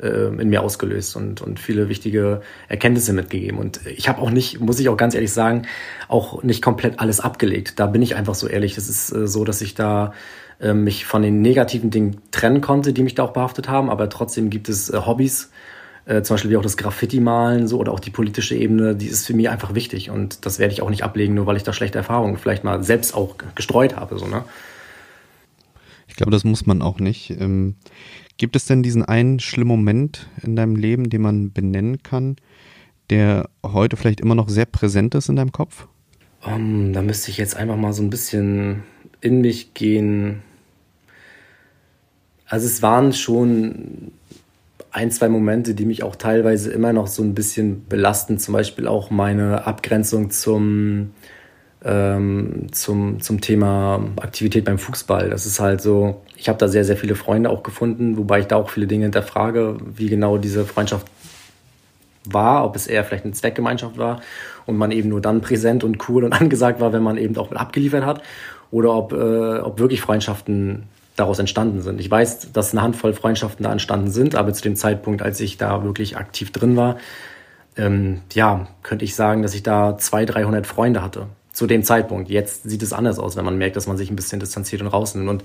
äh, 0.01 0.27
in 0.27 0.49
mir 0.49 0.63
ausgelöst 0.63 1.17
und, 1.17 1.41
und 1.43 1.61
viele 1.61 1.89
wichtige 1.89 2.43
Erkenntnisse 2.69 3.13
mitgegeben. 3.13 3.59
Und 3.59 3.81
ich 3.87 4.09
habe 4.09 4.21
auch 4.21 4.31
nicht, 4.31 4.61
muss 4.61 4.81
ich 4.81 4.89
auch 4.89 4.97
ganz 4.97 5.15
ehrlich 5.15 5.33
sagen, 5.33 5.63
auch 6.09 6.43
nicht 6.43 6.63
komplett 6.63 6.99
alles 6.99 7.21
abgelegt. 7.21 7.79
Da 7.79 7.87
bin 7.87 8.03
ich 8.03 8.17
einfach 8.17 8.35
so 8.35 8.49
ehrlich. 8.49 8.77
Es 8.77 8.89
ist 8.89 9.13
äh, 9.13 9.27
so, 9.29 9.45
dass 9.45 9.61
ich 9.63 9.75
da 9.75 10.13
äh, 10.61 10.75
mich 10.75 11.07
von 11.07 11.23
den 11.23 11.41
negativen 11.41 11.91
Dingen 11.91 12.21
trennen 12.31 12.61
konnte, 12.61 12.93
die 12.93 13.03
mich 13.03 13.15
da 13.15 13.23
auch 13.23 13.33
behaftet 13.33 13.69
haben. 13.69 13.91
Aber 13.91 14.09
trotzdem 14.09 14.51
gibt 14.51 14.69
es 14.69 14.91
äh, 14.91 15.01
Hobbys, 15.07 15.51
äh, 16.07 16.23
zum 16.23 16.35
Beispiel 16.35 16.51
wie 16.51 16.57
auch 16.57 16.63
das 16.63 16.77
Graffiti-Malen 16.77 17.69
so, 17.69 17.79
oder 17.79 17.93
auch 17.93 18.01
die 18.01 18.11
politische 18.11 18.57
Ebene, 18.57 18.97
die 18.97 19.07
ist 19.07 19.27
für 19.27 19.35
mich 19.35 19.51
einfach 19.51 19.75
wichtig. 19.75 20.11
Und 20.11 20.47
das 20.47 20.59
werde 20.59 20.73
ich 20.73 20.83
auch 20.83 20.91
nicht 20.91 21.05
ablegen, 21.05 21.35
nur 21.35 21.47
weil 21.47 21.57
ich 21.57 21.63
da 21.63 21.73
schlechte 21.73 21.99
Erfahrungen 21.99 22.39
vielleicht 22.39 22.65
mal 22.65 22.83
selbst 22.83 23.15
auch 23.15 23.37
gestreut 23.55 23.97
habe. 23.97 24.19
So, 24.19 24.27
ne? 24.27 24.45
Ich 26.09 26.17
glaube, 26.17 26.33
das 26.33 26.45
muss 26.45 26.67
man 26.67 26.81
auch 26.81 26.99
nicht. 26.99 27.31
Ähm 27.31 27.77
Gibt 28.39 28.55
es 28.55 28.67
denn 28.67 28.83
diesen 28.83 29.03
einen 29.03 29.41
schlimmen 29.41 29.69
Moment 29.69 30.29
in 30.43 30.57
deinem 30.57 30.77
Leben, 30.77 31.09
den 31.09 31.23
man 31.23 31.53
benennen 31.53 32.03
kann, 32.03 32.37
der 33.09 33.49
heute 33.65 33.97
vielleicht 33.97 34.21
immer 34.21 34.35
noch 34.35 34.51
sehr 34.51 34.67
präsent 34.67 35.15
ist 35.15 35.31
in 35.31 35.37
deinem 35.37 35.53
Kopf? 35.53 35.87
Um, 36.45 36.93
da 36.93 37.01
müsste 37.01 37.31
ich 37.31 37.39
jetzt 37.39 37.57
einfach 37.57 37.77
mal 37.77 37.95
so 37.95 38.03
ein 38.03 38.11
bisschen 38.11 38.83
in 39.23 39.41
mich 39.41 39.73
gehen. 39.73 40.43
Also 42.47 42.67
es 42.67 42.83
waren 42.83 43.13
schon 43.15 44.13
ein, 44.97 45.11
zwei 45.11 45.29
Momente, 45.29 45.75
die 45.75 45.85
mich 45.85 46.03
auch 46.03 46.17
teilweise 46.17 46.73
immer 46.73 46.95
noch 46.95 47.07
so 47.07 47.23
ein 47.23 47.35
bisschen 47.35 47.87
belasten. 47.87 48.39
Zum 48.39 48.55
Beispiel 48.55 48.89
auch 48.89 49.11
meine 49.11 49.67
Abgrenzung 49.67 50.31
zum, 50.31 51.11
ähm, 51.85 52.69
zum, 52.73 53.21
zum 53.21 53.43
Thema 53.43 54.03
Aktivität 54.17 54.65
beim 54.65 54.79
Fußball. 54.79 55.29
Das 55.29 55.45
ist 55.45 55.61
halt 55.61 55.83
so, 55.83 56.23
ich 56.35 56.49
habe 56.49 56.59
da 56.59 56.67
sehr, 56.69 56.83
sehr 56.83 56.97
viele 56.97 57.15
Freunde 57.15 57.51
auch 57.51 57.63
gefunden, 57.63 58.17
wobei 58.17 58.41
ich 58.41 58.47
da 58.47 58.57
auch 58.57 58.71
viele 58.71 58.87
Dinge 58.87 59.05
hinterfrage, 59.05 59.77
wie 59.85 60.09
genau 60.09 60.39
diese 60.39 60.65
Freundschaft 60.65 61.07
war, 62.25 62.65
ob 62.65 62.75
es 62.75 62.87
eher 62.87 63.05
vielleicht 63.05 63.27
eine 63.27 63.35
Zweckgemeinschaft 63.35 63.99
war 63.99 64.23
und 64.65 64.79
man 64.79 64.93
eben 64.93 65.11
nur 65.11 65.21
dann 65.21 65.43
präsent 65.43 65.85
und 65.85 66.09
cool 66.09 66.25
und 66.25 66.33
angesagt 66.41 66.81
war, 66.81 66.95
wenn 66.95 67.03
man 67.03 67.19
eben 67.19 67.37
auch 67.37 67.53
abgeliefert 67.53 68.07
hat, 68.07 68.23
oder 68.71 68.95
ob, 68.95 69.13
äh, 69.13 69.59
ob 69.59 69.79
wirklich 69.79 70.01
Freundschaften 70.01 70.85
daraus 71.17 71.39
entstanden 71.39 71.81
sind. 71.81 72.01
Ich 72.01 72.11
weiß, 72.11 72.53
dass 72.53 72.73
eine 72.73 72.83
Handvoll 72.83 73.15
Freundschaften 73.15 73.65
da 73.65 73.73
entstanden 73.73 74.11
sind, 74.11 74.35
aber 74.35 74.53
zu 74.53 74.63
dem 74.63 74.77
Zeitpunkt, 74.77 75.23
als 75.23 75.41
ich 75.41 75.57
da 75.57 75.83
wirklich 75.83 76.17
aktiv 76.17 76.53
drin 76.53 76.77
war, 76.77 76.99
ähm, 77.77 78.21
ja, 78.33 78.69
könnte 78.83 79.05
ich 79.05 79.15
sagen, 79.15 79.43
dass 79.43 79.55
ich 79.55 79.63
da 79.63 79.99
200, 79.99 80.37
300 80.37 80.67
Freunde 80.67 81.03
hatte 81.03 81.27
zu 81.53 81.67
dem 81.67 81.83
Zeitpunkt. 81.83 82.29
Jetzt 82.29 82.69
sieht 82.69 82.83
es 82.83 82.93
anders 82.93 83.19
aus, 83.19 83.37
wenn 83.37 83.45
man 83.45 83.57
merkt, 83.57 83.77
dass 83.77 83.87
man 83.87 83.97
sich 83.97 84.11
ein 84.11 84.17
bisschen 84.17 84.41
distanziert 84.41 84.83
und 84.83 84.89
rausnimmt. 84.89 85.29
Und 85.29 85.43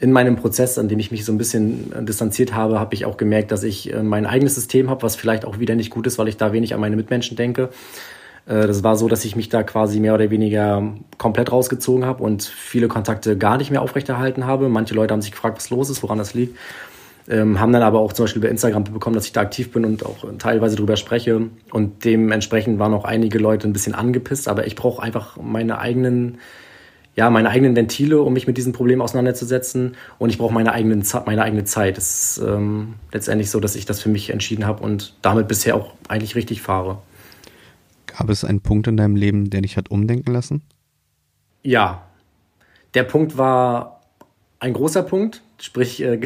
in 0.00 0.10
meinem 0.10 0.36
Prozess, 0.36 0.78
an 0.78 0.88
dem 0.88 0.98
ich 0.98 1.10
mich 1.10 1.24
so 1.24 1.32
ein 1.32 1.38
bisschen 1.38 1.92
äh, 1.92 2.02
distanziert 2.02 2.54
habe, 2.54 2.80
habe 2.80 2.94
ich 2.94 3.04
auch 3.04 3.16
gemerkt, 3.16 3.52
dass 3.52 3.62
ich 3.62 3.92
äh, 3.92 4.02
mein 4.02 4.26
eigenes 4.26 4.54
System 4.54 4.90
habe, 4.90 5.02
was 5.02 5.14
vielleicht 5.14 5.44
auch 5.44 5.58
wieder 5.58 5.74
nicht 5.74 5.90
gut 5.90 6.06
ist, 6.06 6.18
weil 6.18 6.28
ich 6.28 6.36
da 6.36 6.52
wenig 6.52 6.74
an 6.74 6.80
meine 6.80 6.96
Mitmenschen 6.96 7.36
denke. 7.36 7.68
Äh, 8.46 8.66
das 8.66 8.82
war 8.82 8.96
so, 8.96 9.08
dass 9.08 9.24
ich 9.24 9.36
mich 9.36 9.48
da 9.48 9.62
quasi 9.62 10.00
mehr 10.00 10.14
oder 10.14 10.30
weniger 10.30 10.82
komplett 11.18 11.52
rausgezogen 11.52 12.04
habe 12.04 12.22
und 12.22 12.42
viele 12.42 12.88
Kontakte 12.88 13.36
gar 13.36 13.56
nicht 13.56 13.70
mehr 13.70 13.82
aufrechterhalten 13.82 14.46
habe. 14.46 14.68
Manche 14.68 14.94
Leute 14.94 15.12
haben 15.12 15.22
sich 15.22 15.32
gefragt, 15.32 15.56
was 15.56 15.70
los 15.70 15.90
ist, 15.90 16.02
woran 16.02 16.18
das 16.18 16.34
liegt. 16.34 16.56
Ähm, 17.28 17.60
haben 17.60 17.72
dann 17.72 17.82
aber 17.82 18.00
auch 18.00 18.12
zum 18.12 18.24
Beispiel 18.24 18.40
über 18.40 18.48
Instagram 18.48 18.84
bekommen, 18.84 19.14
dass 19.14 19.26
ich 19.26 19.32
da 19.32 19.42
aktiv 19.42 19.70
bin 19.70 19.84
und 19.84 20.04
auch 20.04 20.24
teilweise 20.38 20.74
drüber 20.74 20.96
spreche. 20.96 21.48
Und 21.70 22.04
dementsprechend 22.04 22.78
waren 22.80 22.92
auch 22.94 23.04
einige 23.04 23.38
Leute 23.38 23.68
ein 23.68 23.72
bisschen 23.72 23.94
angepisst, 23.94 24.48
aber 24.48 24.66
ich 24.66 24.74
brauche 24.74 25.00
einfach 25.00 25.36
meine 25.36 25.78
eigenen, 25.78 26.38
ja, 27.14 27.30
meine 27.30 27.50
eigenen 27.50 27.76
Ventile, 27.76 28.20
um 28.22 28.32
mich 28.32 28.48
mit 28.48 28.56
diesem 28.56 28.72
Problem 28.72 29.00
auseinanderzusetzen. 29.00 29.94
Und 30.18 30.30
ich 30.30 30.38
brauche 30.38 30.52
meine, 30.52 30.72
meine 31.26 31.42
eigene 31.42 31.64
Zeit. 31.64 31.96
Es 31.96 32.38
ist 32.38 32.44
ähm, 32.44 32.94
letztendlich 33.12 33.50
so, 33.50 33.60
dass 33.60 33.76
ich 33.76 33.86
das 33.86 34.00
für 34.00 34.08
mich 34.08 34.30
entschieden 34.30 34.66
habe 34.66 34.82
und 34.82 35.14
damit 35.22 35.46
bisher 35.46 35.76
auch 35.76 35.92
eigentlich 36.08 36.34
richtig 36.34 36.60
fahre. 36.60 36.98
Gab 38.16 38.28
es 38.28 38.44
einen 38.44 38.60
Punkt 38.60 38.86
in 38.86 38.96
deinem 38.96 39.16
Leben, 39.16 39.50
der 39.50 39.62
dich 39.62 39.76
hat 39.76 39.90
umdenken 39.90 40.32
lassen? 40.32 40.62
Ja. 41.62 42.02
Der 42.94 43.04
Punkt 43.04 43.38
war 43.38 44.00
ein 44.60 44.74
großer 44.74 45.02
Punkt, 45.02 45.42
sprich 45.58 46.02
äh, 46.02 46.20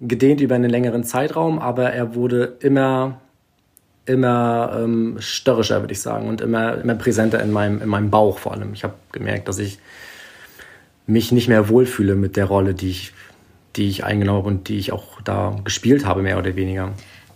gedehnt 0.00 0.40
über 0.40 0.54
einen 0.54 0.70
längeren 0.70 1.04
Zeitraum, 1.04 1.58
aber 1.58 1.92
er 1.92 2.14
wurde 2.14 2.56
immer, 2.60 3.20
immer 4.06 4.78
ähm, 4.80 5.16
störrischer, 5.18 5.80
würde 5.80 5.92
ich 5.92 6.00
sagen, 6.00 6.28
und 6.28 6.40
immer, 6.40 6.80
immer 6.80 6.94
präsenter 6.94 7.42
in 7.42 7.50
meinem, 7.50 7.82
in 7.82 7.88
meinem 7.88 8.10
Bauch 8.10 8.38
vor 8.38 8.52
allem. 8.52 8.72
Ich 8.74 8.84
habe 8.84 8.94
gemerkt, 9.12 9.48
dass 9.48 9.58
ich 9.58 9.78
mich 11.06 11.32
nicht 11.32 11.48
mehr 11.48 11.68
wohlfühle 11.68 12.14
mit 12.14 12.36
der 12.36 12.46
Rolle, 12.46 12.74
die 12.74 12.90
ich, 12.90 13.12
die 13.76 13.88
ich 13.88 14.04
eingenommen 14.04 14.38
habe 14.38 14.48
und 14.48 14.68
die 14.68 14.78
ich 14.78 14.92
auch 14.92 15.20
da 15.22 15.58
gespielt 15.64 16.06
habe, 16.06 16.22
mehr 16.22 16.38
oder 16.38 16.54
weniger. 16.54 16.92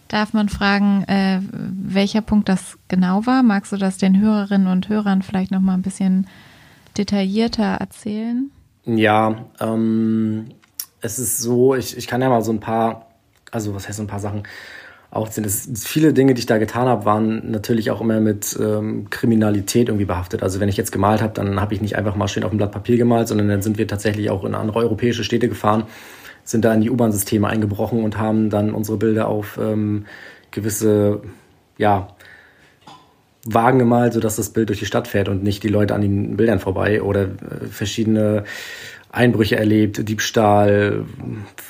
Darf 0.09 0.33
man 0.33 0.49
fragen, 0.49 1.05
äh, 1.05 1.41
welcher 1.53 2.23
Punkt 2.23 2.49
das 2.49 2.79
genau 2.89 3.27
war? 3.27 3.43
Magst 3.43 3.73
du 3.73 3.77
das 3.77 3.99
den 3.99 4.19
Hörerinnen 4.21 4.67
und 4.67 4.89
Hörern 4.89 5.23
vielleicht 5.23 5.51
noch 5.51 5.61
mal 5.61 5.75
ein 5.75 5.83
bisschen 5.83 6.27
detaillierter 6.97 7.63
erzählen? 7.63 8.51
Ja, 8.87 9.45
ähm, 9.61 10.47
es 11.03 11.19
ist 11.19 11.39
so, 11.39 11.75
ich, 11.75 11.97
ich 11.97 12.07
kann 12.07 12.23
ja 12.23 12.31
mal 12.31 12.43
so 12.43 12.53
ein 12.53 12.61
paar, 12.61 13.07
also 13.51 13.75
was 13.75 13.87
heißt 13.87 13.99
so 13.99 14.03
ein 14.03 14.09
paar 14.09 14.21
Sachen 14.21 14.45
aufziehen. 15.11 15.45
Es, 15.45 15.69
viele 15.85 16.13
Dinge, 16.13 16.35
die 16.35 16.41
ich 16.41 16.47
da 16.47 16.59
getan 16.59 16.89
habe, 16.89 17.05
waren 17.05 17.51
natürlich 17.51 17.91
auch 17.91 18.01
immer 18.01 18.21
mit 18.21 18.59
ähm, 18.61 19.09
Kriminalität 19.11 19.89
irgendwie 19.89 20.05
behaftet. 20.05 20.43
Also 20.43 20.61
wenn 20.61 20.69
ich 20.69 20.77
jetzt 20.77 20.93
gemalt 20.93 21.23
habe, 21.23 21.35
dann 21.35 21.61
habe 21.61 21.75
ich 21.75 21.81
nicht 21.81 21.97
einfach 21.97 22.17
mal 22.17 22.29
schön 22.29 22.45
auf 22.45 22.53
ein 22.53 22.59
Blatt 22.59 22.73
Papier 22.73 22.97
gemalt, 22.97 23.29
sondern 23.29 23.49
dann 23.49 23.63
sind 23.63 23.79
wir 23.79 23.87
tatsächlich 23.87 24.31
auch 24.31 24.45
in 24.45 24.55
andere 24.55 24.79
europäische 24.79 25.25
Städte 25.25 25.49
gefahren, 25.49 25.85
sind 26.49 26.65
da 26.65 26.73
in 26.73 26.81
die 26.81 26.89
U-Bahn-Systeme 26.89 27.47
eingebrochen 27.47 28.03
und 28.03 28.17
haben 28.17 28.49
dann 28.49 28.73
unsere 28.73 28.97
Bilder 28.97 29.29
auf 29.29 29.59
ähm, 29.61 30.07
gewisse, 30.51 31.21
ja, 31.77 32.09
Wagen 33.45 33.79
gemalt, 33.79 34.15
sodass 34.15 34.37
das 34.37 34.49
Bild 34.49 34.71
durch 34.71 34.79
die 34.79 34.87
Stadt 34.87 35.09
fährt 35.09 35.29
und 35.29 35.43
nicht 35.43 35.63
die 35.63 35.69
Leute 35.69 35.95
an 35.95 36.01
den 36.01 36.39
Bildern 36.39 36.59
vorbei 36.59 37.03
oder 37.03 37.25
äh, 37.25 37.67
verschiedene 37.71 38.45
Einbrüche 39.13 39.57
erlebt, 39.57 40.09
Diebstahl, 40.09 41.05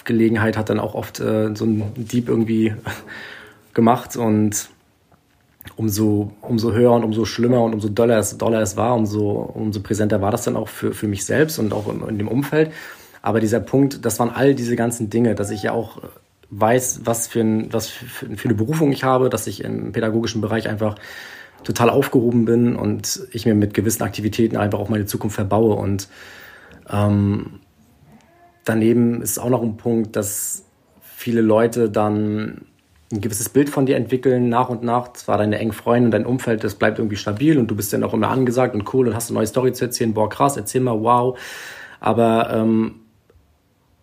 Gelegenheit 0.04 0.56
hat 0.56 0.70
dann 0.70 0.78
auch 0.78 0.94
oft 0.94 1.18
äh, 1.18 1.56
so 1.56 1.64
ein 1.64 1.82
Dieb 1.96 2.28
irgendwie 2.28 2.72
gemacht 3.74 4.16
und 4.16 4.68
umso, 5.74 6.30
umso 6.40 6.72
höher 6.72 6.92
und 6.92 7.02
umso 7.02 7.24
schlimmer 7.24 7.62
und 7.64 7.74
umso 7.74 7.88
doller 7.88 8.18
es, 8.18 8.38
doller 8.38 8.62
es 8.62 8.76
war, 8.76 8.94
umso, 8.94 9.30
umso 9.32 9.80
präsenter 9.80 10.22
war 10.22 10.30
das 10.30 10.44
dann 10.44 10.54
auch 10.54 10.68
für, 10.68 10.92
für 10.92 11.08
mich 11.08 11.24
selbst 11.24 11.58
und 11.58 11.72
auch 11.72 11.92
in, 11.92 12.08
in 12.08 12.18
dem 12.18 12.28
Umfeld. 12.28 12.70
Aber 13.22 13.40
dieser 13.40 13.60
Punkt, 13.60 14.04
das 14.04 14.18
waren 14.18 14.30
all 14.30 14.54
diese 14.54 14.76
ganzen 14.76 15.10
Dinge, 15.10 15.34
dass 15.34 15.50
ich 15.50 15.62
ja 15.62 15.72
auch 15.72 16.00
weiß, 16.50 17.00
was 17.04 17.28
für, 17.28 17.40
ein, 17.40 17.72
was 17.72 17.88
für 17.88 18.26
eine 18.26 18.54
Berufung 18.54 18.90
ich 18.92 19.04
habe, 19.04 19.28
dass 19.28 19.46
ich 19.46 19.62
im 19.64 19.92
pädagogischen 19.92 20.40
Bereich 20.40 20.68
einfach 20.68 20.96
total 21.64 21.90
aufgehoben 21.90 22.44
bin 22.44 22.76
und 22.76 23.20
ich 23.32 23.44
mir 23.44 23.54
mit 23.54 23.74
gewissen 23.74 24.02
Aktivitäten 24.02 24.56
einfach 24.56 24.78
auch 24.78 24.88
meine 24.88 25.06
Zukunft 25.06 25.36
verbaue 25.36 25.74
und 25.74 26.08
ähm, 26.88 27.60
daneben 28.64 29.22
ist 29.22 29.38
auch 29.38 29.50
noch 29.50 29.62
ein 29.62 29.76
Punkt, 29.76 30.16
dass 30.16 30.64
viele 31.00 31.40
Leute 31.40 31.90
dann 31.90 32.66
ein 33.10 33.20
gewisses 33.20 33.48
Bild 33.48 33.70
von 33.70 33.86
dir 33.86 33.96
entwickeln, 33.96 34.48
nach 34.48 34.68
und 34.68 34.82
nach. 34.82 35.14
Zwar 35.14 35.38
deine 35.38 35.58
engen 35.58 35.72
Freunde 35.72 36.06
und 36.06 36.10
dein 36.10 36.26
Umfeld, 36.26 36.62
das 36.62 36.74
bleibt 36.74 36.98
irgendwie 36.98 37.16
stabil 37.16 37.58
und 37.58 37.68
du 37.68 37.74
bist 37.74 37.92
dann 37.92 38.04
auch 38.04 38.12
immer 38.12 38.28
angesagt 38.28 38.74
und 38.74 38.92
cool 38.92 39.08
und 39.08 39.14
hast 39.14 39.30
eine 39.30 39.38
neue 39.38 39.46
Story 39.46 39.72
zu 39.72 39.86
erzählen. 39.86 40.12
Boah, 40.12 40.28
krass, 40.28 40.56
erzähl 40.56 40.82
mal, 40.82 41.00
wow. 41.00 41.38
Aber 42.00 42.50
ähm, 42.52 43.00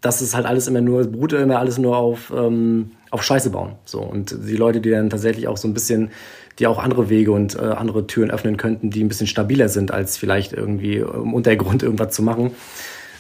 das 0.06 0.22
ist 0.22 0.36
halt 0.36 0.46
alles 0.46 0.68
immer 0.68 0.82
nur, 0.82 1.04
beruht 1.06 1.34
immer 1.34 1.58
alles 1.58 1.80
nur 1.80 1.98
auf, 1.98 2.32
ähm, 2.36 2.92
auf 3.10 3.24
Scheiße 3.24 3.50
bauen. 3.50 3.74
So. 3.86 4.02
Und 4.02 4.36
die 4.48 4.56
Leute, 4.56 4.80
die 4.80 4.92
dann 4.92 5.10
tatsächlich 5.10 5.48
auch 5.48 5.58
so 5.58 5.68
ein 5.68 5.74
bisschen, 5.74 6.12
die 6.60 6.68
auch 6.68 6.78
andere 6.78 7.10
Wege 7.10 7.32
und 7.32 7.56
äh, 7.56 7.62
andere 7.62 8.06
Türen 8.06 8.30
öffnen 8.30 8.56
könnten, 8.58 8.92
die 8.92 9.04
ein 9.04 9.08
bisschen 9.08 9.26
stabiler 9.26 9.68
sind, 9.68 9.92
als 9.92 10.18
vielleicht 10.18 10.54
irgendwie 10.54 10.98
im 10.98 11.34
Untergrund 11.34 11.82
irgendwas 11.82 12.14
zu 12.14 12.22
machen 12.22 12.52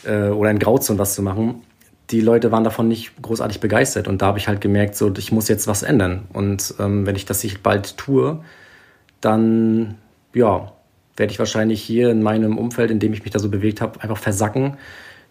äh, 0.03 0.27
oder 0.27 0.51
in 0.51 0.59
Grauzone 0.59 0.99
was 0.99 1.15
zu 1.15 1.23
machen. 1.23 1.63
Die 2.11 2.21
Leute 2.21 2.51
waren 2.51 2.63
davon 2.63 2.87
nicht 2.87 3.19
großartig 3.19 3.59
begeistert 3.59 4.07
und 4.07 4.21
da 4.21 4.27
habe 4.27 4.37
ich 4.37 4.47
halt 4.47 4.61
gemerkt, 4.61 4.95
so 4.95 5.11
ich 5.17 5.31
muss 5.31 5.47
jetzt 5.47 5.65
was 5.65 5.81
ändern. 5.81 6.25
Und 6.33 6.75
ähm, 6.79 7.07
wenn 7.07 7.15
ich 7.15 7.25
das 7.25 7.43
nicht 7.43 7.63
bald 7.63 7.97
tue, 7.97 8.41
dann 9.21 9.95
ja, 10.35 10.71
werde 11.17 11.31
ich 11.31 11.39
wahrscheinlich 11.39 11.81
hier 11.81 12.11
in 12.11 12.21
meinem 12.21 12.59
Umfeld, 12.59 12.91
in 12.91 12.99
dem 12.99 13.11
ich 13.13 13.23
mich 13.23 13.31
da 13.31 13.39
so 13.39 13.49
bewegt 13.49 13.81
habe, 13.81 14.01
einfach 14.01 14.17
versacken, 14.17 14.77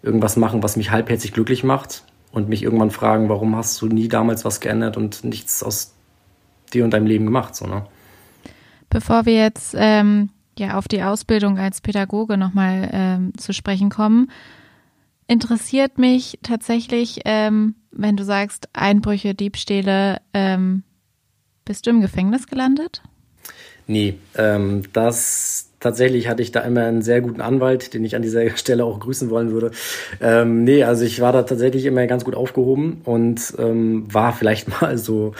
irgendwas 0.05 0.37
machen, 0.37 0.63
was 0.63 0.77
mich 0.77 0.91
halbherzig 0.91 1.33
glücklich 1.33 1.63
macht 1.63 2.03
und 2.31 2.47
mich 2.47 2.63
irgendwann 2.63 2.91
fragen, 2.91 3.27
warum 3.29 3.55
hast 3.55 3.81
du 3.81 3.87
nie 3.87 4.07
damals 4.07 4.45
was 4.45 4.59
geändert 4.59 4.97
und 4.97 5.23
nichts 5.23 5.63
aus 5.63 5.93
dir 6.73 6.83
und 6.83 6.91
deinem 6.91 7.07
Leben 7.07 7.25
gemacht, 7.25 7.55
so, 7.55 7.65
ne? 7.65 7.85
Bevor 8.89 9.25
wir 9.25 9.33
jetzt 9.33 9.75
ähm, 9.77 10.29
ja 10.57 10.77
auf 10.77 10.87
die 10.87 11.03
Ausbildung 11.03 11.57
als 11.57 11.81
Pädagoge 11.81 12.37
nochmal 12.37 12.89
ähm, 12.93 13.33
zu 13.37 13.53
sprechen 13.53 13.89
kommen, 13.89 14.31
interessiert 15.27 15.97
mich 15.97 16.39
tatsächlich, 16.43 17.21
ähm, 17.25 17.75
wenn 17.91 18.15
du 18.15 18.23
sagst 18.23 18.69
Einbrüche, 18.73 19.33
Diebstähle, 19.33 20.21
ähm, 20.33 20.83
bist 21.65 21.85
du 21.85 21.89
im 21.89 22.01
Gefängnis 22.01 22.47
gelandet? 22.47 23.01
Nee, 23.87 24.17
ähm, 24.35 24.83
das 24.93 25.71
tatsächlich 25.85 26.27
hatte 26.27 26.41
ich 26.41 26.51
da 26.51 26.61
immer 26.61 26.83
einen 26.83 27.03
sehr 27.03 27.21
guten 27.21 27.41
Anwalt, 27.41 27.93
den 27.93 28.03
ich 28.03 28.15
an 28.15 28.23
dieser 28.23 28.49
Stelle 28.57 28.83
auch 28.83 28.99
grüßen 28.99 29.29
wollen 29.29 29.51
würde. 29.51 29.71
Ähm, 30.19 30.63
nee, 30.63 30.83
also 30.83 31.05
ich 31.05 31.21
war 31.21 31.31
da 31.31 31.43
tatsächlich 31.43 31.85
immer 31.85 32.05
ganz 32.07 32.25
gut 32.25 32.35
aufgehoben 32.35 33.01
und 33.03 33.53
ähm, 33.59 34.11
war 34.11 34.33
vielleicht 34.33 34.81
mal 34.81 34.97
so 34.97 35.33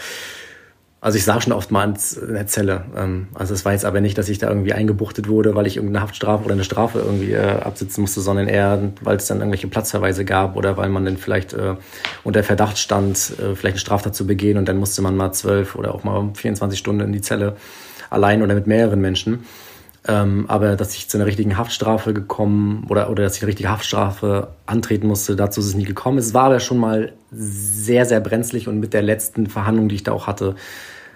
also 0.98 1.18
ich 1.18 1.24
saß 1.24 1.44
schon 1.44 1.52
oft 1.52 1.70
mal 1.70 1.84
in 1.84 2.34
der 2.34 2.46
Zelle. 2.48 2.84
Ähm, 2.96 3.28
also 3.34 3.54
es 3.54 3.64
war 3.64 3.72
jetzt 3.72 3.84
aber 3.84 4.00
nicht, 4.00 4.18
dass 4.18 4.28
ich 4.28 4.38
da 4.38 4.48
irgendwie 4.48 4.72
eingebuchtet 4.72 5.28
wurde, 5.28 5.54
weil 5.54 5.66
ich 5.66 5.76
irgendeine 5.76 6.02
Haftstrafe 6.02 6.44
oder 6.44 6.54
eine 6.54 6.64
Strafe 6.64 6.98
irgendwie 6.98 7.32
äh, 7.32 7.60
absitzen 7.60 8.00
musste, 8.00 8.20
sondern 8.20 8.48
eher, 8.48 8.92
weil 9.02 9.16
es 9.16 9.26
dann 9.26 9.38
irgendwelche 9.38 9.68
Platzverweise 9.68 10.24
gab 10.24 10.56
oder 10.56 10.76
weil 10.76 10.88
man 10.88 11.04
dann 11.04 11.16
vielleicht 11.16 11.52
äh, 11.52 11.74
unter 12.24 12.42
Verdacht 12.42 12.78
stand, 12.78 13.34
äh, 13.38 13.54
vielleicht 13.54 13.74
eine 13.74 13.78
Straftat 13.78 14.16
zu 14.16 14.26
begehen 14.26 14.58
und 14.58 14.68
dann 14.68 14.78
musste 14.78 15.00
man 15.00 15.16
mal 15.16 15.32
zwölf 15.32 15.76
oder 15.76 15.94
auch 15.94 16.02
mal 16.02 16.30
24 16.34 16.76
Stunden 16.76 17.02
in 17.02 17.12
die 17.12 17.20
Zelle 17.20 17.56
allein 18.10 18.42
oder 18.42 18.54
mit 18.54 18.66
mehreren 18.66 19.00
Menschen. 19.00 19.44
Ähm, 20.08 20.44
aber 20.48 20.76
dass 20.76 20.94
ich 20.94 21.08
zu 21.08 21.18
einer 21.18 21.26
richtigen 21.26 21.56
Haftstrafe 21.56 22.14
gekommen 22.14 22.86
oder, 22.88 23.10
oder 23.10 23.24
dass 23.24 23.36
ich 23.36 23.42
eine 23.42 23.48
richtige 23.48 23.70
Haftstrafe 23.70 24.48
antreten 24.64 25.08
musste, 25.08 25.34
dazu 25.34 25.60
ist 25.60 25.66
es 25.66 25.74
nie 25.74 25.84
gekommen. 25.84 26.18
Es 26.18 26.32
war 26.32 26.44
aber 26.44 26.60
schon 26.60 26.78
mal 26.78 27.12
sehr, 27.32 28.06
sehr 28.06 28.20
brenzlig 28.20 28.68
und 28.68 28.78
mit 28.78 28.92
der 28.92 29.02
letzten 29.02 29.48
Verhandlung, 29.48 29.88
die 29.88 29.96
ich 29.96 30.04
da 30.04 30.12
auch 30.12 30.28
hatte, 30.28 30.54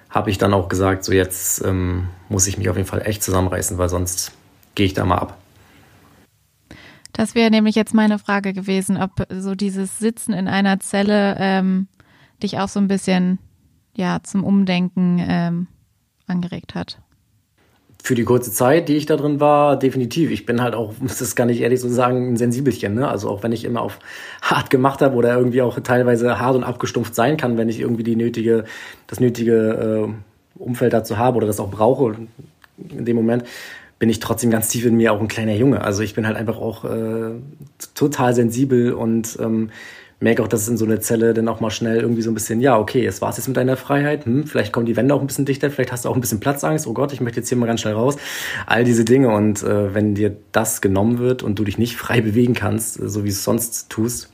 habe 0.08 0.30
ich 0.30 0.38
dann 0.38 0.52
auch 0.52 0.68
gesagt, 0.68 1.04
so 1.04 1.12
jetzt 1.12 1.64
ähm, 1.64 2.08
muss 2.28 2.48
ich 2.48 2.58
mich 2.58 2.68
auf 2.68 2.76
jeden 2.76 2.88
Fall 2.88 3.02
echt 3.02 3.22
zusammenreißen, 3.22 3.78
weil 3.78 3.88
sonst 3.88 4.32
gehe 4.74 4.86
ich 4.86 4.94
da 4.94 5.04
mal 5.04 5.18
ab. 5.18 5.38
Das 7.12 7.36
wäre 7.36 7.50
nämlich 7.50 7.76
jetzt 7.76 7.94
meine 7.94 8.18
Frage 8.18 8.52
gewesen, 8.52 8.96
ob 8.96 9.26
so 9.30 9.54
dieses 9.54 9.98
Sitzen 9.98 10.32
in 10.32 10.48
einer 10.48 10.80
Zelle 10.80 11.36
ähm, 11.38 11.86
dich 12.42 12.58
auch 12.58 12.68
so 12.68 12.80
ein 12.80 12.88
bisschen 12.88 13.38
ja 13.94 14.20
zum 14.22 14.42
Umdenken 14.42 15.18
ähm, 15.20 15.66
angeregt 16.26 16.74
hat 16.74 16.98
für 18.02 18.14
die 18.14 18.24
kurze 18.24 18.52
Zeit, 18.52 18.88
die 18.88 18.96
ich 18.96 19.06
da 19.06 19.16
drin 19.16 19.40
war, 19.40 19.78
definitiv. 19.78 20.30
Ich 20.30 20.46
bin 20.46 20.62
halt 20.62 20.74
auch, 20.74 20.94
das 21.00 21.34
gar 21.34 21.46
nicht 21.46 21.60
ehrlich 21.60 21.80
so 21.80 21.88
sagen, 21.88 22.32
ein 22.32 22.36
Sensibelchen. 22.36 22.94
Ne? 22.94 23.08
Also 23.08 23.28
auch 23.28 23.42
wenn 23.42 23.52
ich 23.52 23.64
immer 23.64 23.82
auf 23.82 23.98
hart 24.42 24.70
gemacht 24.70 25.02
habe 25.02 25.16
oder 25.16 25.36
irgendwie 25.36 25.62
auch 25.62 25.78
teilweise 25.80 26.38
hart 26.40 26.56
und 26.56 26.64
abgestumpft 26.64 27.14
sein 27.14 27.36
kann, 27.36 27.56
wenn 27.56 27.68
ich 27.68 27.80
irgendwie 27.80 28.04
die 28.04 28.16
nötige, 28.16 28.64
das 29.06 29.20
nötige 29.20 30.08
äh, 30.08 30.60
Umfeld 30.60 30.92
dazu 30.92 31.18
habe 31.18 31.36
oder 31.38 31.46
das 31.46 31.60
auch 31.60 31.70
brauche 31.70 32.16
in 32.88 33.04
dem 33.04 33.16
Moment, 33.16 33.44
bin 33.98 34.08
ich 34.08 34.20
trotzdem 34.20 34.50
ganz 34.50 34.68
tief 34.68 34.86
in 34.86 34.96
mir 34.96 35.12
auch 35.12 35.20
ein 35.20 35.28
kleiner 35.28 35.54
Junge. 35.54 35.82
Also 35.82 36.02
ich 36.02 36.14
bin 36.14 36.26
halt 36.26 36.36
einfach 36.36 36.56
auch 36.56 36.84
äh, 36.86 37.32
total 37.94 38.34
sensibel 38.34 38.94
und 38.94 39.38
ähm, 39.40 39.70
merke 40.20 40.42
auch, 40.42 40.48
dass 40.48 40.62
es 40.62 40.68
in 40.68 40.76
so 40.76 40.84
einer 40.84 41.00
Zelle 41.00 41.34
dann 41.34 41.48
auch 41.48 41.60
mal 41.60 41.70
schnell 41.70 42.00
irgendwie 42.00 42.22
so 42.22 42.30
ein 42.30 42.34
bisschen, 42.34 42.60
ja, 42.60 42.78
okay, 42.78 43.02
jetzt 43.02 43.22
war 43.22 43.30
es 43.30 43.38
jetzt 43.38 43.48
mit 43.48 43.56
deiner 43.56 43.76
Freiheit, 43.76 44.26
hm, 44.26 44.46
vielleicht 44.46 44.72
kommen 44.72 44.86
die 44.86 44.96
Wände 44.96 45.14
auch 45.14 45.20
ein 45.20 45.26
bisschen 45.26 45.46
dichter, 45.46 45.70
vielleicht 45.70 45.92
hast 45.92 46.04
du 46.04 46.10
auch 46.10 46.14
ein 46.14 46.20
bisschen 46.20 46.40
Platzangst, 46.40 46.86
oh 46.86 46.92
Gott, 46.92 47.12
ich 47.12 47.20
möchte 47.20 47.40
jetzt 47.40 47.48
hier 47.48 47.56
mal 47.58 47.66
ganz 47.66 47.80
schnell 47.80 47.94
raus. 47.94 48.16
All 48.66 48.84
diese 48.84 49.04
Dinge 49.04 49.30
und 49.30 49.62
äh, 49.62 49.94
wenn 49.94 50.14
dir 50.14 50.36
das 50.52 50.82
genommen 50.82 51.18
wird 51.18 51.42
und 51.42 51.58
du 51.58 51.64
dich 51.64 51.78
nicht 51.78 51.96
frei 51.96 52.20
bewegen 52.20 52.54
kannst, 52.54 53.00
äh, 53.00 53.08
so 53.08 53.24
wie 53.24 53.30
es 53.30 53.42
sonst 53.42 53.88
tust, 53.88 54.30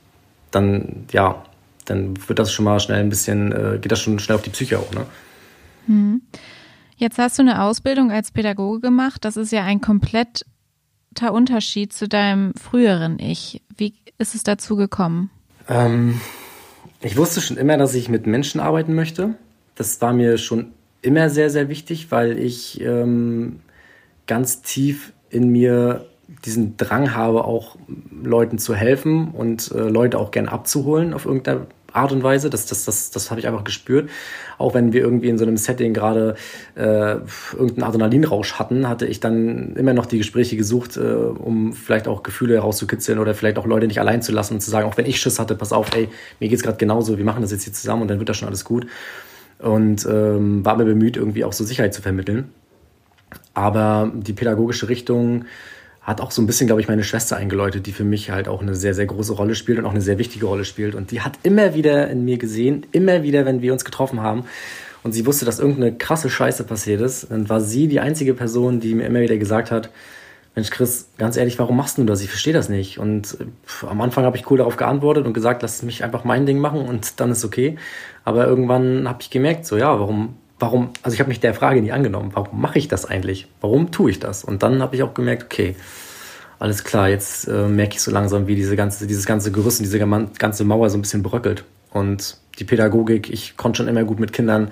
dann, 0.51 1.05
ja, 1.11 1.43
dann 1.85 2.15
wird 2.27 2.37
das 2.37 2.51
schon 2.51 2.65
mal 2.65 2.79
schnell 2.79 2.99
ein 2.99 3.09
bisschen, 3.09 3.51
äh, 3.53 3.79
geht 3.81 3.91
das 3.91 4.01
schon 4.01 4.19
schnell 4.19 4.35
auf 4.35 4.41
die 4.41 4.49
Psyche 4.49 4.79
auch, 4.79 4.91
ne? 4.93 5.05
Hm. 5.85 6.21
Jetzt 6.97 7.17
hast 7.19 7.37
du 7.37 7.43
eine 7.43 7.61
Ausbildung 7.61 8.11
als 8.11 8.31
Pädagoge 8.31 8.81
gemacht. 8.81 9.23
Das 9.23 9.37
ist 9.37 9.51
ja 9.51 9.63
ein 9.63 9.81
kompletter 9.81 10.43
Unterschied 11.31 11.93
zu 11.93 12.07
deinem 12.07 12.53
früheren 12.55 13.19
Ich. 13.19 13.61
Wie 13.77 13.93
ist 14.17 14.33
es 14.33 14.43
dazu 14.43 14.75
gekommen? 14.75 15.29
Ähm, 15.69 16.19
ich 17.01 17.17
wusste 17.17 17.41
schon 17.41 17.57
immer, 17.57 17.77
dass 17.77 17.93
ich 17.93 18.09
mit 18.09 18.27
Menschen 18.27 18.59
arbeiten 18.59 18.95
möchte. 18.95 19.35
Das 19.75 20.01
war 20.01 20.13
mir 20.13 20.37
schon 20.37 20.73
immer 21.01 21.29
sehr, 21.29 21.49
sehr 21.49 21.69
wichtig, 21.69 22.11
weil 22.11 22.39
ich 22.39 22.81
ähm, 22.81 23.59
ganz 24.25 24.61
tief 24.61 25.13
in 25.29 25.49
mir 25.49 26.05
diesen 26.45 26.75
Drang 26.77 27.15
habe, 27.15 27.45
auch 27.45 27.77
Leuten 28.11 28.57
zu 28.57 28.75
helfen 28.75 29.31
und 29.31 29.71
äh, 29.71 29.79
Leute 29.79 30.19
auch 30.19 30.31
gern 30.31 30.47
abzuholen 30.47 31.13
auf 31.13 31.25
irgendeine 31.25 31.67
Art 31.97 32.11
und 32.11 32.23
Weise. 32.23 32.49
Das, 32.49 32.65
das, 32.65 32.85
das, 32.85 33.11
das 33.11 33.29
habe 33.29 33.39
ich 33.39 33.47
einfach 33.47 33.63
gespürt. 33.63 34.09
Auch 34.57 34.73
wenn 34.73 34.93
wir 34.93 35.01
irgendwie 35.01 35.29
in 35.29 35.37
so 35.37 35.45
einem 35.45 35.57
Setting 35.57 35.93
gerade 35.93 36.35
äh, 36.75 37.15
irgendeinen 37.53 37.83
Adrenalinrausch 37.83 38.53
hatten, 38.53 38.87
hatte 38.87 39.05
ich 39.05 39.19
dann 39.19 39.75
immer 39.75 39.93
noch 39.93 40.05
die 40.05 40.17
Gespräche 40.17 40.55
gesucht, 40.57 40.97
äh, 40.97 41.01
um 41.01 41.73
vielleicht 41.73 42.07
auch 42.07 42.23
Gefühle 42.23 42.55
herauszukitzeln 42.55 43.19
oder 43.19 43.33
vielleicht 43.33 43.57
auch 43.57 43.65
Leute 43.65 43.87
nicht 43.87 43.99
allein 43.99 44.21
zu 44.21 44.31
lassen 44.31 44.55
und 44.55 44.61
zu 44.61 44.71
sagen, 44.71 44.87
auch 44.87 44.97
wenn 44.97 45.05
ich 45.05 45.19
Schiss 45.19 45.39
hatte, 45.39 45.55
pass 45.55 45.73
auf, 45.73 45.89
ey, 45.95 46.09
mir 46.39 46.49
geht's 46.49 46.63
gerade 46.63 46.77
genauso, 46.77 47.17
wir 47.17 47.25
machen 47.25 47.41
das 47.41 47.51
jetzt 47.51 47.63
hier 47.63 47.73
zusammen 47.73 48.03
und 48.03 48.07
dann 48.07 48.19
wird 48.19 48.29
das 48.29 48.37
schon 48.37 48.47
alles 48.47 48.63
gut. 48.63 48.87
Und 49.59 50.05
ähm, 50.05 50.63
war 50.63 50.77
mir 50.77 50.85
bemüht, 50.85 51.17
irgendwie 51.17 51.43
auch 51.43 51.53
so 51.53 51.63
Sicherheit 51.63 51.93
zu 51.93 52.01
vermitteln. 52.01 52.51
Aber 53.53 54.11
die 54.13 54.33
pädagogische 54.33 54.87
Richtung 54.87 55.45
hat 56.07 56.21
auch 56.21 56.31
so 56.31 56.41
ein 56.41 56.47
bisschen, 56.47 56.67
glaube 56.67 56.81
ich, 56.81 56.87
meine 56.87 57.03
Schwester 57.03 57.35
eingeläutet, 57.35 57.85
die 57.85 57.91
für 57.91 58.05
mich 58.05 58.31
halt 58.31 58.47
auch 58.47 58.61
eine 58.61 58.75
sehr, 58.75 58.93
sehr 58.93 59.05
große 59.05 59.33
Rolle 59.33 59.55
spielt 59.55 59.77
und 59.77 59.85
auch 59.85 59.91
eine 59.91 60.01
sehr 60.01 60.17
wichtige 60.17 60.45
Rolle 60.45 60.63
spielt. 60.63 60.95
Und 60.95 61.11
die 61.11 61.19
hat 61.19 61.33
immer 61.43 61.75
wieder 61.75 62.09
in 62.09 62.23
mir 62.23 62.37
gesehen, 62.37 62.85
immer 62.93 63.23
wieder, 63.23 63.45
wenn 63.45 63.61
wir 63.61 63.73
uns 63.73 63.83
getroffen 63.83 64.21
haben 64.21 64.45
und 65.03 65.11
sie 65.11 65.25
wusste, 65.25 65.43
dass 65.43 65.59
irgendeine 65.59 65.97
krasse 65.97 66.29
Scheiße 66.29 66.63
passiert 66.63 67.01
ist, 67.01 67.29
dann 67.29 67.49
war 67.49 67.59
sie 67.59 67.89
die 67.89 67.99
einzige 67.99 68.33
Person, 68.33 68.79
die 68.79 68.95
mir 68.95 69.05
immer 69.05 69.19
wieder 69.19 69.35
gesagt 69.35 69.69
hat, 69.69 69.89
Mensch, 70.55 70.69
Chris, 70.69 71.09
ganz 71.17 71.35
ehrlich, 71.35 71.59
warum 71.59 71.75
machst 71.75 71.97
du 71.97 72.05
das? 72.05 72.21
Ich 72.21 72.29
verstehe 72.29 72.53
das 72.53 72.69
nicht. 72.69 72.99
Und 72.99 73.37
pff, 73.67 73.83
am 73.83 73.99
Anfang 73.99 74.23
habe 74.23 74.37
ich 74.37 74.49
cool 74.49 74.57
darauf 74.57 74.77
geantwortet 74.77 75.27
und 75.27 75.33
gesagt, 75.33 75.61
lass 75.61 75.83
mich 75.83 76.05
einfach 76.05 76.23
mein 76.23 76.45
Ding 76.45 76.57
machen 76.57 76.81
und 76.87 77.19
dann 77.19 77.31
ist 77.31 77.43
okay. 77.43 77.77
Aber 78.23 78.47
irgendwann 78.47 79.09
habe 79.09 79.19
ich 79.21 79.29
gemerkt, 79.29 79.65
so 79.65 79.77
ja, 79.77 79.99
warum 79.99 80.35
warum, 80.59 80.89
also 81.03 81.13
ich 81.13 81.19
habe 81.19 81.29
mich 81.29 81.39
der 81.39 81.53
Frage 81.53 81.81
nie 81.81 81.91
angenommen, 81.91 82.31
warum 82.33 82.59
mache 82.59 82.79
ich 82.79 82.87
das 82.87 83.05
eigentlich? 83.05 83.47
Warum 83.61 83.91
tue 83.91 84.11
ich 84.11 84.19
das? 84.19 84.43
Und 84.43 84.63
dann 84.63 84.81
habe 84.81 84.95
ich 84.95 85.03
auch 85.03 85.13
gemerkt, 85.13 85.43
okay, 85.43 85.75
alles 86.59 86.83
klar, 86.83 87.09
jetzt 87.09 87.47
äh, 87.47 87.67
merke 87.67 87.95
ich 87.95 88.01
so 88.01 88.11
langsam, 88.11 88.47
wie 88.47 88.55
diese 88.55 88.75
ganze, 88.75 89.05
dieses 89.05 89.25
ganze 89.25 89.51
Gerüst 89.51 89.79
und 89.79 89.83
diese 89.83 89.99
ganze 89.99 90.63
Mauer 90.63 90.89
so 90.89 90.97
ein 90.97 91.01
bisschen 91.01 91.23
bröckelt. 91.23 91.63
Und 91.91 92.37
die 92.57 92.63
Pädagogik, 92.63 93.29
ich 93.29 93.57
konnte 93.57 93.77
schon 93.77 93.87
immer 93.87 94.03
gut 94.03 94.19
mit 94.19 94.33
Kindern 94.33 94.71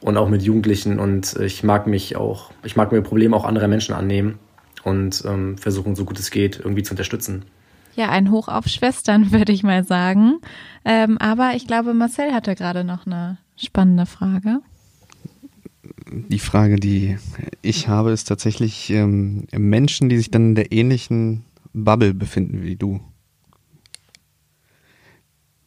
und 0.00 0.18
auch 0.18 0.28
mit 0.28 0.42
Jugendlichen 0.42 0.98
und 0.98 1.34
ich 1.40 1.64
mag 1.64 1.86
mich 1.86 2.16
auch, 2.16 2.50
ich 2.62 2.76
mag 2.76 2.92
mir 2.92 3.00
Probleme 3.00 3.34
auch 3.34 3.44
anderer 3.44 3.68
Menschen 3.68 3.94
annehmen 3.94 4.38
und 4.82 5.24
ähm, 5.26 5.56
versuchen, 5.56 5.96
so 5.96 6.04
gut 6.04 6.18
es 6.18 6.30
geht, 6.30 6.58
irgendwie 6.58 6.82
zu 6.82 6.92
unterstützen. 6.92 7.46
Ja, 7.94 8.10
ein 8.10 8.30
Hoch 8.30 8.48
auf 8.48 8.66
Schwestern, 8.66 9.32
würde 9.32 9.52
ich 9.52 9.62
mal 9.62 9.84
sagen. 9.84 10.40
Ähm, 10.84 11.16
aber 11.18 11.52
ich 11.54 11.66
glaube, 11.66 11.94
Marcel 11.94 12.34
hatte 12.34 12.54
gerade 12.54 12.84
noch 12.84 13.06
eine 13.06 13.38
spannende 13.56 14.04
Frage 14.04 14.60
die 16.10 16.38
Frage, 16.38 16.76
die 16.76 17.18
ich 17.62 17.88
habe, 17.88 18.12
ist 18.12 18.28
tatsächlich 18.28 18.90
ähm, 18.90 19.46
Menschen, 19.52 20.08
die 20.08 20.16
sich 20.18 20.30
dann 20.30 20.48
in 20.48 20.54
der 20.54 20.72
ähnlichen 20.72 21.44
Bubble 21.72 22.14
befinden 22.14 22.62
wie 22.62 22.76
du. 22.76 23.00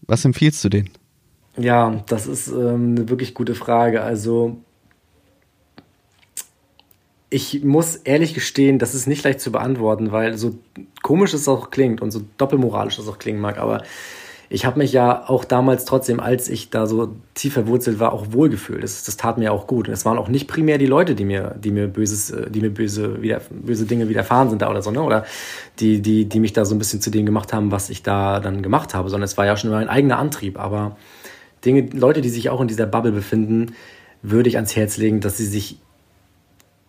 Was 0.02 0.24
empfiehlst 0.26 0.64
du 0.64 0.70
denen? 0.70 0.90
Ja, 1.58 2.04
das 2.08 2.28
ist 2.28 2.48
ähm, 2.48 2.96
eine 2.96 3.10
wirklich 3.10 3.34
gute 3.34 3.56
Frage. 3.56 4.04
Also 4.04 4.62
ich 7.30 7.64
muss 7.64 7.96
ehrlich 7.96 8.34
gestehen, 8.34 8.80
das 8.80 8.96
ist 8.96 9.08
nicht 9.08 9.24
leicht 9.24 9.42
zu 9.42 9.52
beantworten, 9.52 10.12
weil 10.12 10.38
so 10.38 10.58
komisch 11.02 11.34
es 11.34 11.48
auch 11.48 11.72
klingt 11.72 12.02
und 12.02 12.12
so 12.12 12.22
doppelmoralisch 12.38 13.00
es 13.00 13.08
auch 13.08 13.20
klingen 13.20 13.42
mag, 13.42 13.58
aber 13.58 13.84
ich 14.50 14.66
habe 14.66 14.78
mich 14.78 14.94
ja 14.94 15.28
auch 15.28 15.44
damals 15.44 15.84
trotzdem, 15.84 16.22
als 16.22 16.48
ich 16.48 16.70
da 16.70 16.86
so 16.86 17.16
tief 17.34 17.54
verwurzelt 17.54 18.00
war, 18.00 18.14
auch 18.14 18.28
wohlgefühlt. 18.32 18.82
Das, 18.82 19.04
das 19.04 19.18
tat 19.18 19.38
mir 19.38 19.52
auch 19.52 19.68
gut. 19.68 19.88
Und 19.88 19.94
es 19.94 20.06
waren 20.06 20.18
auch 20.18 20.30
nicht 20.30 20.48
primär 20.48 20.78
die 20.78 20.86
Leute, 20.86 21.16
die 21.16 21.26
mir, 21.26 21.56
die 21.62 21.72
mir 21.72 21.88
böses, 21.88 22.32
äh, 22.32 22.50
die 22.50 22.62
mir 22.62 22.70
böse, 22.70 23.22
wieder, 23.22 23.42
böse 23.50 23.86
Dinge 23.86 24.08
widerfahren 24.08 24.50
sind 24.50 24.62
da 24.62 24.70
oder 24.70 24.82
so, 24.82 24.92
ne? 24.92 25.02
Oder 25.02 25.26
die, 25.80 26.02
die, 26.02 26.26
die 26.26 26.40
mich 26.40 26.54
da 26.54 26.64
so 26.64 26.76
ein 26.76 26.80
bisschen 26.80 27.02
zu 27.02 27.10
dem 27.10 27.26
gemacht 27.26 27.52
haben, 27.52 27.72
was 27.72 27.90
ich 27.90 28.04
da 28.04 28.40
dann 28.40 28.62
gemacht 28.62 28.94
habe, 28.94 29.10
sondern 29.10 29.26
es 29.26 29.38
war 29.38 29.46
ja 29.46 29.58
schon 29.58 29.70
mein 29.70 29.90
eigener 29.90 30.18
Antrieb. 30.18 30.58
Aber 30.58 30.96
Dinge, 31.66 31.90
Leute, 31.92 32.22
die 32.22 32.30
sich 32.30 32.50
auch 32.50 32.62
in 32.62 32.70
dieser 32.70 32.86
Bubble 32.86 33.12
befinden, 33.12 33.76
würde 34.22 34.48
ich 34.48 34.56
ans 34.56 34.76
Herz 34.78 34.96
legen, 34.98 35.20
dass 35.20 35.38
sie 35.38 35.46
sich 35.46 35.80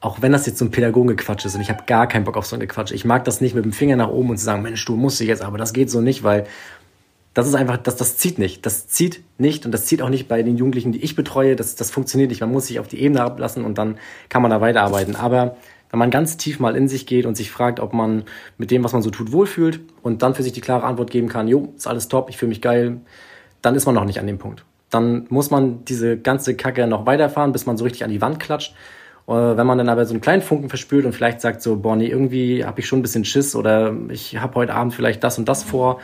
auch 0.01 0.23
wenn 0.23 0.31
das 0.31 0.47
jetzt 0.47 0.59
so 0.59 0.65
ein 0.65 0.71
Pädagogengequatsch 0.71 1.45
ist 1.45 1.57
und 1.57 1.61
ich 1.61 1.71
habe 1.71 1.83
gar 1.87 2.07
keinen 2.07 2.25
Bock 2.25 2.37
auf 2.37 2.47
so 2.47 2.55
ein 2.55 2.61
Gequatsch. 2.61 2.93
Ich 2.93 3.05
mag 3.05 3.25
das 3.25 3.41
nicht 3.41 3.55
mit 3.55 3.65
dem 3.65 3.73
Finger 3.73 3.97
nach 3.97 4.09
oben 4.09 4.31
und 4.31 4.39
zu 4.39 4.45
sagen, 4.45 4.63
Mensch, 4.63 4.85
du 4.85 4.95
musst 4.95 5.19
dich 5.19 5.27
jetzt, 5.27 5.43
aber 5.43 5.59
das 5.59 5.73
geht 5.73 5.91
so 5.91 6.01
nicht, 6.01 6.23
weil 6.23 6.47
das 7.39 7.47
ist 7.47 7.55
einfach, 7.55 7.77
das, 7.77 7.95
das 7.95 8.17
zieht 8.17 8.41
nicht. 8.41 8.67
Das 8.67 8.89
zieht 8.89 9.23
nicht 9.39 9.65
und 9.65 9.71
das 9.71 9.87
zieht 9.87 10.03
auch 10.03 10.09
nicht 10.09 10.27
bei 10.27 10.43
den 10.43 10.57
Jugendlichen, 10.57 10.91
die 10.91 11.05
ich 11.05 11.15
betreue. 11.15 11.55
Das, 11.55 11.77
das 11.77 11.89
funktioniert 11.89 12.31
nicht. 12.31 12.41
Man 12.41 12.51
muss 12.51 12.67
sich 12.67 12.81
auf 12.81 12.89
die 12.89 13.01
Ebene 13.01 13.23
ablassen 13.23 13.65
und 13.65 13.79
dann 13.79 13.99
kann 14.29 14.43
man 14.43 14.51
da 14.51 14.61
weiterarbeiten. 14.61 15.15
Aber 15.15 15.57
wenn 15.93 16.01
man 16.01 16.11
ganz 16.11 16.37
tief 16.37 16.59
mal 16.59 16.75
in 16.75 16.89
sich 16.89 17.07
geht 17.07 17.27
und 17.27 17.37
sich 17.37 17.53
fragt, 17.53 17.79
ob 17.79 17.93
man 17.93 18.25
mit 18.57 18.73
dem, 18.73 18.83
was 18.83 18.93
man 18.93 19.03
so 19.03 19.11
tut, 19.11 19.31
wohlfühlt 19.31 19.79
und 20.03 20.23
dann 20.23 20.35
für 20.35 20.43
sich 20.43 20.53
die 20.53 20.61
klare 20.61 20.85
Antwort 20.85 21.13
geben 21.13 21.29
kann, 21.29 21.47
jo, 21.47 21.73
ist 21.77 21.87
alles 21.87 22.09
top, 22.09 22.29
ich 22.29 22.37
fühle 22.37 22.49
mich 22.49 22.61
geil, 22.61 23.03
dann 23.63 23.77
ist 23.77 23.87
man 23.87 23.95
noch 23.95 24.05
nicht 24.05 24.19
an 24.19 24.27
dem 24.27 24.39
Punkt. 24.39 24.65
Dann 24.91 25.27
muss 25.29 25.53
man 25.53 25.85
diese 25.85 26.19
ganze 26.19 26.57
Kacke 26.57 26.89
noch 26.89 27.07
weiterfahren, 27.07 27.53
bis 27.53 27.67
man 27.67 27.77
so 27.77 27.85
richtig 27.85 28.03
an 28.03 28.11
die 28.11 28.21
Wand 28.21 28.41
klatscht. 28.41 28.75
Äh, 29.29 29.33
wenn 29.33 29.67
man 29.67 29.79
dann 29.79 29.89
aber 29.89 30.07
so 30.07 30.13
einen 30.13 30.21
kleinen 30.21 30.43
Funken 30.43 30.71
verspürt 30.71 31.05
und 31.05 31.13
vielleicht 31.13 31.41
sagt 31.41 31.63
so, 31.63 31.77
boah, 31.77 31.95
nee, 31.95 32.09
irgendwie 32.09 32.65
habe 32.65 32.81
ich 32.81 32.89
schon 32.89 32.99
ein 32.99 33.03
bisschen 33.03 33.25
Schiss 33.25 33.55
oder 33.55 33.95
ich 34.09 34.39
habe 34.39 34.57
heute 34.57 34.75
Abend 34.75 34.93
vielleicht 34.93 35.23
das 35.23 35.39
und 35.39 35.49
das 35.49 35.63
vor, 35.63 36.01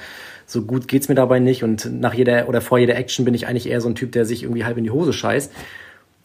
so 0.46 0.62
gut 0.62 0.88
geht's 0.88 1.08
mir 1.08 1.14
dabei 1.14 1.38
nicht 1.38 1.64
und 1.64 2.00
nach 2.00 2.14
jeder 2.14 2.48
oder 2.48 2.60
vor 2.60 2.78
jeder 2.78 2.96
Action 2.96 3.24
bin 3.24 3.34
ich 3.34 3.46
eigentlich 3.46 3.68
eher 3.68 3.80
so 3.80 3.88
ein 3.88 3.94
Typ, 3.94 4.12
der 4.12 4.24
sich 4.24 4.42
irgendwie 4.42 4.64
halb 4.64 4.76
in 4.76 4.84
die 4.84 4.90
Hose 4.90 5.12
scheißt, 5.12 5.52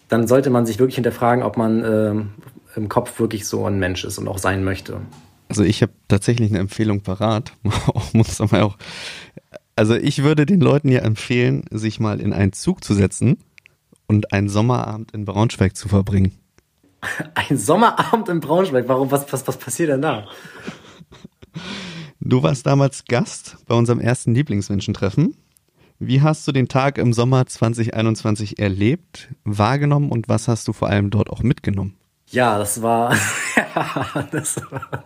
dann 0.08 0.28
sollte 0.28 0.50
man 0.50 0.66
sich 0.66 0.80
wirklich 0.80 0.96
hinterfragen, 0.96 1.44
ob 1.44 1.58
man 1.58 1.84
äh, 1.84 2.14
im 2.76 2.90
Kopf 2.90 3.20
wirklich 3.20 3.48
so 3.48 3.66
ein 3.66 3.80
Mensch 3.80 4.04
ist 4.04 4.18
und 4.18 4.28
auch 4.28 4.38
sein 4.38 4.64
möchte. 4.64 5.02
Also 5.48 5.64
ich 5.64 5.82
habe 5.82 5.94
tatsächlich 6.08 6.52
eine 6.52 6.60
Empfehlung 6.60 7.02
parat, 7.02 7.54
muss 8.14 8.40
aber 8.42 8.64
auch. 8.64 8.78
Also 9.76 9.96
ich 9.96 10.24
würde 10.24 10.46
den 10.46 10.60
Leuten 10.60 10.90
ja 10.90 11.00
empfehlen, 11.00 11.64
sich 11.72 12.00
mal 12.00 12.20
in 12.20 12.34
einen 12.34 12.54
Zug 12.54 12.84
zu 12.84 12.94
setzen 12.94 13.38
und 14.08 14.34
einen 14.34 14.50
Sommerabend 14.50 15.12
in 15.12 15.26
Braunschweig 15.26 15.76
zu 15.76 15.88
verbringen. 15.88 16.38
Ein 17.34 17.58
Sommerabend 17.58 18.28
in 18.30 18.42
Braunschweig? 18.42 18.88
Warum? 18.88 19.10
Was, 19.12 19.32
was, 19.32 19.48
was 19.48 19.58
passiert 19.58 19.90
denn 19.90 20.02
da? 20.02 20.28
Du 22.22 22.44
warst 22.44 22.66
damals 22.66 23.06
Gast 23.06 23.58
bei 23.66 23.76
unserem 23.76 24.00
ersten 24.00 24.34
Lieblingsmenschentreffen. 24.34 25.36
Wie 26.00 26.22
hast 26.22 26.48
du 26.48 26.52
den 26.52 26.68
Tag 26.68 26.98
im 26.98 27.14
Sommer 27.14 27.46
2021 27.46 28.60
erlebt, 28.60 29.30
wahrgenommen 29.44 30.12
und 30.12 30.30
was 30.30 30.48
hast 30.48 30.68
du 30.68 30.74
vor 30.74 30.90
allem 30.90 31.10
dort 31.10 31.30
auch 31.30 31.44
mitgenommen? 31.44 31.96
Ja, 32.28 32.58
das 32.58 32.82
war, 32.82 33.16
das 34.32 34.62
war 34.70 35.04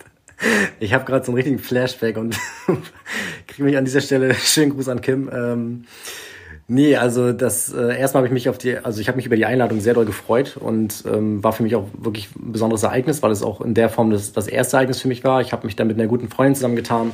ich 0.80 0.94
habe 0.94 1.06
gerade 1.06 1.26
so 1.26 1.32
einen 1.32 1.38
richtigen 1.38 1.60
Flashback 1.60 2.18
und 2.18 2.38
kriege 3.48 3.64
mich 3.64 3.78
an 3.78 3.86
dieser 3.86 4.02
Stelle 4.02 4.34
schönen 4.36 4.72
Gruß 4.72 4.90
an 4.90 5.02
Kim. 5.02 5.30
Ähm, 5.32 5.86
nee, 6.68 6.96
also 6.96 7.34
das 7.34 7.74
äh, 7.74 8.00
erstmal 8.00 8.20
habe 8.20 8.28
ich 8.28 8.34
mich 8.34 8.50
auf 8.50 8.58
die, 8.58 8.78
also 8.78 9.02
ich 9.02 9.08
habe 9.08 9.16
mich 9.18 9.26
über 9.26 9.36
die 9.36 9.46
Einladung 9.46 9.82
sehr 9.82 9.94
doll 9.94 10.06
gefreut 10.06 10.58
und 10.58 11.04
ähm, 11.12 11.44
war 11.44 11.54
für 11.54 11.64
mich 11.64 11.76
auch 11.76 11.88
wirklich 11.98 12.30
ein 12.36 12.52
besonderes 12.52 12.84
Ereignis, 12.84 13.22
weil 13.22 13.32
es 13.32 13.44
auch 13.44 13.62
in 13.62 13.74
der 13.74 13.90
Form 13.90 14.12
das, 14.12 14.34
das 14.34 14.48
erste 14.48 14.78
Ereignis 14.78 15.02
für 15.02 15.08
mich 15.08 15.24
war. 15.24 15.42
Ich 15.42 15.54
habe 15.54 15.66
mich 15.66 15.76
dann 15.76 15.88
mit 15.88 16.00
einer 16.00 16.08
guten 16.08 16.30
Freundin 16.30 16.56
zusammengetan, 16.56 17.12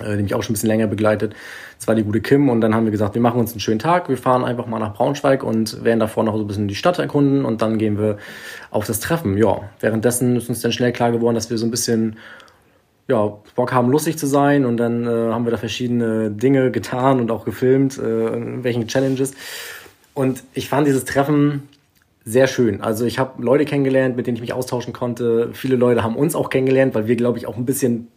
äh, 0.00 0.16
die 0.16 0.22
mich 0.22 0.34
auch 0.34 0.42
schon 0.42 0.52
ein 0.52 0.54
bisschen 0.54 0.68
länger 0.68 0.86
begleitet. 0.86 1.34
Das 1.78 1.88
war 1.88 1.94
die 1.94 2.04
gute 2.04 2.20
Kim 2.20 2.48
und 2.48 2.60
dann 2.60 2.74
haben 2.74 2.84
wir 2.84 2.92
gesagt, 2.92 3.14
wir 3.14 3.22
machen 3.22 3.40
uns 3.40 3.52
einen 3.52 3.60
schönen 3.60 3.78
Tag, 3.78 4.08
wir 4.08 4.18
fahren 4.18 4.44
einfach 4.44 4.66
mal 4.66 4.78
nach 4.78 4.94
Braunschweig 4.94 5.42
und 5.42 5.84
werden 5.84 6.00
davor 6.00 6.24
noch 6.24 6.34
so 6.36 6.42
ein 6.42 6.46
bisschen 6.46 6.68
die 6.68 6.74
Stadt 6.74 6.98
erkunden 6.98 7.44
und 7.44 7.62
dann 7.62 7.78
gehen 7.78 7.98
wir 7.98 8.18
auf 8.70 8.86
das 8.86 9.00
Treffen. 9.00 9.36
Ja, 9.36 9.60
währenddessen 9.80 10.36
ist 10.36 10.48
uns 10.48 10.60
dann 10.60 10.72
schnell 10.72 10.92
klar 10.92 11.12
geworden, 11.12 11.34
dass 11.34 11.50
wir 11.50 11.58
so 11.58 11.66
ein 11.66 11.70
bisschen 11.70 12.16
ja, 13.08 13.38
Bock 13.54 13.72
haben, 13.72 13.90
lustig 13.90 14.18
zu 14.18 14.26
sein. 14.26 14.64
Und 14.64 14.76
dann 14.78 15.06
äh, 15.06 15.32
haben 15.32 15.44
wir 15.44 15.50
da 15.52 15.56
verschiedene 15.56 16.30
Dinge 16.30 16.70
getan 16.70 17.20
und 17.20 17.30
auch 17.30 17.44
gefilmt, 17.44 17.98
äh, 17.98 18.36
in 18.36 18.64
welchen 18.64 18.88
Challenges. 18.88 19.34
Und 20.14 20.42
ich 20.54 20.68
fand 20.68 20.86
dieses 20.86 21.04
Treffen 21.04 21.68
sehr 22.24 22.48
schön. 22.48 22.80
Also 22.80 23.04
ich 23.04 23.18
habe 23.18 23.40
Leute 23.42 23.64
kennengelernt, 23.64 24.16
mit 24.16 24.26
denen 24.26 24.36
ich 24.36 24.40
mich 24.40 24.52
austauschen 24.52 24.92
konnte. 24.92 25.50
Viele 25.52 25.76
Leute 25.76 26.02
haben 26.02 26.16
uns 26.16 26.34
auch 26.34 26.50
kennengelernt, 26.50 26.94
weil 26.94 27.06
wir, 27.06 27.16
glaube 27.16 27.38
ich, 27.38 27.46
auch 27.46 27.56
ein 27.56 27.64
bisschen, 27.64 28.08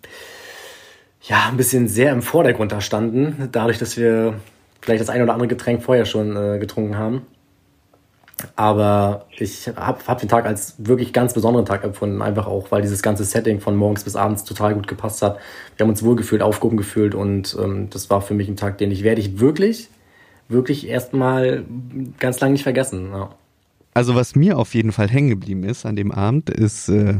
ja, 1.21 1.47
ein 1.49 1.57
bisschen 1.57 1.87
sehr 1.87 2.11
im 2.11 2.23
Vordergrund 2.23 2.71
da 2.71 2.81
standen. 2.81 3.49
Dadurch, 3.51 3.77
dass 3.77 3.97
wir 3.97 4.35
vielleicht 4.81 5.01
das 5.01 5.09
ein 5.09 5.21
oder 5.21 5.33
andere 5.33 5.47
Getränk 5.47 5.83
vorher 5.83 6.05
schon 6.05 6.35
äh, 6.35 6.57
getrunken 6.57 6.97
haben. 6.97 7.21
Aber 8.55 9.25
ich 9.37 9.67
habe 9.75 9.99
hab 10.07 10.19
den 10.19 10.29
Tag 10.29 10.45
als 10.45 10.75
wirklich 10.77 11.13
ganz 11.13 11.33
besonderen 11.33 11.65
Tag 11.65 11.83
empfunden, 11.83 12.21
einfach 12.21 12.47
auch, 12.47 12.71
weil 12.71 12.81
dieses 12.81 13.01
ganze 13.01 13.23
Setting 13.23 13.59
von 13.59 13.75
morgens 13.75 14.03
bis 14.03 14.15
abends 14.15 14.43
total 14.43 14.75
gut 14.75 14.87
gepasst 14.87 15.21
hat. 15.21 15.39
Wir 15.75 15.83
haben 15.83 15.89
uns 15.89 16.03
wohlgefühlt, 16.03 16.41
aufgehoben 16.41 16.77
gefühlt 16.77 17.15
und 17.15 17.57
ähm, 17.61 17.89
das 17.89 18.09
war 18.09 18.21
für 18.21 18.33
mich 18.33 18.47
ein 18.47 18.55
Tag, 18.55 18.77
den 18.77 18.91
ich 18.91 19.03
werde 19.03 19.21
ich 19.21 19.39
wirklich, 19.39 19.89
wirklich 20.47 20.87
erstmal 20.87 21.65
ganz 22.19 22.39
lange 22.39 22.53
nicht 22.53 22.63
vergessen. 22.63 23.09
Ja. 23.11 23.29
Also 23.93 24.15
was 24.15 24.35
mir 24.35 24.57
auf 24.57 24.73
jeden 24.73 24.91
Fall 24.91 25.09
hängen 25.09 25.29
geblieben 25.29 25.63
ist 25.63 25.85
an 25.85 25.95
dem 25.95 26.11
Abend, 26.11 26.49
ist 26.49 26.89
äh, 26.89 27.15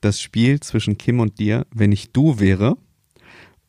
das 0.00 0.20
Spiel 0.20 0.60
zwischen 0.60 0.98
Kim 0.98 1.20
und 1.20 1.38
dir, 1.38 1.66
wenn 1.74 1.92
ich 1.92 2.12
du 2.12 2.38
wäre. 2.38 2.76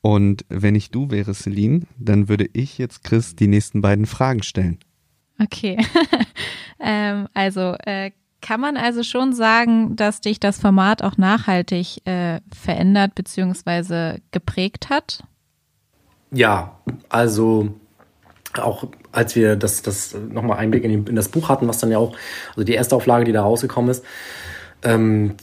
Und 0.02 0.46
wenn 0.50 0.74
ich 0.76 0.90
du 0.90 1.12
wäre, 1.12 1.34
Celine, 1.34 1.82
dann 1.98 2.28
würde 2.28 2.50
ich 2.54 2.78
jetzt 2.80 3.04
Chris 3.04 3.36
die 3.36 3.48
nächsten 3.48 3.82
beiden 3.82 4.08
Fragen 4.08 4.42
stellen. 4.42 4.80
Okay. 5.42 5.78
ähm, 6.80 7.28
also 7.34 7.76
äh, 7.86 8.12
kann 8.42 8.60
man 8.60 8.76
also 8.78 9.04
schon 9.04 9.34
sagen, 9.34 9.96
dass 9.96 10.22
dich 10.22 10.40
das 10.40 10.60
Format 10.60 11.04
auch 11.04 11.18
nachhaltig 11.18 12.06
äh, 12.06 12.42
verändert 12.54 13.16
bzw. 13.16 14.20
geprägt 14.32 14.90
hat? 14.90 15.24
Ja, 16.32 16.78
also 17.10 17.74
auch 18.60 18.88
als 19.12 19.36
wir 19.36 19.56
das, 19.56 19.82
das 19.82 20.14
nochmal 20.14 20.58
Einblick 20.58 20.84
in, 20.84 21.06
in, 21.06 21.16
das 21.16 21.30
Buch 21.30 21.50
hatten, 21.50 21.68
was 21.68 21.78
dann 21.78 21.92
ja 21.92 21.98
auch, 21.98 22.16
also 22.50 22.64
die 22.64 22.74
erste 22.74 22.96
Auflage, 22.96 23.26
die 23.26 23.32
da 23.32 23.42
rausgekommen 23.44 23.92
ist, 23.92 24.04
ähm, 24.84 25.36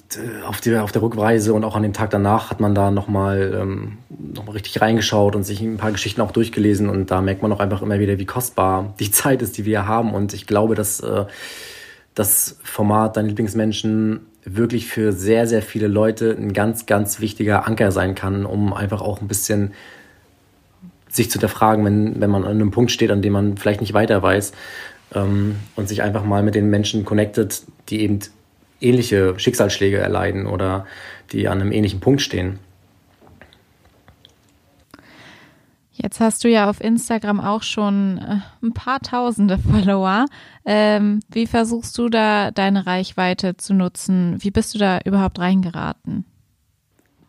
auf, 0.47 0.61
die, 0.61 0.77
auf 0.77 0.93
der 0.93 1.03
Rückreise 1.03 1.55
und 1.55 1.65
auch 1.65 1.77
an 1.77 1.83
dem 1.83 1.93
Tag 1.93 2.11
danach 2.11 2.51
hat 2.51 2.61
man 2.61 2.75
da 2.75 2.91
nochmal 2.91 3.57
ähm, 3.61 3.99
noch 4.09 4.53
richtig 4.53 4.81
reingeschaut 4.81 5.37
und 5.37 5.45
sich 5.45 5.61
ein 5.61 5.77
paar 5.77 5.93
Geschichten 5.93 6.21
auch 6.21 6.33
durchgelesen 6.33 6.89
und 6.89 7.11
da 7.11 7.21
merkt 7.21 7.43
man 7.43 7.53
auch 7.53 7.61
einfach 7.61 7.83
immer 7.83 8.01
wieder, 8.01 8.19
wie 8.19 8.27
kostbar 8.27 8.95
die 8.99 9.11
Zeit 9.13 9.43
ist, 9.43 9.57
die 9.59 9.65
wir 9.65 9.87
haben. 9.87 10.13
Und 10.13 10.35
ich 10.35 10.47
glaube, 10.47 10.75
dass 10.75 11.01
äh, 11.01 11.27
das 12.15 12.59
Format 12.65 13.17
Deine 13.17 13.29
Lieblingsmenschen 13.29 14.27
wirklich 14.45 14.87
für 14.87 15.13
sehr, 15.13 15.47
sehr 15.47 15.63
viele 15.63 15.87
Leute 15.87 16.37
ein 16.39 16.53
ganz, 16.53 16.87
ganz 16.87 17.21
wichtiger 17.21 17.67
Anker 17.67 17.93
sein 17.93 18.15
kann, 18.15 18.45
um 18.45 18.73
einfach 18.73 19.03
auch 19.03 19.21
ein 19.21 19.29
bisschen 19.29 19.73
sich 21.09 21.31
zu 21.31 21.35
hinterfragen, 21.35 21.85
wenn, 21.85 22.21
wenn 22.21 22.31
man 22.31 22.45
an 22.45 22.53
einem 22.53 22.71
Punkt 22.71 22.91
steht, 22.91 23.11
an 23.11 23.23
dem 23.23 23.33
man 23.33 23.57
vielleicht 23.57 23.81
nicht 23.81 23.95
weiter 23.95 24.23
weiß 24.23 24.53
ähm, 25.15 25.57
und 25.77 25.89
sich 25.89 26.03
einfach 26.03 26.25
mal 26.25 26.43
mit 26.43 26.55
den 26.55 26.71
Menschen 26.71 27.05
connectet, 27.05 27.63
die 27.89 28.01
eben 28.01 28.21
ähnliche 28.81 29.39
Schicksalsschläge 29.39 29.99
erleiden 29.99 30.47
oder 30.47 30.87
die 31.33 31.49
an 31.49 31.61
einem 31.61 31.73
ähnlichen 31.73 32.01
Punkt 32.01 32.23
stehen. 32.23 32.59
Jetzt 36.01 36.21
hast 36.21 36.45
du 36.45 36.49
ja 36.49 36.71
auf 36.71 36.81
Instagram 36.81 37.41
auch 37.41 37.65
schon 37.65 38.19
äh, 38.19 38.37
ein 38.63 38.73
paar 38.73 39.01
tausende 39.01 39.59
Follower. 39.71 40.27
Ähm, 40.65 41.21
wie 41.29 41.47
versuchst 41.47 41.99
du 41.99 42.09
da 42.09 42.53
deine 42.53 42.87
Reichweite 42.87 43.57
zu 43.57 43.75
nutzen? 43.75 44.37
Wie 44.39 44.53
bist 44.53 44.75
du 44.75 44.79
da 44.79 45.01
überhaupt 45.05 45.41
reingeraten? 45.41 46.25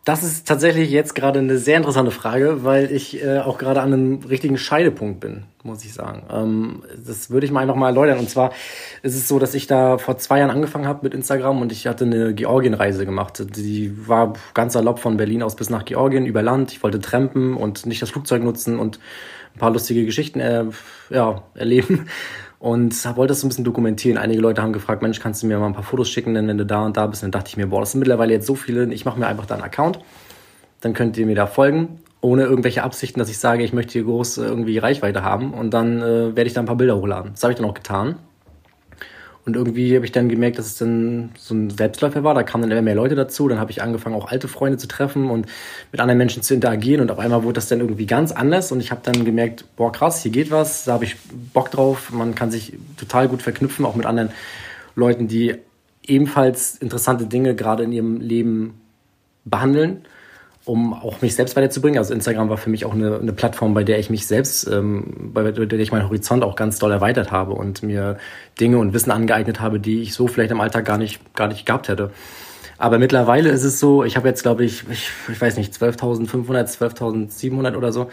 Das 0.04 0.22
ist 0.22 0.48
tatsächlich 0.48 0.90
jetzt 0.90 1.14
gerade 1.14 1.40
eine 1.40 1.58
sehr 1.58 1.76
interessante 1.76 2.10
Frage, 2.10 2.64
weil 2.64 2.90
ich 2.90 3.22
äh, 3.22 3.40
auch 3.40 3.58
gerade 3.58 3.82
an 3.82 3.92
einem 3.92 4.20
richtigen 4.24 4.56
Scheidepunkt 4.56 5.20
bin, 5.20 5.44
muss 5.62 5.84
ich 5.84 5.92
sagen. 5.92 6.22
Ähm, 6.32 6.82
das 7.06 7.28
würde 7.28 7.44
ich 7.44 7.52
mal 7.52 7.60
einfach 7.60 7.74
mal 7.74 7.88
erläutern. 7.88 8.18
Und 8.18 8.30
zwar 8.30 8.52
ist 9.02 9.14
es 9.14 9.28
so, 9.28 9.38
dass 9.38 9.54
ich 9.54 9.66
da 9.66 9.98
vor 9.98 10.16
zwei 10.16 10.38
Jahren 10.38 10.50
angefangen 10.50 10.86
habe 10.86 11.00
mit 11.02 11.12
Instagram 11.12 11.60
und 11.60 11.70
ich 11.70 11.86
hatte 11.86 12.06
eine 12.06 12.34
Georgienreise 12.34 13.04
gemacht. 13.04 13.44
Die 13.54 14.08
war 14.08 14.32
ganz 14.54 14.72
salopp 14.72 15.00
von 15.00 15.18
Berlin 15.18 15.42
aus 15.42 15.54
bis 15.54 15.68
nach 15.68 15.84
Georgien 15.84 16.24
über 16.24 16.42
Land. 16.42 16.72
Ich 16.72 16.82
wollte 16.82 17.00
trampen 17.00 17.54
und 17.54 17.84
nicht 17.84 18.00
das 18.00 18.10
Flugzeug 18.10 18.42
nutzen 18.42 18.78
und 18.78 18.98
ein 19.54 19.58
paar 19.58 19.70
lustige 19.70 20.06
Geschichten 20.06 20.40
äh, 20.40 20.64
ja, 21.10 21.42
erleben 21.54 22.06
und 22.60 23.16
wollte 23.16 23.32
das 23.32 23.40
so 23.40 23.46
ein 23.46 23.48
bisschen 23.48 23.64
dokumentieren. 23.64 24.18
Einige 24.18 24.40
Leute 24.40 24.62
haben 24.62 24.74
gefragt, 24.74 25.02
Mensch, 25.02 25.18
kannst 25.18 25.42
du 25.42 25.46
mir 25.46 25.58
mal 25.58 25.66
ein 25.66 25.72
paar 25.72 25.82
Fotos 25.82 26.10
schicken, 26.10 26.34
denn 26.34 26.46
wenn 26.46 26.58
du 26.58 26.66
da 26.66 26.84
und 26.84 26.96
da 26.96 27.06
bist? 27.06 27.22
dann 27.22 27.32
dachte 27.32 27.48
ich 27.48 27.56
mir, 27.56 27.66
boah, 27.66 27.80
das 27.80 27.92
sind 27.92 28.00
mittlerweile 28.00 28.34
jetzt 28.34 28.46
so 28.46 28.54
viele, 28.54 28.92
ich 28.92 29.04
mache 29.04 29.18
mir 29.18 29.26
einfach 29.26 29.46
da 29.46 29.54
einen 29.54 29.64
Account, 29.64 29.98
dann 30.82 30.92
könnt 30.92 31.16
ihr 31.16 31.26
mir 31.26 31.34
da 31.34 31.46
folgen, 31.46 32.00
ohne 32.20 32.44
irgendwelche 32.44 32.82
Absichten, 32.82 33.18
dass 33.18 33.30
ich 33.30 33.38
sage, 33.38 33.64
ich 33.64 33.72
möchte 33.72 33.94
hier 33.94 34.04
groß 34.04 34.38
irgendwie 34.38 34.76
Reichweite 34.76 35.24
haben 35.24 35.54
und 35.54 35.72
dann 35.72 36.02
äh, 36.02 36.36
werde 36.36 36.44
ich 36.44 36.52
da 36.52 36.60
ein 36.60 36.66
paar 36.66 36.76
Bilder 36.76 36.96
hochladen. 36.96 37.32
Das 37.32 37.42
habe 37.42 37.52
ich 37.52 37.58
dann 37.58 37.68
auch 37.68 37.74
getan. 37.74 38.16
Und 39.50 39.56
irgendwie 39.56 39.96
habe 39.96 40.04
ich 40.04 40.12
dann 40.12 40.28
gemerkt, 40.28 40.60
dass 40.60 40.66
es 40.66 40.78
dann 40.78 41.30
so 41.36 41.54
ein 41.56 41.70
Selbstläufer 41.70 42.22
war. 42.22 42.34
Da 42.34 42.44
kamen 42.44 42.62
dann 42.62 42.70
immer 42.70 42.82
mehr 42.82 42.94
Leute 42.94 43.16
dazu. 43.16 43.48
Dann 43.48 43.58
habe 43.58 43.72
ich 43.72 43.82
angefangen, 43.82 44.14
auch 44.14 44.30
alte 44.30 44.46
Freunde 44.46 44.78
zu 44.78 44.86
treffen 44.86 45.28
und 45.28 45.46
mit 45.90 46.00
anderen 46.00 46.18
Menschen 46.18 46.44
zu 46.44 46.54
interagieren. 46.54 47.00
Und 47.00 47.10
auf 47.10 47.18
einmal 47.18 47.42
wurde 47.42 47.54
das 47.54 47.66
dann 47.66 47.80
irgendwie 47.80 48.06
ganz 48.06 48.30
anders. 48.30 48.70
Und 48.70 48.78
ich 48.78 48.92
habe 48.92 49.00
dann 49.02 49.24
gemerkt, 49.24 49.64
boah, 49.74 49.90
krass, 49.90 50.22
hier 50.22 50.30
geht 50.30 50.52
was. 50.52 50.84
Da 50.84 50.92
habe 50.92 51.04
ich 51.04 51.16
Bock 51.52 51.72
drauf. 51.72 52.12
Man 52.12 52.36
kann 52.36 52.52
sich 52.52 52.74
total 52.96 53.26
gut 53.26 53.42
verknüpfen, 53.42 53.84
auch 53.84 53.96
mit 53.96 54.06
anderen 54.06 54.30
Leuten, 54.94 55.26
die 55.26 55.56
ebenfalls 56.06 56.76
interessante 56.76 57.26
Dinge 57.26 57.56
gerade 57.56 57.82
in 57.82 57.90
ihrem 57.90 58.20
Leben 58.20 58.80
behandeln 59.44 60.04
um 60.64 60.92
auch 60.92 61.22
mich 61.22 61.34
selbst 61.34 61.56
weiterzubringen. 61.56 61.98
Also 61.98 62.12
Instagram 62.12 62.48
war 62.48 62.58
für 62.58 62.70
mich 62.70 62.84
auch 62.84 62.92
eine, 62.92 63.18
eine 63.18 63.32
Plattform, 63.32 63.74
bei 63.74 63.82
der 63.82 63.98
ich 63.98 64.10
mich 64.10 64.26
selbst, 64.26 64.68
ähm, 64.68 65.30
bei 65.32 65.50
der 65.50 65.78
ich 65.78 65.92
meinen 65.92 66.04
Horizont 66.04 66.44
auch 66.44 66.54
ganz 66.54 66.78
doll 66.78 66.92
erweitert 66.92 67.32
habe 67.32 67.52
und 67.52 67.82
mir 67.82 68.18
Dinge 68.60 68.78
und 68.78 68.92
Wissen 68.92 69.10
angeeignet 69.10 69.60
habe, 69.60 69.80
die 69.80 70.02
ich 70.02 70.12
so 70.12 70.26
vielleicht 70.26 70.50
im 70.50 70.60
Alltag 70.60 70.84
gar 70.84 70.98
nicht, 70.98 71.34
gar 71.34 71.48
nicht 71.48 71.64
gehabt 71.64 71.88
hätte. 71.88 72.10
Aber 72.76 72.98
mittlerweile 72.98 73.50
ist 73.50 73.64
es 73.64 73.78
so, 73.78 74.04
ich 74.04 74.16
habe 74.16 74.28
jetzt, 74.28 74.42
glaube 74.42 74.64
ich, 74.64 74.84
ich, 74.90 75.10
ich 75.30 75.40
weiß 75.40 75.56
nicht, 75.56 75.74
12.500, 75.74 76.78
12.700 76.78 77.76
oder 77.76 77.92
so. 77.92 78.08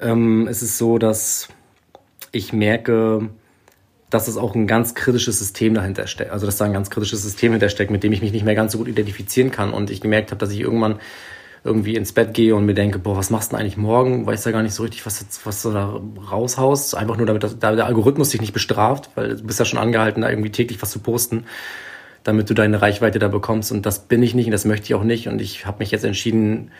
Ähm, 0.00 0.46
es 0.48 0.62
ist 0.62 0.78
so, 0.78 0.98
dass 0.98 1.48
ich 2.30 2.52
merke, 2.52 3.30
dass 4.10 4.28
es 4.28 4.36
auch 4.36 4.54
ein 4.54 4.66
ganz 4.66 4.94
kritisches 4.94 5.38
System 5.38 5.74
dahinter 5.74 6.06
steckt. 6.06 6.30
Also 6.30 6.46
dass 6.46 6.56
da 6.56 6.64
ein 6.64 6.72
ganz 6.72 6.90
kritisches 6.90 7.22
System 7.22 7.52
hintersteckt, 7.52 7.90
mit 7.90 8.04
dem 8.04 8.12
ich 8.12 8.22
mich 8.22 8.32
nicht 8.32 8.44
mehr 8.44 8.54
ganz 8.54 8.72
so 8.72 8.78
gut 8.78 8.88
identifizieren 8.88 9.50
kann. 9.50 9.72
Und 9.72 9.90
ich 9.90 10.00
gemerkt 10.00 10.30
habe, 10.30 10.38
dass 10.38 10.52
ich 10.52 10.60
irgendwann 10.60 11.00
irgendwie 11.66 11.96
ins 11.96 12.12
Bett 12.12 12.32
gehe 12.32 12.54
und 12.54 12.64
mir 12.64 12.74
denke, 12.74 12.98
boah, 12.98 13.16
was 13.16 13.30
machst 13.30 13.50
du 13.50 13.56
denn 13.56 13.62
eigentlich 13.62 13.76
morgen? 13.76 14.26
Weiß 14.26 14.44
ja 14.44 14.52
gar 14.52 14.62
nicht 14.62 14.74
so 14.74 14.82
richtig, 14.82 15.04
was, 15.04 15.24
was 15.44 15.62
du 15.62 15.72
da 15.72 16.00
raushaust. 16.30 16.94
Einfach 16.94 17.16
nur, 17.16 17.26
damit 17.26 17.42
das, 17.42 17.58
da 17.58 17.74
der 17.74 17.86
Algorithmus 17.86 18.30
dich 18.30 18.40
nicht 18.40 18.52
bestraft, 18.52 19.10
weil 19.14 19.36
du 19.36 19.42
bist 19.42 19.58
ja 19.58 19.64
schon 19.64 19.78
angehalten, 19.78 20.22
da 20.22 20.30
irgendwie 20.30 20.50
täglich 20.50 20.80
was 20.80 20.90
zu 20.90 21.00
posten, 21.00 21.44
damit 22.24 22.48
du 22.48 22.54
deine 22.54 22.80
Reichweite 22.80 23.18
da 23.18 23.28
bekommst. 23.28 23.72
Und 23.72 23.84
das 23.84 24.00
bin 24.00 24.22
ich 24.22 24.34
nicht 24.34 24.46
und 24.46 24.52
das 24.52 24.64
möchte 24.64 24.86
ich 24.86 24.94
auch 24.94 25.04
nicht. 25.04 25.28
Und 25.28 25.40
ich 25.40 25.66
habe 25.66 25.80
mich 25.80 25.90
jetzt 25.90 26.04
entschieden, 26.04 26.70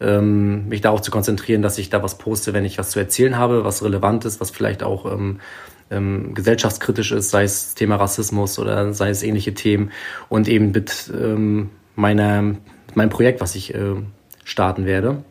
ähm, 0.00 0.68
mich 0.68 0.80
darauf 0.80 1.02
zu 1.02 1.10
konzentrieren, 1.10 1.62
dass 1.62 1.78
ich 1.78 1.90
da 1.90 2.02
was 2.02 2.18
poste, 2.18 2.52
wenn 2.52 2.64
ich 2.64 2.78
was 2.78 2.90
zu 2.90 2.98
erzählen 2.98 3.36
habe, 3.38 3.64
was 3.64 3.82
relevant 3.82 4.24
ist, 4.24 4.40
was 4.40 4.50
vielleicht 4.50 4.82
auch 4.82 5.10
ähm, 5.10 5.40
ähm, 5.90 6.34
gesellschaftskritisch 6.34 7.12
ist, 7.12 7.30
sei 7.30 7.44
es 7.44 7.74
Thema 7.74 7.96
Rassismus 7.96 8.58
oder 8.58 8.92
sei 8.92 9.10
es 9.10 9.22
ähnliche 9.22 9.54
Themen 9.54 9.90
und 10.28 10.48
eben 10.48 10.72
mit 10.72 11.10
ähm, 11.14 11.70
meiner, 11.94 12.56
meinem 12.94 13.10
Projekt, 13.10 13.40
was 13.40 13.54
ich 13.54 13.74
äh, 13.74 13.94
starten 14.46 14.86
werde. 14.86 15.24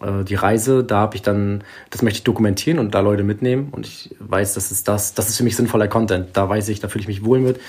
Äh, 0.00 0.24
die 0.24 0.34
Reise, 0.34 0.82
da 0.82 0.96
habe 0.98 1.16
ich 1.16 1.22
dann, 1.22 1.62
das 1.90 2.02
möchte 2.02 2.18
ich 2.18 2.24
dokumentieren 2.24 2.80
und 2.80 2.94
da 2.94 3.00
Leute 3.00 3.22
mitnehmen 3.22 3.68
und 3.70 3.86
ich 3.86 4.14
weiß, 4.18 4.54
das 4.54 4.72
ist 4.72 4.88
das, 4.88 5.14
das 5.14 5.28
ist 5.28 5.36
für 5.36 5.44
mich 5.44 5.54
sinnvoller 5.54 5.86
Content. 5.86 6.28
Da 6.32 6.48
weiß 6.48 6.68
ich, 6.70 6.80
da 6.80 6.88
fühle 6.88 7.02
ich 7.02 7.08
mich 7.08 7.24
wohl 7.24 7.38
mit. 7.38 7.60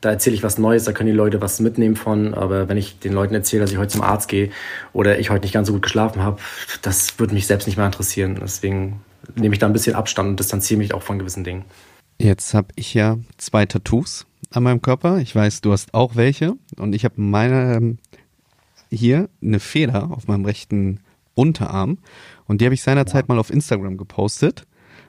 Da 0.00 0.10
erzähle 0.10 0.36
ich 0.36 0.42
was 0.42 0.58
Neues, 0.58 0.84
da 0.84 0.92
können 0.92 1.10
die 1.10 1.16
Leute 1.16 1.40
was 1.40 1.58
mitnehmen 1.58 1.96
von. 1.96 2.34
Aber 2.34 2.68
wenn 2.68 2.76
ich 2.76 2.98
den 2.98 3.12
Leuten 3.12 3.34
erzähle, 3.34 3.62
dass 3.62 3.72
ich 3.72 3.78
heute 3.78 3.92
zum 3.92 4.02
Arzt 4.02 4.28
gehe 4.28 4.50
oder 4.92 5.18
ich 5.18 5.30
heute 5.30 5.42
nicht 5.42 5.54
ganz 5.54 5.66
so 5.66 5.72
gut 5.72 5.82
geschlafen 5.82 6.22
habe, 6.22 6.38
das 6.82 7.18
würde 7.18 7.34
mich 7.34 7.46
selbst 7.46 7.66
nicht 7.66 7.76
mehr 7.76 7.86
interessieren. 7.86 8.38
Deswegen 8.40 9.00
nehme 9.34 9.54
ich 9.54 9.58
da 9.58 9.66
ein 9.66 9.72
bisschen 9.72 9.96
Abstand 9.96 10.28
und 10.28 10.40
distanziere 10.40 10.78
mich 10.78 10.94
auch 10.94 11.02
von 11.02 11.18
gewissen 11.18 11.44
Dingen. 11.44 11.64
Jetzt 12.18 12.54
habe 12.54 12.68
ich 12.76 12.94
ja 12.94 13.18
zwei 13.38 13.66
Tattoos 13.66 14.26
an 14.52 14.62
meinem 14.62 14.80
Körper. 14.80 15.18
Ich 15.18 15.34
weiß, 15.34 15.60
du 15.62 15.72
hast 15.72 15.92
auch 15.92 16.14
welche. 16.14 16.54
Und 16.76 16.94
ich 16.94 17.04
habe 17.04 17.14
meine 17.20 17.74
ähm, 17.74 17.98
hier 18.90 19.28
eine 19.42 19.60
Feder 19.60 20.10
auf 20.10 20.28
meinem 20.28 20.44
rechten 20.44 21.00
Unterarm. 21.34 21.98
Und 22.46 22.60
die 22.60 22.64
habe 22.64 22.74
ich 22.74 22.82
seinerzeit 22.82 23.28
mal 23.28 23.38
auf 23.38 23.50
Instagram 23.50 23.96
gepostet. 23.96 24.66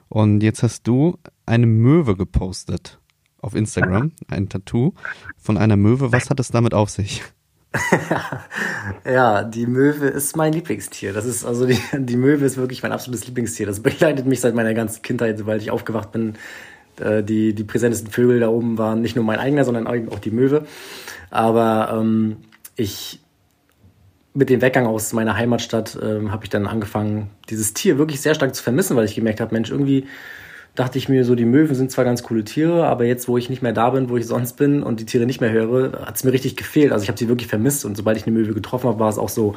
Und 0.10 0.42
jetzt 0.42 0.63
hast 0.63 0.88
du 0.88 1.18
eine 1.46 1.66
Möwe 1.66 2.16
gepostet 2.16 3.00
auf 3.42 3.56
Instagram, 3.56 4.12
ein 4.28 4.50
Tattoo 4.50 4.94
von 5.38 5.58
einer 5.58 5.78
Möwe. 5.78 6.12
Was 6.12 6.30
hat 6.30 6.40
es 6.40 6.50
damit 6.50 6.74
auf 6.74 6.90
sich? 6.90 7.24
ja, 9.06 9.44
die 9.44 9.68
Möwe 9.68 10.08
ist 10.08 10.36
mein 10.36 10.54
Lieblingstier. 10.54 11.13
Das 11.13 11.26
ist 11.26 11.46
also 11.46 11.66
die, 11.66 11.80
die 11.94 12.18
Möwe 12.18 12.46
ist 12.46 12.58
wirklich 12.58 12.84
mein 12.84 12.92
absolutes 12.92 13.28
Lieblingstier. 13.28 13.66
Das 13.66 13.82
begleitet 13.82 14.26
mich 14.26 14.42
seit 14.42 14.56
meiner 14.56 14.74
ganzen 14.74 15.02
Kindheit, 15.02 15.38
sobald 15.38 15.62
ich 15.62 15.72
aufgewacht 15.72 16.12
bin. 16.12 16.36
Äh, 17.00 17.24
die, 17.24 17.54
die 17.54 17.63
präsentesten 17.63 18.12
Vögel 18.12 18.40
da 18.40 18.50
oben 18.50 18.78
waren 18.78 19.02
nicht 19.02 19.16
nur 19.16 19.26
mein 19.26 19.40
eigener, 19.40 19.66
sondern 19.66 19.88
auch 19.88 20.20
die 20.20 20.32
Möwe. 20.32 20.66
Aber 21.30 22.00
ähm, 22.00 22.38
ich 22.76 23.20
mit 24.38 24.52
dem 24.52 24.62
Weggang 24.62 24.86
aus 24.86 25.13
meiner 25.13 25.36
Heimatstadt 25.36 25.97
ähm, 26.00 26.32
habe 26.32 26.45
ich 26.45 26.52
dann 26.52 26.67
angefangen, 26.67 27.32
dieses 27.50 27.73
Tier 27.73 27.97
wirklich 27.97 28.21
sehr 28.21 28.36
stark 28.36 28.54
zu 28.54 28.62
vermissen, 28.62 28.95
weil 28.95 29.06
ich 29.06 29.15
gemerkt 29.15 29.41
habe, 29.41 29.52
Mensch, 29.52 29.71
irgendwie 29.71 30.06
dachte 30.76 31.00
ich 31.00 31.10
mir 31.10 31.26
so, 31.26 31.34
die 31.34 31.45
Möwen 31.45 31.73
sind 31.73 31.89
zwar 31.89 32.06
ganz 32.06 32.21
coole 32.21 32.43
Tiere, 32.43 32.86
aber 32.86 33.06
jetzt, 33.06 33.28
wo 33.28 33.39
ich 33.39 33.50
nicht 33.50 33.63
mehr 33.63 33.73
da 33.73 33.89
bin, 33.89 34.10
wo 34.10 34.17
ich 34.17 34.28
sonst 34.28 34.54
bin 34.54 34.84
und 34.84 35.00
die 35.00 35.06
Tiere 35.06 35.26
nicht 35.26 35.41
mehr 35.41 35.52
höre, 35.52 36.06
hat 36.06 36.17
es 36.17 36.23
mir 36.23 36.34
richtig 36.34 36.56
gefehlt. 36.56 36.91
Also 36.91 37.02
ich 37.02 37.10
habe 37.10 37.17
sie 37.17 37.28
wirklich 37.28 37.47
vermisst 37.47 37.84
und 37.84 37.97
sobald 37.97 38.15
ich 38.15 38.28
eine 38.28 38.38
Möwe 38.38 38.54
getroffen 38.54 38.88
habe, 38.88 39.00
war 39.00 39.10
es 39.10 39.17
auch 39.17 39.30
so, 39.30 39.56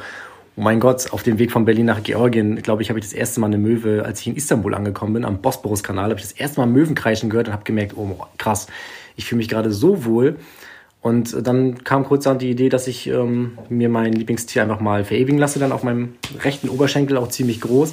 oh 0.55 0.61
mein 0.61 0.79
Gott, 0.79 1.13
auf 1.13 1.21
dem 1.21 1.37
Weg 1.37 1.51
von 1.51 1.63
Berlin 1.63 1.85
nach 1.85 2.01
Georgien, 2.01 2.55
glaube 2.63 2.81
ich, 2.81 2.89
habe 2.89 2.97
ich 2.97 3.05
das 3.05 3.13
erste 3.13 3.39
Mal 3.39 3.47
eine 3.47 3.59
Möwe, 3.59 4.03
als 4.03 4.21
ich 4.21 4.27
in 4.27 4.35
Istanbul 4.35 4.73
angekommen 4.73 5.13
bin, 5.13 5.25
am 5.25 5.43
Bosporus-Kanal, 5.43 6.09
habe 6.09 6.19
ich 6.19 6.25
das 6.25 6.31
erste 6.31 6.59
Mal 6.59 6.65
Möwen 6.65 6.95
kreischen 6.95 7.29
gehört 7.29 7.49
und 7.49 7.53
habe 7.53 7.65
gemerkt, 7.65 7.93
oh 7.97 8.17
krass, 8.39 8.65
ich 9.15 9.25
fühle 9.25 9.37
mich 9.37 9.47
gerade 9.47 9.71
so 9.71 10.05
wohl. 10.05 10.37
Und 11.01 11.47
dann 11.47 11.83
kam 11.83 12.05
kurz 12.05 12.27
an 12.27 12.37
die 12.37 12.51
Idee, 12.51 12.69
dass 12.69 12.87
ich 12.87 13.07
ähm, 13.07 13.57
mir 13.69 13.89
mein 13.89 14.13
Lieblingstier 14.13 14.61
einfach 14.61 14.79
mal 14.79 15.03
verewigen 15.03 15.39
lasse, 15.39 15.57
dann 15.57 15.71
auf 15.71 15.83
meinem 15.83 16.13
rechten 16.43 16.69
Oberschenkel 16.69 17.17
auch 17.17 17.29
ziemlich 17.29 17.59
groß. 17.59 17.91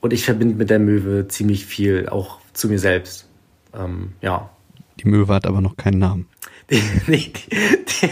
Und 0.00 0.12
ich 0.12 0.24
verbinde 0.24 0.54
mit 0.54 0.70
der 0.70 0.78
Möwe 0.78 1.28
ziemlich 1.28 1.66
viel, 1.66 2.08
auch 2.08 2.38
zu 2.54 2.68
mir 2.68 2.78
selbst. 2.78 3.28
Ähm, 3.74 4.12
ja. 4.22 4.50
Die 4.98 5.08
Möwe 5.08 5.34
hat 5.34 5.46
aber 5.46 5.60
noch 5.60 5.76
keinen 5.76 5.98
Namen. 5.98 6.26
Die, 6.70 6.80
die, 7.06 7.32
die, 7.32 8.08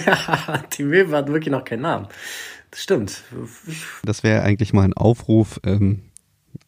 die 0.77 0.85
Möwe 0.85 1.17
hat 1.17 1.29
wirklich 1.29 1.51
noch 1.51 1.65
keinen 1.65 1.83
Namen. 1.83 2.07
Das 2.71 2.83
stimmt. 2.83 3.23
Das 4.05 4.23
wäre 4.23 4.43
eigentlich 4.43 4.73
mal 4.73 4.85
ein 4.85 4.95
Aufruf 4.95 5.61
ähm, 5.65 6.03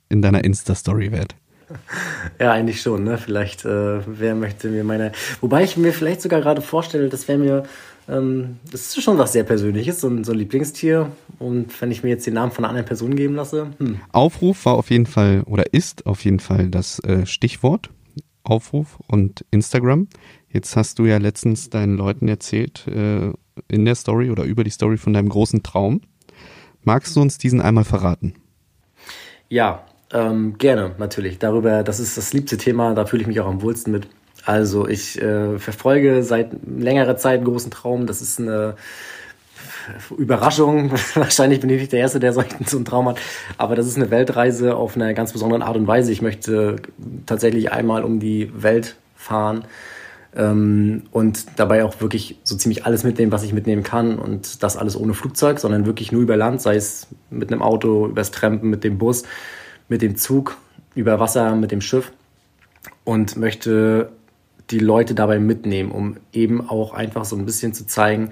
in 0.09 0.23
deiner 0.23 0.43
Insta-Story 0.43 1.13
wert. 1.13 1.37
Ja, 2.39 2.53
eigentlich 2.53 2.81
schon, 2.81 3.05
ne? 3.05 3.19
Vielleicht, 3.19 3.65
äh, 3.65 4.01
wer 4.07 4.35
möchte 4.35 4.69
mir 4.69 4.85
meine. 4.85 5.13
Wobei 5.41 5.65
ich 5.65 5.77
mir 5.77 5.93
vielleicht 5.93 6.23
sogar 6.23 6.41
gerade 6.41 6.63
vorstelle, 6.63 7.09
das 7.09 7.29
wäre 7.29 7.39
mir. 7.39 7.63
Ähm, 8.09 8.59
das 8.71 8.83
ist 8.83 9.03
schon 9.03 9.19
was 9.19 9.33
sehr 9.33 9.45
Persönliches, 9.45 10.01
so 10.01 10.09
ein, 10.09 10.25
so 10.25 10.33
ein 10.33 10.39
Lieblingstier. 10.39 11.13
Und 11.39 11.81
wenn 11.81 11.91
ich 11.91 12.03
mir 12.03 12.11
jetzt 12.11 12.27
den 12.27 12.35
Namen 12.35 12.53
von 12.53 12.65
einer 12.65 12.71
anderen 12.71 12.87
Person 12.87 13.15
geben 13.15 13.35
lasse. 13.35 13.69
Hm. 13.79 14.01
Aufruf 14.11 14.65
war 14.67 14.75
auf 14.75 14.91
jeden 14.91 15.07
Fall 15.07 15.43
oder 15.47 15.73
ist 15.73 16.07
auf 16.07 16.25
jeden 16.25 16.41
Fall 16.41 16.69
das 16.69 16.99
äh, 17.01 17.27
Stichwort. 17.27 17.91
Aufruf 18.45 18.99
und 19.07 19.45
Instagram. 19.51 20.09
Jetzt 20.49 20.77
hast 20.77 20.99
du 20.99 21.07
ja 21.07 21.19
letztens 21.19 21.71
deinen 21.71 21.97
Leuten 21.97 22.29
erzählt 22.29 22.87
äh, 22.89 23.33
in 23.69 23.85
der 23.85 23.95
Story 23.95 24.31
oder 24.31 24.45
über 24.45 24.65
die 24.65 24.71
Story 24.71 24.97
von 24.97 25.13
deinem 25.13 25.29
großen 25.29 25.63
Traum. 25.63 26.01
Magst 26.83 27.15
du 27.15 27.21
uns 27.21 27.39
diesen 27.39 27.61
einmal 27.61 27.85
verraten? 27.85 28.35
Ja, 29.49 29.85
ähm, 30.13 30.59
gerne, 30.59 30.93
natürlich. 30.99 31.39
Darüber, 31.39 31.83
das 31.83 32.01
ist 32.01 32.17
das 32.17 32.33
liebste 32.33 32.59
Thema, 32.59 32.95
da 32.95 33.07
fühle 33.07 33.23
ich 33.23 33.29
mich 33.29 33.41
auch 33.41 33.47
am 33.47 33.63
wohlsten 33.63 33.93
mit. 33.93 34.07
Also 34.45 34.89
ich 34.89 35.21
äh, 35.23 35.59
verfolge 35.59 36.23
seit 36.23 36.51
längerer 36.67 37.17
Zeit 37.17 37.39
einen 37.39 37.45
großen 37.47 37.71
Traum. 37.71 38.07
Das 38.07 38.21
ist 38.21 38.41
eine 38.41 38.75
Überraschung. 40.17 40.91
Wahrscheinlich 41.15 41.61
bin 41.61 41.71
ich 41.71 41.81
nicht 41.81 41.93
der 41.93 42.01
Erste, 42.01 42.21
der 42.21 42.33
so 42.33 42.41
einen 42.41 42.85
Traum 42.85 43.09
hat. 43.09 43.21
Aber 43.57 43.77
das 43.77 43.87
ist 43.87 43.97
eine 43.97 44.11
Weltreise 44.11 44.75
auf 44.75 44.97
eine 44.97 45.15
ganz 45.15 45.33
besondere 45.33 45.65
Art 45.65 45.77
und 45.77 45.87
Weise. 45.87 46.13
Ich 46.13 46.23
möchte 46.23 46.77
tatsächlich 47.25 47.73
einmal 47.73 48.05
um 48.05 48.21
die 48.21 48.51
Welt 48.55 48.97
fahren 49.15 49.65
ähm, 50.35 51.05
und 51.13 51.47
dabei 51.57 51.85
auch 51.85 52.01
wirklich 52.01 52.39
so 52.43 52.57
ziemlich 52.57 52.85
alles 52.85 53.05
mitnehmen, 53.05 53.31
was 53.31 53.45
ich 53.45 53.53
mitnehmen 53.53 53.85
kann. 53.85 54.19
Und 54.19 54.63
das 54.63 54.77
alles 54.77 54.97
ohne 54.97 55.15
Flugzeug, 55.15 55.61
sondern 55.61 55.87
wirklich 55.87 56.11
nur 56.11 56.23
über 56.23 56.37
Land, 56.37 56.61
sei 56.61 56.75
es 56.75 57.07
mit 57.31 57.53
einem 57.53 57.63
Auto, 57.63 58.09
übers 58.09 58.33
Trampen, 58.33 58.71
mit 58.71 58.83
dem 58.83 58.99
Bus 58.99 59.23
mit 59.93 60.01
dem 60.01 60.17
Zug 60.17 60.57
über 60.95 61.21
Wasser, 61.21 61.55
mit 61.55 61.71
dem 61.71 61.83
Schiff 61.83 62.13
und 63.05 63.37
möchte 63.37 64.11
die 64.71 64.79
Leute 64.79 65.15
dabei 65.15 65.39
mitnehmen, 65.39 65.93
um 65.93 66.17
eben 66.33 66.67
auch 66.67 66.95
einfach 66.95 67.27
so 67.27 67.37
ein 67.37 67.45
bisschen 67.45 67.75
zu 67.75 67.87
zeigen, 67.87 68.31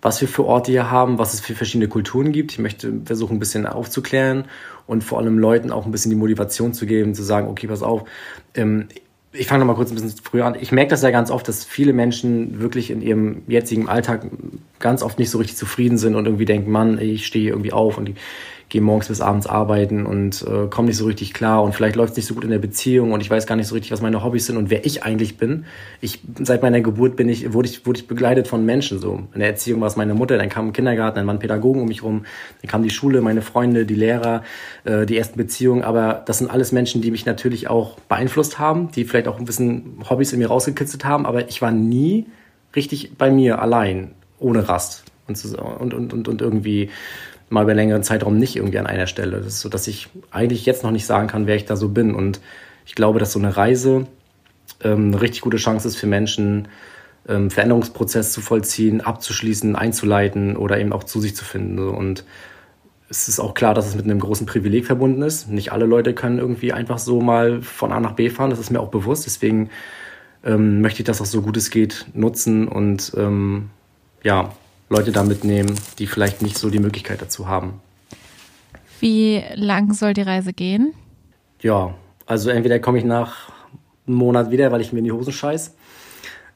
was 0.00 0.22
wir 0.22 0.28
für 0.28 0.46
Orte 0.46 0.72
hier 0.72 0.90
haben, 0.90 1.18
was 1.18 1.34
es 1.34 1.40
für 1.40 1.54
verschiedene 1.54 1.88
Kulturen 1.88 2.32
gibt. 2.32 2.52
Ich 2.52 2.58
möchte 2.58 2.90
versuchen, 3.04 3.36
ein 3.36 3.38
bisschen 3.38 3.66
aufzuklären 3.66 4.46
und 4.86 5.04
vor 5.04 5.18
allem 5.18 5.38
Leuten 5.38 5.72
auch 5.72 5.84
ein 5.84 5.92
bisschen 5.92 6.08
die 6.08 6.16
Motivation 6.16 6.72
zu 6.72 6.86
geben, 6.86 7.14
zu 7.14 7.22
sagen, 7.22 7.48
okay, 7.48 7.66
pass 7.66 7.82
auf, 7.82 8.08
ähm, 8.54 8.88
ich 9.32 9.46
fange 9.46 9.60
noch 9.60 9.66
mal 9.66 9.74
kurz 9.74 9.90
ein 9.90 9.96
bisschen 9.96 10.14
früher 10.22 10.46
an. 10.46 10.56
Ich 10.58 10.72
merke 10.72 10.90
das 10.90 11.02
ja 11.02 11.10
ganz 11.10 11.30
oft, 11.30 11.46
dass 11.48 11.64
viele 11.64 11.92
Menschen 11.92 12.60
wirklich 12.60 12.90
in 12.90 13.02
ihrem 13.02 13.42
jetzigen 13.46 13.88
Alltag 13.88 14.26
ganz 14.78 15.02
oft 15.02 15.18
nicht 15.18 15.28
so 15.28 15.36
richtig 15.36 15.58
zufrieden 15.58 15.98
sind 15.98 16.14
und 16.14 16.24
irgendwie 16.24 16.46
denken, 16.46 16.70
Mann, 16.70 16.98
ich 16.98 17.26
stehe 17.26 17.50
irgendwie 17.50 17.72
auf 17.72 17.98
und 17.98 18.10
gehe 18.68 18.80
morgens 18.80 19.08
bis 19.08 19.20
abends 19.20 19.46
arbeiten 19.46 20.06
und 20.06 20.42
äh, 20.42 20.68
komme 20.68 20.88
nicht 20.88 20.96
so 20.96 21.06
richtig 21.06 21.34
klar 21.34 21.62
und 21.62 21.74
vielleicht 21.74 21.96
läuft 21.96 22.12
es 22.12 22.16
nicht 22.16 22.26
so 22.26 22.34
gut 22.34 22.44
in 22.44 22.50
der 22.50 22.58
Beziehung 22.58 23.12
und 23.12 23.20
ich 23.20 23.30
weiß 23.30 23.46
gar 23.46 23.56
nicht 23.56 23.66
so 23.66 23.74
richtig, 23.74 23.92
was 23.92 24.00
meine 24.00 24.24
Hobbys 24.24 24.46
sind 24.46 24.56
und 24.56 24.70
wer 24.70 24.84
ich 24.84 25.02
eigentlich 25.04 25.36
bin. 25.36 25.66
Ich 26.00 26.20
seit 26.42 26.62
meiner 26.62 26.80
Geburt 26.80 27.16
bin 27.16 27.28
ich 27.28 27.52
wurde 27.52 27.68
ich 27.68 27.86
wurde 27.86 28.00
ich 28.00 28.06
begleitet 28.06 28.48
von 28.48 28.64
Menschen 28.64 28.98
so. 28.98 29.22
In 29.32 29.40
der 29.40 29.48
Erziehung 29.48 29.80
war 29.80 29.88
es 29.88 29.96
meine 29.96 30.14
Mutter, 30.14 30.38
dann 30.38 30.48
kam 30.48 30.68
ein 30.68 30.72
Kindergarten, 30.72 31.16
dann 31.16 31.26
waren 31.26 31.38
Pädagogen 31.38 31.82
um 31.82 31.88
mich 31.88 32.02
rum, 32.02 32.24
dann 32.62 32.70
kam 32.70 32.82
die 32.82 32.90
Schule, 32.90 33.20
meine 33.20 33.42
Freunde, 33.42 33.86
die 33.86 33.94
Lehrer, 33.94 34.42
äh, 34.84 35.06
die 35.06 35.16
ersten 35.16 35.36
Beziehungen, 35.36 35.82
aber 35.82 36.22
das 36.26 36.38
sind 36.38 36.50
alles 36.50 36.72
Menschen, 36.72 37.02
die 37.02 37.10
mich 37.10 37.26
natürlich 37.26 37.68
auch 37.68 37.98
beeinflusst 38.08 38.58
haben, 38.58 38.90
die 38.92 39.04
vielleicht 39.04 39.28
auch 39.28 39.38
ein 39.38 39.44
bisschen 39.44 39.98
Hobbys 40.08 40.32
in 40.32 40.38
mir 40.38 40.48
rausgekitzelt 40.48 41.04
haben, 41.04 41.26
aber 41.26 41.48
ich 41.48 41.62
war 41.62 41.70
nie 41.70 42.26
richtig 42.74 43.16
bei 43.16 43.30
mir 43.30 43.60
allein, 43.60 44.12
ohne 44.38 44.68
Rast 44.68 45.04
und, 45.26 45.94
und, 45.94 46.12
und, 46.12 46.28
und 46.28 46.40
irgendwie 46.40 46.90
mal 47.54 47.62
über 47.62 47.74
längeren 47.74 48.02
Zeitraum 48.02 48.36
nicht 48.38 48.56
irgendwie 48.56 48.78
an 48.78 48.86
einer 48.86 49.06
Stelle. 49.06 49.38
Das 49.38 49.46
ist 49.46 49.60
so, 49.60 49.68
dass 49.68 49.86
ich 49.86 50.08
eigentlich 50.30 50.66
jetzt 50.66 50.82
noch 50.82 50.90
nicht 50.90 51.06
sagen 51.06 51.28
kann, 51.28 51.46
wer 51.46 51.56
ich 51.56 51.64
da 51.64 51.76
so 51.76 51.88
bin. 51.88 52.14
Und 52.14 52.40
ich 52.84 52.94
glaube, 52.94 53.18
dass 53.18 53.32
so 53.32 53.38
eine 53.38 53.56
Reise 53.56 54.06
ähm, 54.82 55.08
eine 55.08 55.20
richtig 55.22 55.40
gute 55.40 55.56
Chance 55.56 55.88
ist 55.88 55.96
für 55.96 56.06
Menschen, 56.06 56.68
ähm, 57.26 57.50
Veränderungsprozess 57.50 58.32
zu 58.32 58.40
vollziehen, 58.40 59.00
abzuschließen, 59.00 59.76
einzuleiten 59.76 60.56
oder 60.56 60.78
eben 60.78 60.92
auch 60.92 61.04
zu 61.04 61.20
sich 61.20 61.34
zu 61.34 61.44
finden. 61.44 61.78
Und 61.78 62.24
es 63.08 63.28
ist 63.28 63.40
auch 63.40 63.54
klar, 63.54 63.72
dass 63.72 63.86
es 63.86 63.94
mit 63.94 64.04
einem 64.04 64.20
großen 64.20 64.46
Privileg 64.46 64.84
verbunden 64.84 65.22
ist. 65.22 65.48
Nicht 65.48 65.72
alle 65.72 65.86
Leute 65.86 66.12
können 66.12 66.38
irgendwie 66.38 66.72
einfach 66.72 66.98
so 66.98 67.20
mal 67.20 67.62
von 67.62 67.92
A 67.92 68.00
nach 68.00 68.12
B 68.12 68.28
fahren. 68.28 68.50
Das 68.50 68.58
ist 68.58 68.70
mir 68.70 68.80
auch 68.80 68.90
bewusst. 68.90 69.26
Deswegen 69.26 69.70
ähm, 70.44 70.80
möchte 70.80 71.00
ich 71.00 71.06
das 71.06 71.20
auch 71.20 71.26
so 71.26 71.40
gut 71.40 71.56
es 71.56 71.70
geht 71.70 72.06
nutzen 72.14 72.68
und 72.68 73.12
ähm, 73.16 73.70
ja, 74.22 74.50
Leute 74.88 75.12
da 75.12 75.22
mitnehmen, 75.22 75.78
die 75.98 76.06
vielleicht 76.06 76.42
nicht 76.42 76.58
so 76.58 76.70
die 76.70 76.78
Möglichkeit 76.78 77.22
dazu 77.22 77.48
haben. 77.48 77.80
Wie 79.00 79.42
lang 79.54 79.92
soll 79.92 80.14
die 80.14 80.22
Reise 80.22 80.52
gehen? 80.52 80.94
Ja, 81.60 81.94
also 82.26 82.50
entweder 82.50 82.78
komme 82.78 82.98
ich 82.98 83.04
nach 83.04 83.50
einem 84.06 84.16
Monat 84.16 84.50
wieder, 84.50 84.70
weil 84.72 84.80
ich 84.80 84.92
mir 84.92 85.00
in 85.00 85.04
die 85.04 85.12
Hosen 85.12 85.32
scheiß. 85.32 85.74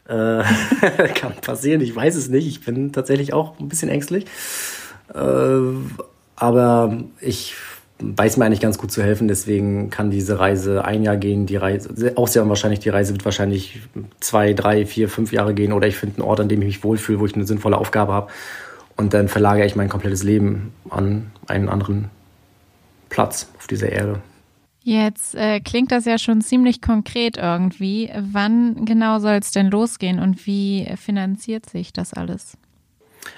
Äh, 0.09 0.43
kann 1.15 1.35
passieren, 1.41 1.81
ich 1.81 1.95
weiß 1.95 2.15
es 2.15 2.29
nicht. 2.29 2.47
Ich 2.47 2.65
bin 2.65 2.93
tatsächlich 2.93 3.33
auch 3.33 3.59
ein 3.59 3.69
bisschen 3.69 3.89
ängstlich. 3.89 4.27
Äh, 5.15 5.61
aber 6.37 6.99
ich 7.21 7.55
weiß 8.01 8.37
mir 8.37 8.45
eigentlich 8.45 8.61
ganz 8.61 8.79
gut 8.79 8.93
zu 8.93 9.03
helfen, 9.03 9.29
deswegen 9.29 9.91
kann 9.91 10.11
diese 10.11 10.39
Reise 10.39 10.85
ein 10.85 11.03
Jahr 11.03 11.17
gehen, 11.17 11.47
die 11.47 11.57
Reise, 11.57 12.13
auch 12.17 12.29
sehr 12.29 12.43
unwahrscheinlich, 12.43 12.81
die 12.81 12.89
Reise 12.89 13.13
wird 13.13 13.25
wahrscheinlich 13.25 13.81
zwei, 14.21 14.53
drei, 14.53 14.87
vier, 14.87 15.09
fünf 15.09 15.33
Jahre 15.33 15.55
gehen 15.55 15.73
oder 15.73 15.89
ich 15.89 15.97
finde 15.97 16.17
einen 16.17 16.29
Ort, 16.29 16.41
an 16.41 16.49
dem 16.49 16.61
ich 16.63 16.67
mich 16.67 16.85
wohlfühle, 16.85 17.21
wo 17.21 17.27
ich 17.27 17.35
eine 17.35 17.47
sinnvolle 17.47 17.79
Aufgabe 17.79 18.13
habe 18.13 18.31
und 18.97 19.15
dann 19.15 19.29
verlagere 19.29 19.67
ich 19.67 19.77
mein 19.77 19.89
komplettes 19.89 20.23
Leben 20.23 20.73
an 20.91 21.31
einen 21.47 21.69
anderen 21.69 22.11
Platz 23.09 23.51
auf 23.59 23.67
dieser 23.67 23.91
Erde. 23.91 24.21
Jetzt 24.83 25.35
äh, 25.35 25.61
klingt 25.61 25.93
das 25.93 26.05
ja 26.05 26.19
schon 26.19 26.41
ziemlich 26.41 26.81
konkret 26.81 27.37
irgendwie. 27.37 28.11
Wann 28.19 28.85
genau 28.85 29.19
soll 29.19 29.35
es 29.35 29.51
denn 29.51 29.71
losgehen 29.71 30.19
und 30.19 30.47
wie 30.47 30.87
finanziert 30.97 31.69
sich 31.69 31.93
das 31.93 32.15
alles? 32.15 32.57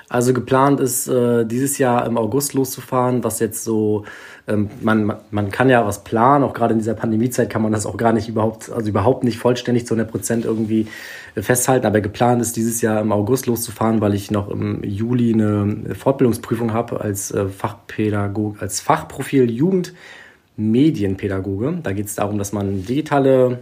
Also 0.09 0.33
geplant 0.33 0.81
ist, 0.81 1.09
äh, 1.09 1.45
dieses 1.45 1.79
Jahr 1.79 2.07
im 2.07 2.19
August 2.19 2.55
loszufahren, 2.55 3.23
was 3.23 3.39
jetzt 3.39 3.65
so, 3.65 4.05
ähm, 4.49 4.71
man, 4.81 5.15
man 5.31 5.51
kann 5.51 5.71
ja 5.71 5.87
was 5.87 6.05
planen, 6.05 6.45
auch 6.45 6.53
gerade 6.53 6.73
in 6.73 6.79
dieser 6.79 6.95
Pandemiezeit 6.95 7.49
kann 7.49 7.63
man 7.63 7.73
das 7.73 7.87
auch 7.87 7.97
gar 7.97 8.13
nicht 8.13 8.29
überhaupt, 8.29 8.71
also 8.71 8.89
überhaupt 8.89 9.25
nicht 9.25 9.39
vollständig 9.39 9.87
zu 9.87 9.95
100 9.95 10.11
Prozent 10.11 10.45
irgendwie 10.45 10.89
festhalten, 11.37 11.87
aber 11.87 12.01
geplant 12.01 12.43
ist, 12.43 12.57
dieses 12.57 12.81
Jahr 12.81 13.01
im 13.01 13.13
August 13.13 13.47
loszufahren, 13.47 14.01
weil 14.01 14.15
ich 14.15 14.31
noch 14.31 14.51
im 14.51 14.83
Juli 14.83 15.33
eine 15.33 15.95
Fortbildungsprüfung 15.95 16.73
habe 16.73 17.01
als 17.01 17.31
äh, 17.31 17.47
Fachpädagog, 17.49 18.61
als 18.61 18.81
Fachprofil 18.81 19.49
Jugendmedienpädagoge. 19.51 21.79
Da 21.83 21.93
geht 21.93 22.07
es 22.07 22.17
darum, 22.17 22.39
dass 22.39 22.53
man 22.53 22.85
digitale 22.85 23.61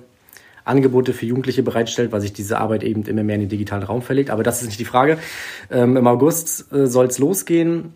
Angebote 0.69 1.13
für 1.13 1.27
Jugendliche 1.27 1.63
bereitstellt, 1.63 2.13
weil 2.13 2.21
sich 2.21 2.33
diese 2.33 2.59
Arbeit 2.59 2.83
eben 2.83 3.03
immer 3.05 3.23
mehr 3.23 3.37
in 3.37 3.43
den 3.43 3.49
digitalen 3.49 3.83
Raum 3.83 4.03
verlegt. 4.03 4.31
Aber 4.31 4.43
das 4.43 4.61
ist 4.61 4.69
nicht 4.69 4.81
die 4.81 4.85
Frage. 4.85 5.19
Ähm, 5.71 5.97
Im 5.97 6.07
August 6.07 6.73
äh, 6.73 6.87
soll 6.87 7.07
es 7.07 7.19
losgehen 7.19 7.93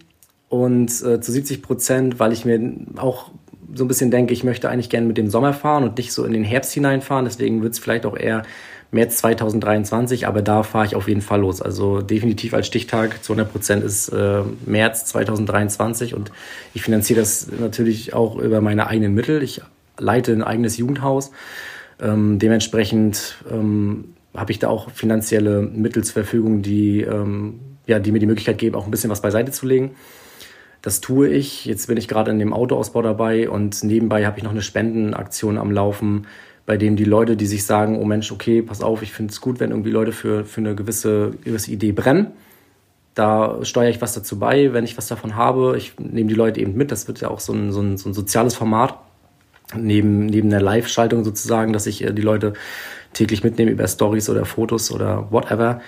und 0.49 0.91
äh, 1.03 1.21
zu 1.21 1.33
70 1.33 1.63
Prozent, 1.63 2.21
weil 2.21 2.33
ich 2.33 2.45
mir 2.45 2.61
auch 2.97 3.31
so 3.75 3.85
ein 3.85 3.89
bisschen 3.89 4.11
denke, 4.11 4.35
ich 4.35 4.45
möchte 4.45 4.69
eigentlich 4.69 4.91
gerne 4.91 5.07
mit 5.07 5.17
dem 5.17 5.31
Sommer 5.31 5.55
fahren 5.55 5.85
und 5.85 5.97
nicht 5.97 6.13
so 6.13 6.25
in 6.25 6.33
den 6.33 6.45
Herbst 6.45 6.73
hineinfahren. 6.73 7.25
Deswegen 7.25 7.63
wird 7.63 7.73
es 7.73 7.79
vielleicht 7.79 8.05
auch 8.05 8.17
eher 8.17 8.43
März 8.91 9.17
2023, 9.19 10.27
aber 10.27 10.43
da 10.43 10.63
fahre 10.63 10.85
ich 10.85 10.95
auf 10.95 11.09
jeden 11.09 11.23
Fall 11.23 11.41
los. 11.41 11.63
Also 11.63 12.03
definitiv 12.03 12.53
als 12.53 12.67
Stichtag 12.67 13.25
zu 13.25 13.33
100 13.33 13.51
Prozent 13.51 13.83
ist 13.83 14.11
äh, 14.11 14.43
März 14.67 15.07
2023 15.07 16.15
und 16.15 16.31
ich 16.75 16.83
finanziere 16.83 17.21
das 17.21 17.49
natürlich 17.59 18.13
auch 18.13 18.37
über 18.37 18.61
meine 18.61 18.87
eigenen 18.89 19.15
Mittel. 19.15 19.43
Ich 19.43 19.63
leite 19.97 20.33
ein 20.33 20.43
eigenes 20.43 20.77
Jugendhaus 20.77 21.31
ähm, 22.03 22.39
dementsprechend 22.39 23.37
ähm, 23.51 24.15
habe 24.35 24.51
ich 24.51 24.59
da 24.59 24.69
auch 24.69 24.91
finanzielle 24.91 25.63
Mittel 25.63 26.03
zur 26.05 26.15
Verfügung, 26.15 26.63
die, 26.63 27.03
ähm, 27.03 27.61
ja, 27.87 27.99
die 27.99 28.13
mir 28.13 28.19
die 28.19 28.27
Möglichkeit 28.27 28.59
geben, 28.59 28.77
auch 28.77 28.87
ein 28.87 28.91
bisschen 28.91 29.11
was 29.11 29.23
beiseite 29.23 29.53
zu 29.53 29.67
legen. 29.67 29.93
Das 30.81 31.01
tue 31.01 31.29
ich. 31.29 31.65
Jetzt 31.65 31.87
bin 31.87 31.97
ich 31.97 32.09
gerade 32.09 32.33
in 32.33 32.41
dem 32.41 32.53
Autoausbau 32.53 33.03
dabei 33.03 33.49
und 33.49 33.85
nebenbei 33.85 34.27
habe 34.27 34.39
ich 34.39 34.45
noch 34.45 34.51
eine 34.51 34.63
Spendenaktion 34.63 35.59
am 35.59 35.71
Laufen, 35.71 36.27
bei 36.67 36.77
dem 36.77 36.97
die 36.97 37.05
Leute, 37.05 37.37
die 37.37 37.47
sich 37.47 37.65
sagen, 37.65 37.99
oh 37.99 38.05
Mensch, 38.05 38.33
okay, 38.33 38.63
pass 38.63 38.83
auf, 38.83 39.03
ich 39.03 39.13
finde 39.13 39.33
es 39.33 39.41
gut, 39.41 39.61
wenn 39.61 39.71
irgendwie 39.71 39.91
Leute 39.91 40.13
für, 40.13 40.45
für 40.45 40.61
eine 40.61 40.75
gewisse, 40.75 41.33
gewisse 41.45 41.71
Idee 41.71 41.93
brennen. 41.93 42.29
Da 43.15 43.65
steuere 43.65 43.91
ich 43.91 44.01
was 44.01 44.15
dazu 44.15 44.39
bei, 44.39 44.73
wenn 44.73 44.85
ich 44.85 44.97
was 44.97 45.07
davon 45.07 45.37
habe. 45.37 45.75
Ich 45.77 45.93
nehme 45.99 46.29
die 46.29 46.35
Leute 46.35 46.61
eben 46.61 46.75
mit. 46.75 46.91
Das 46.91 47.07
wird 47.07 47.21
ja 47.21 47.29
auch 47.29 47.41
so 47.41 47.53
ein, 47.53 47.71
so 47.71 47.81
ein, 47.81 47.99
so 47.99 48.09
ein 48.09 48.15
soziales 48.15 48.55
Format 48.55 48.99
neben, 49.77 50.27
neben 50.27 50.51
der 50.51 50.61
Live-Schaltung 50.61 51.25
sozusagen, 51.25 51.73
dass 51.73 51.87
ich 51.87 52.05
äh, 52.05 52.13
die 52.13 52.23
Leute 52.23 52.53
täglich 53.13 53.45
mitnehme 53.45 53.71
über 53.71 53.87
Stories 53.87 54.31
oder 54.31 54.45
Fotos 54.45 54.91
oder 54.91 55.31
whatever 55.31 55.81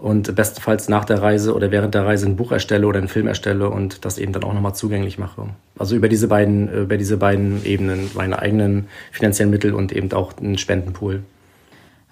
und 0.00 0.34
bestenfalls 0.34 0.88
nach 0.88 1.04
der 1.04 1.20
Reise 1.20 1.54
oder 1.54 1.70
während 1.70 1.94
der 1.94 2.06
Reise 2.06 2.26
ein 2.26 2.36
Buch 2.36 2.52
erstelle 2.52 2.86
oder 2.86 2.98
einen 2.98 3.08
Film 3.08 3.26
erstelle 3.26 3.68
und 3.68 4.04
das 4.04 4.18
eben 4.18 4.32
dann 4.32 4.44
auch 4.44 4.54
nochmal 4.54 4.74
zugänglich 4.74 5.18
mache. 5.18 5.48
Also 5.78 5.94
über 5.94 6.08
diese 6.08 6.28
beiden, 6.28 6.68
äh, 6.68 6.80
über 6.82 6.96
diese 6.96 7.16
beiden 7.16 7.64
Ebenen, 7.64 8.10
meine 8.14 8.38
eigenen 8.38 8.88
finanziellen 9.12 9.50
Mittel 9.50 9.74
und 9.74 9.92
eben 9.92 10.10
auch 10.12 10.36
einen 10.38 10.58
Spendenpool. 10.58 11.22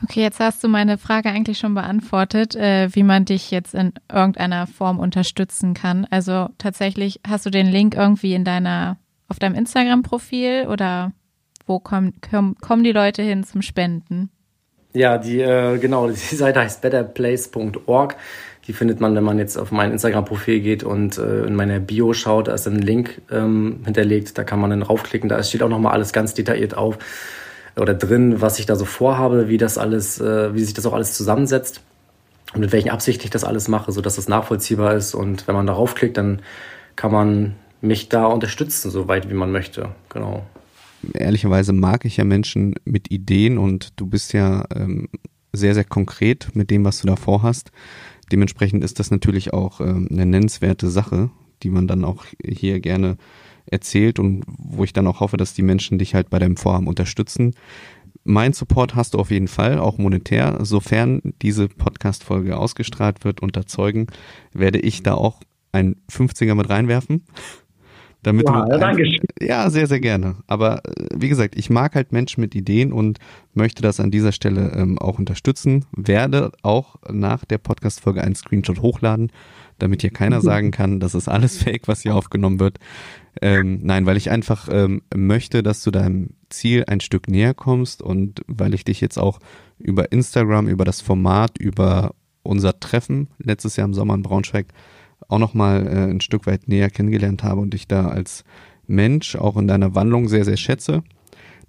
Okay, 0.02 0.20
jetzt 0.20 0.38
hast 0.38 0.62
du 0.62 0.68
meine 0.68 0.96
Frage 0.96 1.28
eigentlich 1.28 1.58
schon 1.58 1.74
beantwortet, 1.74 2.54
äh, 2.54 2.88
wie 2.94 3.02
man 3.02 3.24
dich 3.24 3.50
jetzt 3.50 3.74
in 3.74 3.92
irgendeiner 4.12 4.68
Form 4.68 5.00
unterstützen 5.00 5.74
kann. 5.74 6.06
Also 6.10 6.50
tatsächlich 6.58 7.20
hast 7.26 7.46
du 7.46 7.50
den 7.50 7.66
Link 7.66 7.94
irgendwie 7.94 8.34
in 8.34 8.44
deiner 8.44 8.96
auf 9.28 9.38
deinem 9.38 9.54
Instagram-Profil 9.54 10.66
oder 10.68 11.12
wo 11.66 11.78
kommen, 11.78 12.14
kommen, 12.60 12.84
die 12.84 12.92
Leute 12.92 13.22
hin 13.22 13.44
zum 13.44 13.62
Spenden? 13.62 14.30
Ja, 14.94 15.18
die, 15.18 15.40
äh, 15.40 15.78
genau, 15.78 16.08
die 16.08 16.14
Seite 16.36 16.60
heißt 16.60 16.80
betterplace.org. 16.80 18.16
Die 18.66 18.72
findet 18.72 19.00
man, 19.00 19.14
wenn 19.14 19.24
man 19.24 19.38
jetzt 19.38 19.56
auf 19.56 19.70
mein 19.70 19.92
Instagram-Profil 19.92 20.60
geht 20.60 20.84
und 20.84 21.16
äh, 21.18 21.44
in 21.44 21.54
meiner 21.54 21.80
Bio 21.80 22.12
schaut, 22.12 22.48
da 22.48 22.54
ist 22.54 22.66
ein 22.66 22.82
Link 22.82 23.22
ähm, 23.30 23.80
hinterlegt, 23.84 24.36
da 24.36 24.44
kann 24.44 24.60
man 24.60 24.70
dann 24.70 24.82
raufklicken, 24.82 25.28
da 25.28 25.42
steht 25.42 25.62
auch 25.62 25.70
nochmal 25.70 25.92
alles 25.92 26.12
ganz 26.12 26.34
detailliert 26.34 26.76
auf 26.76 26.98
oder 27.76 27.94
drin, 27.94 28.40
was 28.40 28.58
ich 28.58 28.66
da 28.66 28.76
so 28.76 28.84
vorhabe, 28.84 29.48
wie 29.48 29.56
das 29.56 29.78
alles, 29.78 30.20
äh, 30.20 30.54
wie 30.54 30.62
sich 30.62 30.74
das 30.74 30.84
auch 30.84 30.92
alles 30.92 31.14
zusammensetzt 31.14 31.80
und 32.54 32.60
mit 32.60 32.72
welchen 32.72 32.90
Absichten 32.90 33.24
ich 33.24 33.30
das 33.30 33.44
alles 33.44 33.68
mache, 33.68 33.92
sodass 33.92 34.16
das 34.16 34.28
nachvollziehbar 34.28 34.94
ist. 34.94 35.14
Und 35.14 35.46
wenn 35.46 35.54
man 35.54 35.66
darauf 35.66 35.94
klickt, 35.94 36.16
dann 36.16 36.42
kann 36.96 37.12
man 37.12 37.54
mich 37.80 38.08
da 38.08 38.26
unterstützen, 38.26 38.90
so 38.90 39.08
weit 39.08 39.30
wie 39.30 39.34
man 39.34 39.52
möchte. 39.52 39.90
Genau. 40.08 40.44
Ehrlicherweise 41.14 41.72
mag 41.72 42.04
ich 42.04 42.16
ja 42.16 42.24
Menschen 42.24 42.74
mit 42.84 43.10
Ideen 43.10 43.58
und 43.58 43.92
du 44.00 44.06
bist 44.06 44.32
ja 44.32 44.64
ähm, 44.74 45.08
sehr, 45.52 45.74
sehr 45.74 45.84
konkret 45.84 46.54
mit 46.54 46.70
dem, 46.70 46.84
was 46.84 47.00
du 47.00 47.06
da 47.06 47.16
vorhast. 47.16 47.70
Dementsprechend 48.32 48.84
ist 48.84 48.98
das 48.98 49.10
natürlich 49.10 49.52
auch 49.52 49.80
ähm, 49.80 50.08
eine 50.10 50.26
nennenswerte 50.26 50.90
Sache, 50.90 51.30
die 51.62 51.70
man 51.70 51.86
dann 51.86 52.04
auch 52.04 52.24
hier 52.44 52.80
gerne 52.80 53.16
erzählt 53.66 54.18
und 54.18 54.44
wo 54.46 54.84
ich 54.84 54.92
dann 54.92 55.06
auch 55.06 55.20
hoffe, 55.20 55.36
dass 55.36 55.54
die 55.54 55.62
Menschen 55.62 55.98
dich 55.98 56.14
halt 56.14 56.30
bei 56.30 56.38
deinem 56.38 56.56
Vorhaben 56.56 56.86
unterstützen. 56.86 57.54
Mein 58.24 58.52
Support 58.52 58.94
hast 58.94 59.14
du 59.14 59.18
auf 59.18 59.30
jeden 59.30 59.48
Fall, 59.48 59.78
auch 59.78 59.98
monetär. 59.98 60.58
Sofern 60.62 61.20
diese 61.40 61.68
Podcast-Folge 61.68 62.56
ausgestrahlt 62.56 63.24
wird 63.24 63.40
unter 63.40 63.66
Zeugen, 63.66 64.06
werde 64.52 64.78
ich 64.80 65.02
da 65.02 65.14
auch 65.14 65.40
ein 65.72 65.96
50er 66.10 66.54
mit 66.54 66.68
reinwerfen. 66.68 67.24
Damit 68.22 68.48
wow, 68.48 68.68
du 68.68 68.78
danke 68.78 69.04
Ja, 69.40 69.70
sehr, 69.70 69.86
sehr 69.86 70.00
gerne. 70.00 70.36
Aber 70.46 70.84
äh, 70.84 71.06
wie 71.14 71.28
gesagt, 71.28 71.56
ich 71.56 71.70
mag 71.70 71.94
halt 71.94 72.12
Menschen 72.12 72.40
mit 72.40 72.54
Ideen 72.54 72.92
und 72.92 73.18
möchte 73.54 73.82
das 73.82 74.00
an 74.00 74.10
dieser 74.10 74.32
Stelle 74.32 74.72
ähm, 74.74 74.98
auch 74.98 75.18
unterstützen. 75.18 75.84
Werde 75.96 76.52
auch 76.62 76.96
nach 77.08 77.44
der 77.44 77.58
Podcast-Folge 77.58 78.22
einen 78.22 78.34
Screenshot 78.34 78.80
hochladen, 78.80 79.30
damit 79.78 80.00
hier 80.00 80.10
keiner 80.10 80.40
sagen 80.42 80.72
kann, 80.72 80.98
das 81.00 81.14
ist 81.14 81.28
alles 81.28 81.58
fake, 81.62 81.86
was 81.86 82.02
hier 82.02 82.16
aufgenommen 82.16 82.58
wird. 82.58 82.78
Ähm, 83.40 83.80
nein, 83.82 84.04
weil 84.04 84.16
ich 84.16 84.30
einfach 84.30 84.68
ähm, 84.70 85.02
möchte, 85.14 85.62
dass 85.62 85.82
du 85.84 85.92
deinem 85.92 86.30
Ziel 86.50 86.84
ein 86.88 87.00
Stück 87.00 87.28
näher 87.28 87.54
kommst 87.54 88.02
und 88.02 88.42
weil 88.48 88.74
ich 88.74 88.84
dich 88.84 89.00
jetzt 89.00 89.18
auch 89.18 89.38
über 89.78 90.10
Instagram, 90.10 90.66
über 90.66 90.84
das 90.84 91.00
Format, 91.00 91.58
über 91.58 92.14
unser 92.42 92.80
Treffen 92.80 93.28
letztes 93.38 93.76
Jahr 93.76 93.86
im 93.86 93.94
Sommer 93.94 94.14
in 94.14 94.22
Braunschweig 94.22 94.66
auch 95.28 95.38
nochmal 95.38 95.86
äh, 95.86 96.10
ein 96.10 96.20
Stück 96.20 96.46
weit 96.46 96.68
näher 96.68 96.90
kennengelernt 96.90 97.42
habe 97.44 97.60
und 97.60 97.74
dich 97.74 97.86
da 97.86 98.08
als 98.08 98.44
Mensch 98.86 99.36
auch 99.36 99.56
in 99.56 99.68
deiner 99.68 99.94
Wandlung 99.94 100.28
sehr, 100.28 100.44
sehr 100.44 100.56
schätze. 100.56 101.02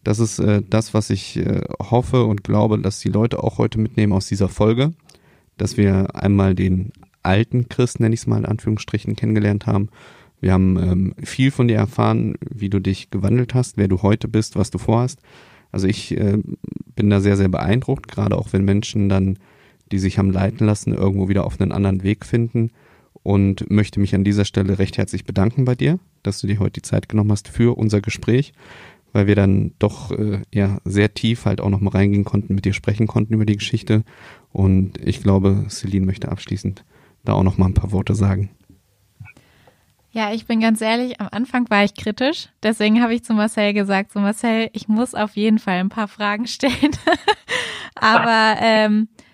Das 0.03 0.19
ist 0.19 0.39
äh, 0.39 0.61
das, 0.67 0.93
was 0.93 1.09
ich 1.09 1.37
äh, 1.37 1.61
hoffe 1.79 2.23
und 2.23 2.43
glaube, 2.43 2.79
dass 2.79 2.99
die 2.99 3.09
Leute 3.09 3.43
auch 3.43 3.57
heute 3.57 3.79
mitnehmen 3.79 4.13
aus 4.13 4.27
dieser 4.27 4.47
Folge, 4.47 4.93
dass 5.57 5.75
wir 5.75 6.15
einmal 6.15 6.55
den 6.55 6.93
alten 7.21 7.67
Christ, 7.67 7.99
nenne 7.99 8.15
ich 8.15 8.21
es 8.21 8.27
mal 8.27 8.37
in 8.37 8.45
Anführungsstrichen, 8.45 9.17
kennengelernt 9.17 9.67
haben. 9.67 9.89
Wir 10.39 10.53
haben 10.53 10.77
ähm, 10.77 11.13
viel 11.21 11.51
von 11.51 11.67
dir 11.67 11.75
erfahren, 11.75 12.35
wie 12.49 12.69
du 12.69 12.79
dich 12.79 13.11
gewandelt 13.11 13.53
hast, 13.53 13.75
wer 13.75 13.89
du 13.89 14.01
heute 14.01 14.29
bist, 14.29 14.55
was 14.55 14.71
du 14.71 14.77
vorhast. 14.77 15.19
Also 15.73 15.85
ich 15.85 16.17
äh, 16.17 16.37
bin 16.95 17.09
da 17.09 17.19
sehr, 17.19 17.35
sehr 17.35 17.49
beeindruckt, 17.49 18.07
gerade 18.07 18.37
auch 18.37 18.53
wenn 18.53 18.63
Menschen 18.63 19.09
dann, 19.09 19.37
die 19.91 19.99
sich 19.99 20.17
haben 20.17 20.31
leiten 20.31 20.65
lassen, 20.65 20.93
irgendwo 20.93 21.27
wieder 21.27 21.45
auf 21.45 21.59
einen 21.59 21.73
anderen 21.73 22.03
Weg 22.03 22.25
finden 22.25 22.71
und 23.29 23.69
möchte 23.69 23.99
mich 23.99 24.15
an 24.15 24.23
dieser 24.23 24.43
Stelle 24.43 24.79
recht 24.79 24.97
herzlich 24.97 25.23
bedanken 25.23 25.63
bei 25.63 25.75
dir, 25.75 25.99
dass 26.23 26.41
du 26.41 26.47
dir 26.47 26.57
heute 26.57 26.81
die 26.81 26.81
Zeit 26.81 27.09
genommen 27.09 27.31
hast 27.31 27.47
für 27.47 27.77
unser 27.77 28.01
Gespräch, 28.01 28.53
weil 29.13 29.27
wir 29.27 29.35
dann 29.35 29.73
doch 29.77 30.09
äh, 30.09 30.41
ja 30.51 30.79
sehr 30.83 31.13
tief 31.13 31.45
halt 31.45 31.61
auch 31.61 31.69
nochmal 31.69 31.93
reingehen 31.93 32.23
konnten, 32.23 32.55
mit 32.55 32.65
dir 32.65 32.73
sprechen 32.73 33.05
konnten 33.05 33.35
über 33.35 33.45
die 33.45 33.57
Geschichte. 33.57 34.03
Und 34.51 34.97
ich 35.05 35.21
glaube, 35.21 35.67
Celine 35.69 36.07
möchte 36.07 36.31
abschließend 36.31 36.83
da 37.23 37.33
auch 37.33 37.43
nochmal 37.43 37.69
ein 37.69 37.75
paar 37.75 37.91
Worte 37.91 38.15
sagen. 38.15 38.49
Ja, 40.09 40.33
ich 40.33 40.47
bin 40.47 40.59
ganz 40.59 40.81
ehrlich, 40.81 41.21
am 41.21 41.27
Anfang 41.29 41.69
war 41.69 41.83
ich 41.83 41.93
kritisch. 41.93 42.49
Deswegen 42.63 42.99
habe 42.99 43.13
ich 43.13 43.23
zu 43.23 43.33
Marcel 43.33 43.75
gesagt, 43.75 44.11
so 44.11 44.19
Marcel, 44.19 44.71
ich 44.73 44.87
muss 44.87 45.13
auf 45.13 45.35
jeden 45.35 45.59
Fall 45.59 45.75
ein 45.75 45.89
paar 45.89 46.07
Fragen 46.07 46.47
stellen. 46.47 46.95
Aber 47.93 48.55
ähm, 48.59 49.07
äh, 49.17 49.28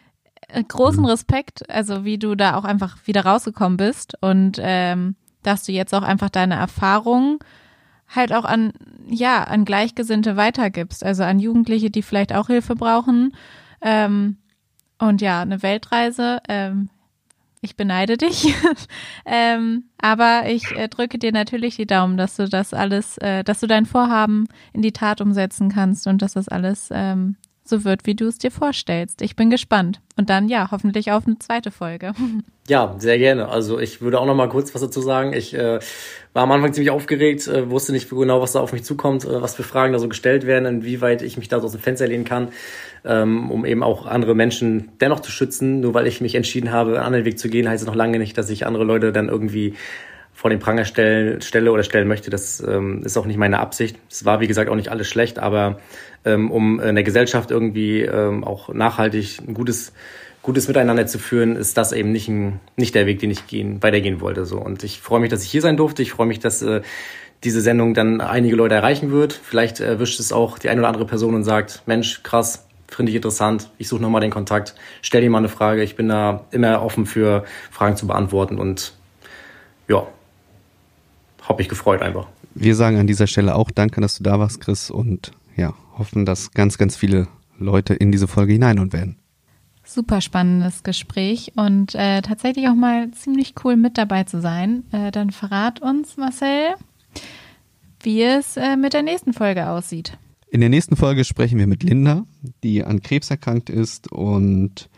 großen 0.67 1.01
mhm. 1.01 1.09
Respekt, 1.09 1.69
also 1.69 2.05
wie 2.05 2.17
du 2.17 2.35
da 2.35 2.55
auch 2.55 2.63
einfach 2.63 2.97
wieder 3.05 3.25
rausgekommen 3.25 3.77
bist 3.77 4.13
und 4.21 4.59
ähm, 4.61 5.15
dass 5.43 5.63
du 5.63 5.71
jetzt 5.71 5.93
auch 5.93 6.01
einfach 6.01 6.29
deine 6.29 6.55
Erfahrungen 6.55 7.39
halt 8.07 8.33
auch 8.33 8.45
an, 8.45 8.73
ja, 9.07 9.43
an 9.43 9.65
Gleichgesinnte 9.65 10.37
weitergibst, 10.37 11.03
also 11.03 11.23
an 11.23 11.39
Jugendliche, 11.39 11.89
die 11.89 12.01
vielleicht 12.01 12.33
auch 12.33 12.47
Hilfe 12.47 12.75
brauchen. 12.75 13.35
Ähm, 13.81 14.37
und 14.99 15.21
ja, 15.21 15.41
eine 15.41 15.61
Weltreise, 15.61 16.39
ähm, 16.47 16.89
ich 17.61 17.75
beneide 17.75 18.17
dich. 18.17 18.53
ähm, 19.25 19.85
aber 19.99 20.43
ich 20.47 20.71
äh, 20.75 20.87
drücke 20.87 21.17
dir 21.17 21.31
natürlich 21.31 21.75
die 21.75 21.87
Daumen, 21.87 22.15
dass 22.15 22.35
du 22.35 22.47
das 22.47 22.73
alles, 22.73 23.17
äh, 23.17 23.43
dass 23.43 23.59
du 23.59 23.67
dein 23.67 23.85
Vorhaben 23.85 24.47
in 24.71 24.81
die 24.81 24.93
Tat 24.93 25.19
umsetzen 25.19 25.69
kannst 25.69 26.07
und 26.07 26.21
dass 26.21 26.33
das 26.33 26.47
alles 26.47 26.89
ähm, 26.91 27.35
so 27.67 27.83
wird, 27.83 28.05
wie 28.05 28.15
du 28.15 28.25
es 28.27 28.37
dir 28.37 28.51
vorstellst. 28.51 29.21
Ich 29.21 29.35
bin 29.35 29.49
gespannt. 29.49 29.99
Und 30.17 30.29
dann 30.29 30.47
ja, 30.47 30.69
hoffentlich 30.71 31.11
auf 31.11 31.25
eine 31.25 31.39
zweite 31.39 31.71
Folge. 31.71 32.13
Ja, 32.67 32.95
sehr 32.97 33.19
gerne. 33.19 33.49
Also 33.49 33.79
ich 33.79 34.01
würde 34.01 34.19
auch 34.19 34.25
noch 34.25 34.33
mal 34.33 34.49
kurz 34.49 34.73
was 34.73 34.81
dazu 34.81 34.99
sagen. 34.99 35.33
Ich 35.33 35.53
äh, 35.53 35.77
war 36.33 36.41
am 36.41 36.51
Anfang 36.51 36.73
ziemlich 36.73 36.89
aufgeregt, 36.89 37.47
äh, 37.47 37.69
wusste 37.69 37.91
nicht 37.91 38.09
genau, 38.09 38.41
was 38.41 38.53
da 38.53 38.59
auf 38.59 38.73
mich 38.73 38.83
zukommt, 38.83 39.23
äh, 39.23 39.39
was 39.39 39.53
für 39.53 39.61
Fragen 39.61 39.93
da 39.93 39.99
so 39.99 40.09
gestellt 40.09 40.47
werden, 40.47 40.65
inwieweit 40.65 41.21
ich 41.21 41.37
mich 41.37 41.47
da 41.47 41.59
so 41.59 41.67
aus 41.67 41.73
dem 41.73 41.81
Fenster 41.81 42.07
lehnen 42.07 42.25
kann, 42.25 42.47
ähm, 43.03 43.51
um 43.51 43.65
eben 43.65 43.83
auch 43.83 44.07
andere 44.07 44.33
Menschen 44.33 44.89
dennoch 44.99 45.19
zu 45.19 45.29
schützen. 45.29 45.79
Nur 45.79 45.93
weil 45.93 46.07
ich 46.07 46.21
mich 46.21 46.33
entschieden 46.33 46.71
habe, 46.71 46.95
einen 46.95 47.05
anderen 47.05 47.25
Weg 47.25 47.37
zu 47.37 47.49
gehen, 47.49 47.69
heißt 47.69 47.83
es 47.83 47.87
noch 47.87 47.93
lange 47.93 48.17
nicht, 48.17 48.35
dass 48.35 48.49
ich 48.49 48.65
andere 48.65 48.83
Leute 48.83 49.11
dann 49.11 49.29
irgendwie 49.29 49.75
vor 50.45 50.51
den 50.51 50.59
Pranger 50.59 50.85
stellen, 50.85 51.41
stelle 51.41 51.71
oder 51.71 51.81
stellen 51.81 52.07
möchte. 52.07 52.29
Das 52.29 52.59
ähm, 52.59 53.01
ist 53.03 53.17
auch 53.17 53.25
nicht 53.25 53.37
meine 53.37 53.59
Absicht. 53.59 53.97
Es 54.11 54.25
war, 54.25 54.41
wie 54.41 54.47
gesagt, 54.47 54.69
auch 54.69 54.75
nicht 54.75 54.89
alles 54.89 55.07
schlecht, 55.07 55.39
aber 55.39 55.79
ähm, 56.23 56.51
um 56.51 56.79
in 56.79 56.93
der 56.93 57.03
Gesellschaft 57.03 57.49
irgendwie 57.49 58.01
ähm, 58.01 58.43
auch 58.43 58.71
nachhaltig 58.71 59.39
ein 59.39 59.55
gutes, 59.55 59.91
gutes 60.43 60.67
Miteinander 60.67 61.07
zu 61.07 61.17
führen, 61.17 61.55
ist 61.55 61.79
das 61.79 61.93
eben 61.93 62.11
nicht, 62.11 62.27
ein, 62.27 62.59
nicht 62.75 62.93
der 62.93 63.07
Weg, 63.07 63.17
den 63.21 63.31
ich 63.31 63.47
gehen, 63.47 63.81
weitergehen 63.81 64.21
wollte. 64.21 64.45
So. 64.45 64.59
Und 64.59 64.83
ich 64.83 65.01
freue 65.01 65.19
mich, 65.19 65.31
dass 65.31 65.43
ich 65.43 65.49
hier 65.49 65.61
sein 65.61 65.77
durfte. 65.77 66.03
Ich 66.03 66.11
freue 66.11 66.27
mich, 66.27 66.37
dass 66.37 66.61
äh, 66.61 66.83
diese 67.43 67.61
Sendung 67.61 67.95
dann 67.95 68.21
einige 68.21 68.55
Leute 68.55 68.75
erreichen 68.75 69.11
wird. 69.11 69.33
Vielleicht 69.33 69.79
erwischt 69.79 70.19
es 70.19 70.31
auch 70.31 70.59
die 70.59 70.69
eine 70.69 70.81
oder 70.81 70.89
andere 70.89 71.07
Person 71.07 71.33
und 71.33 71.43
sagt, 71.43 71.81
Mensch, 71.87 72.21
krass, 72.21 72.67
finde 72.87 73.09
ich 73.09 73.15
interessant. 73.15 73.71
Ich 73.79 73.87
suche 73.87 74.03
nochmal 74.03 74.21
den 74.21 74.29
Kontakt. 74.29 74.75
Stell 75.01 75.21
dir 75.21 75.29
mal 75.31 75.39
eine 75.39 75.49
Frage. 75.49 75.81
Ich 75.81 75.95
bin 75.95 76.07
da 76.07 76.45
immer 76.51 76.83
offen 76.83 77.07
für 77.07 77.45
Fragen 77.71 77.97
zu 77.97 78.05
beantworten 78.05 78.59
und 78.59 78.93
ja, 79.87 80.05
habe 81.47 81.59
mich 81.59 81.69
gefreut 81.69 82.01
einfach. 82.01 82.27
Wir 82.53 82.75
sagen 82.75 82.97
an 82.97 83.07
dieser 83.07 83.27
Stelle 83.27 83.55
auch 83.55 83.71
Danke, 83.71 84.01
dass 84.01 84.17
du 84.17 84.23
da 84.23 84.39
warst, 84.39 84.61
Chris, 84.61 84.89
und 84.89 85.31
ja, 85.55 85.73
hoffen, 85.97 86.25
dass 86.25 86.51
ganz, 86.51 86.77
ganz 86.77 86.95
viele 86.95 87.27
Leute 87.57 87.93
in 87.93 88.11
diese 88.11 88.27
Folge 88.27 88.53
hineinhören 88.53 88.93
werden. 88.93 89.17
Super 89.83 90.19
spannendes 90.21 90.83
Gespräch 90.83 91.51
und 91.55 91.93
äh, 91.93 92.21
tatsächlich 92.21 92.67
auch 92.67 92.75
mal 92.75 93.11
ziemlich 93.11 93.53
cool 93.63 93.75
mit 93.75 93.97
dabei 93.97 94.23
zu 94.23 94.41
sein. 94.41 94.83
Äh, 94.91 95.11
dann 95.11 95.29
verrat 95.29 95.79
uns, 95.81 96.17
Marcel, 96.17 96.75
wie 98.01 98.23
es 98.23 98.57
äh, 98.57 98.77
mit 98.77 98.93
der 98.93 99.03
nächsten 99.03 99.33
Folge 99.33 99.69
aussieht. 99.69 100.17
In 100.49 100.61
der 100.61 100.69
nächsten 100.69 100.95
Folge 100.95 101.23
sprechen 101.23 101.59
wir 101.59 101.67
mit 101.67 101.83
Linda, 101.83 102.23
die 102.63 102.83
an 102.83 103.01
Krebs 103.01 103.29
erkrankt 103.29 103.69
ist 103.69 104.11
und 104.11 104.89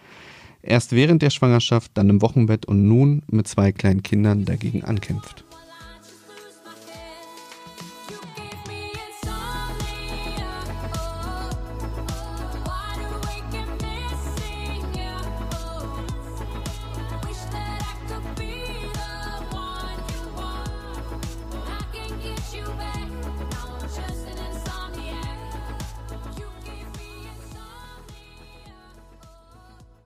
erst 0.61 0.91
während 0.93 1.21
der 1.21 1.31
Schwangerschaft, 1.31 1.91
dann 1.95 2.09
im 2.09 2.21
Wochenbett 2.21 2.65
und 2.65 2.87
nun 2.87 3.23
mit 3.27 3.47
zwei 3.47 3.71
kleinen 3.71 4.03
Kindern 4.03 4.45
dagegen 4.45 4.83
ankämpft. 4.83 5.46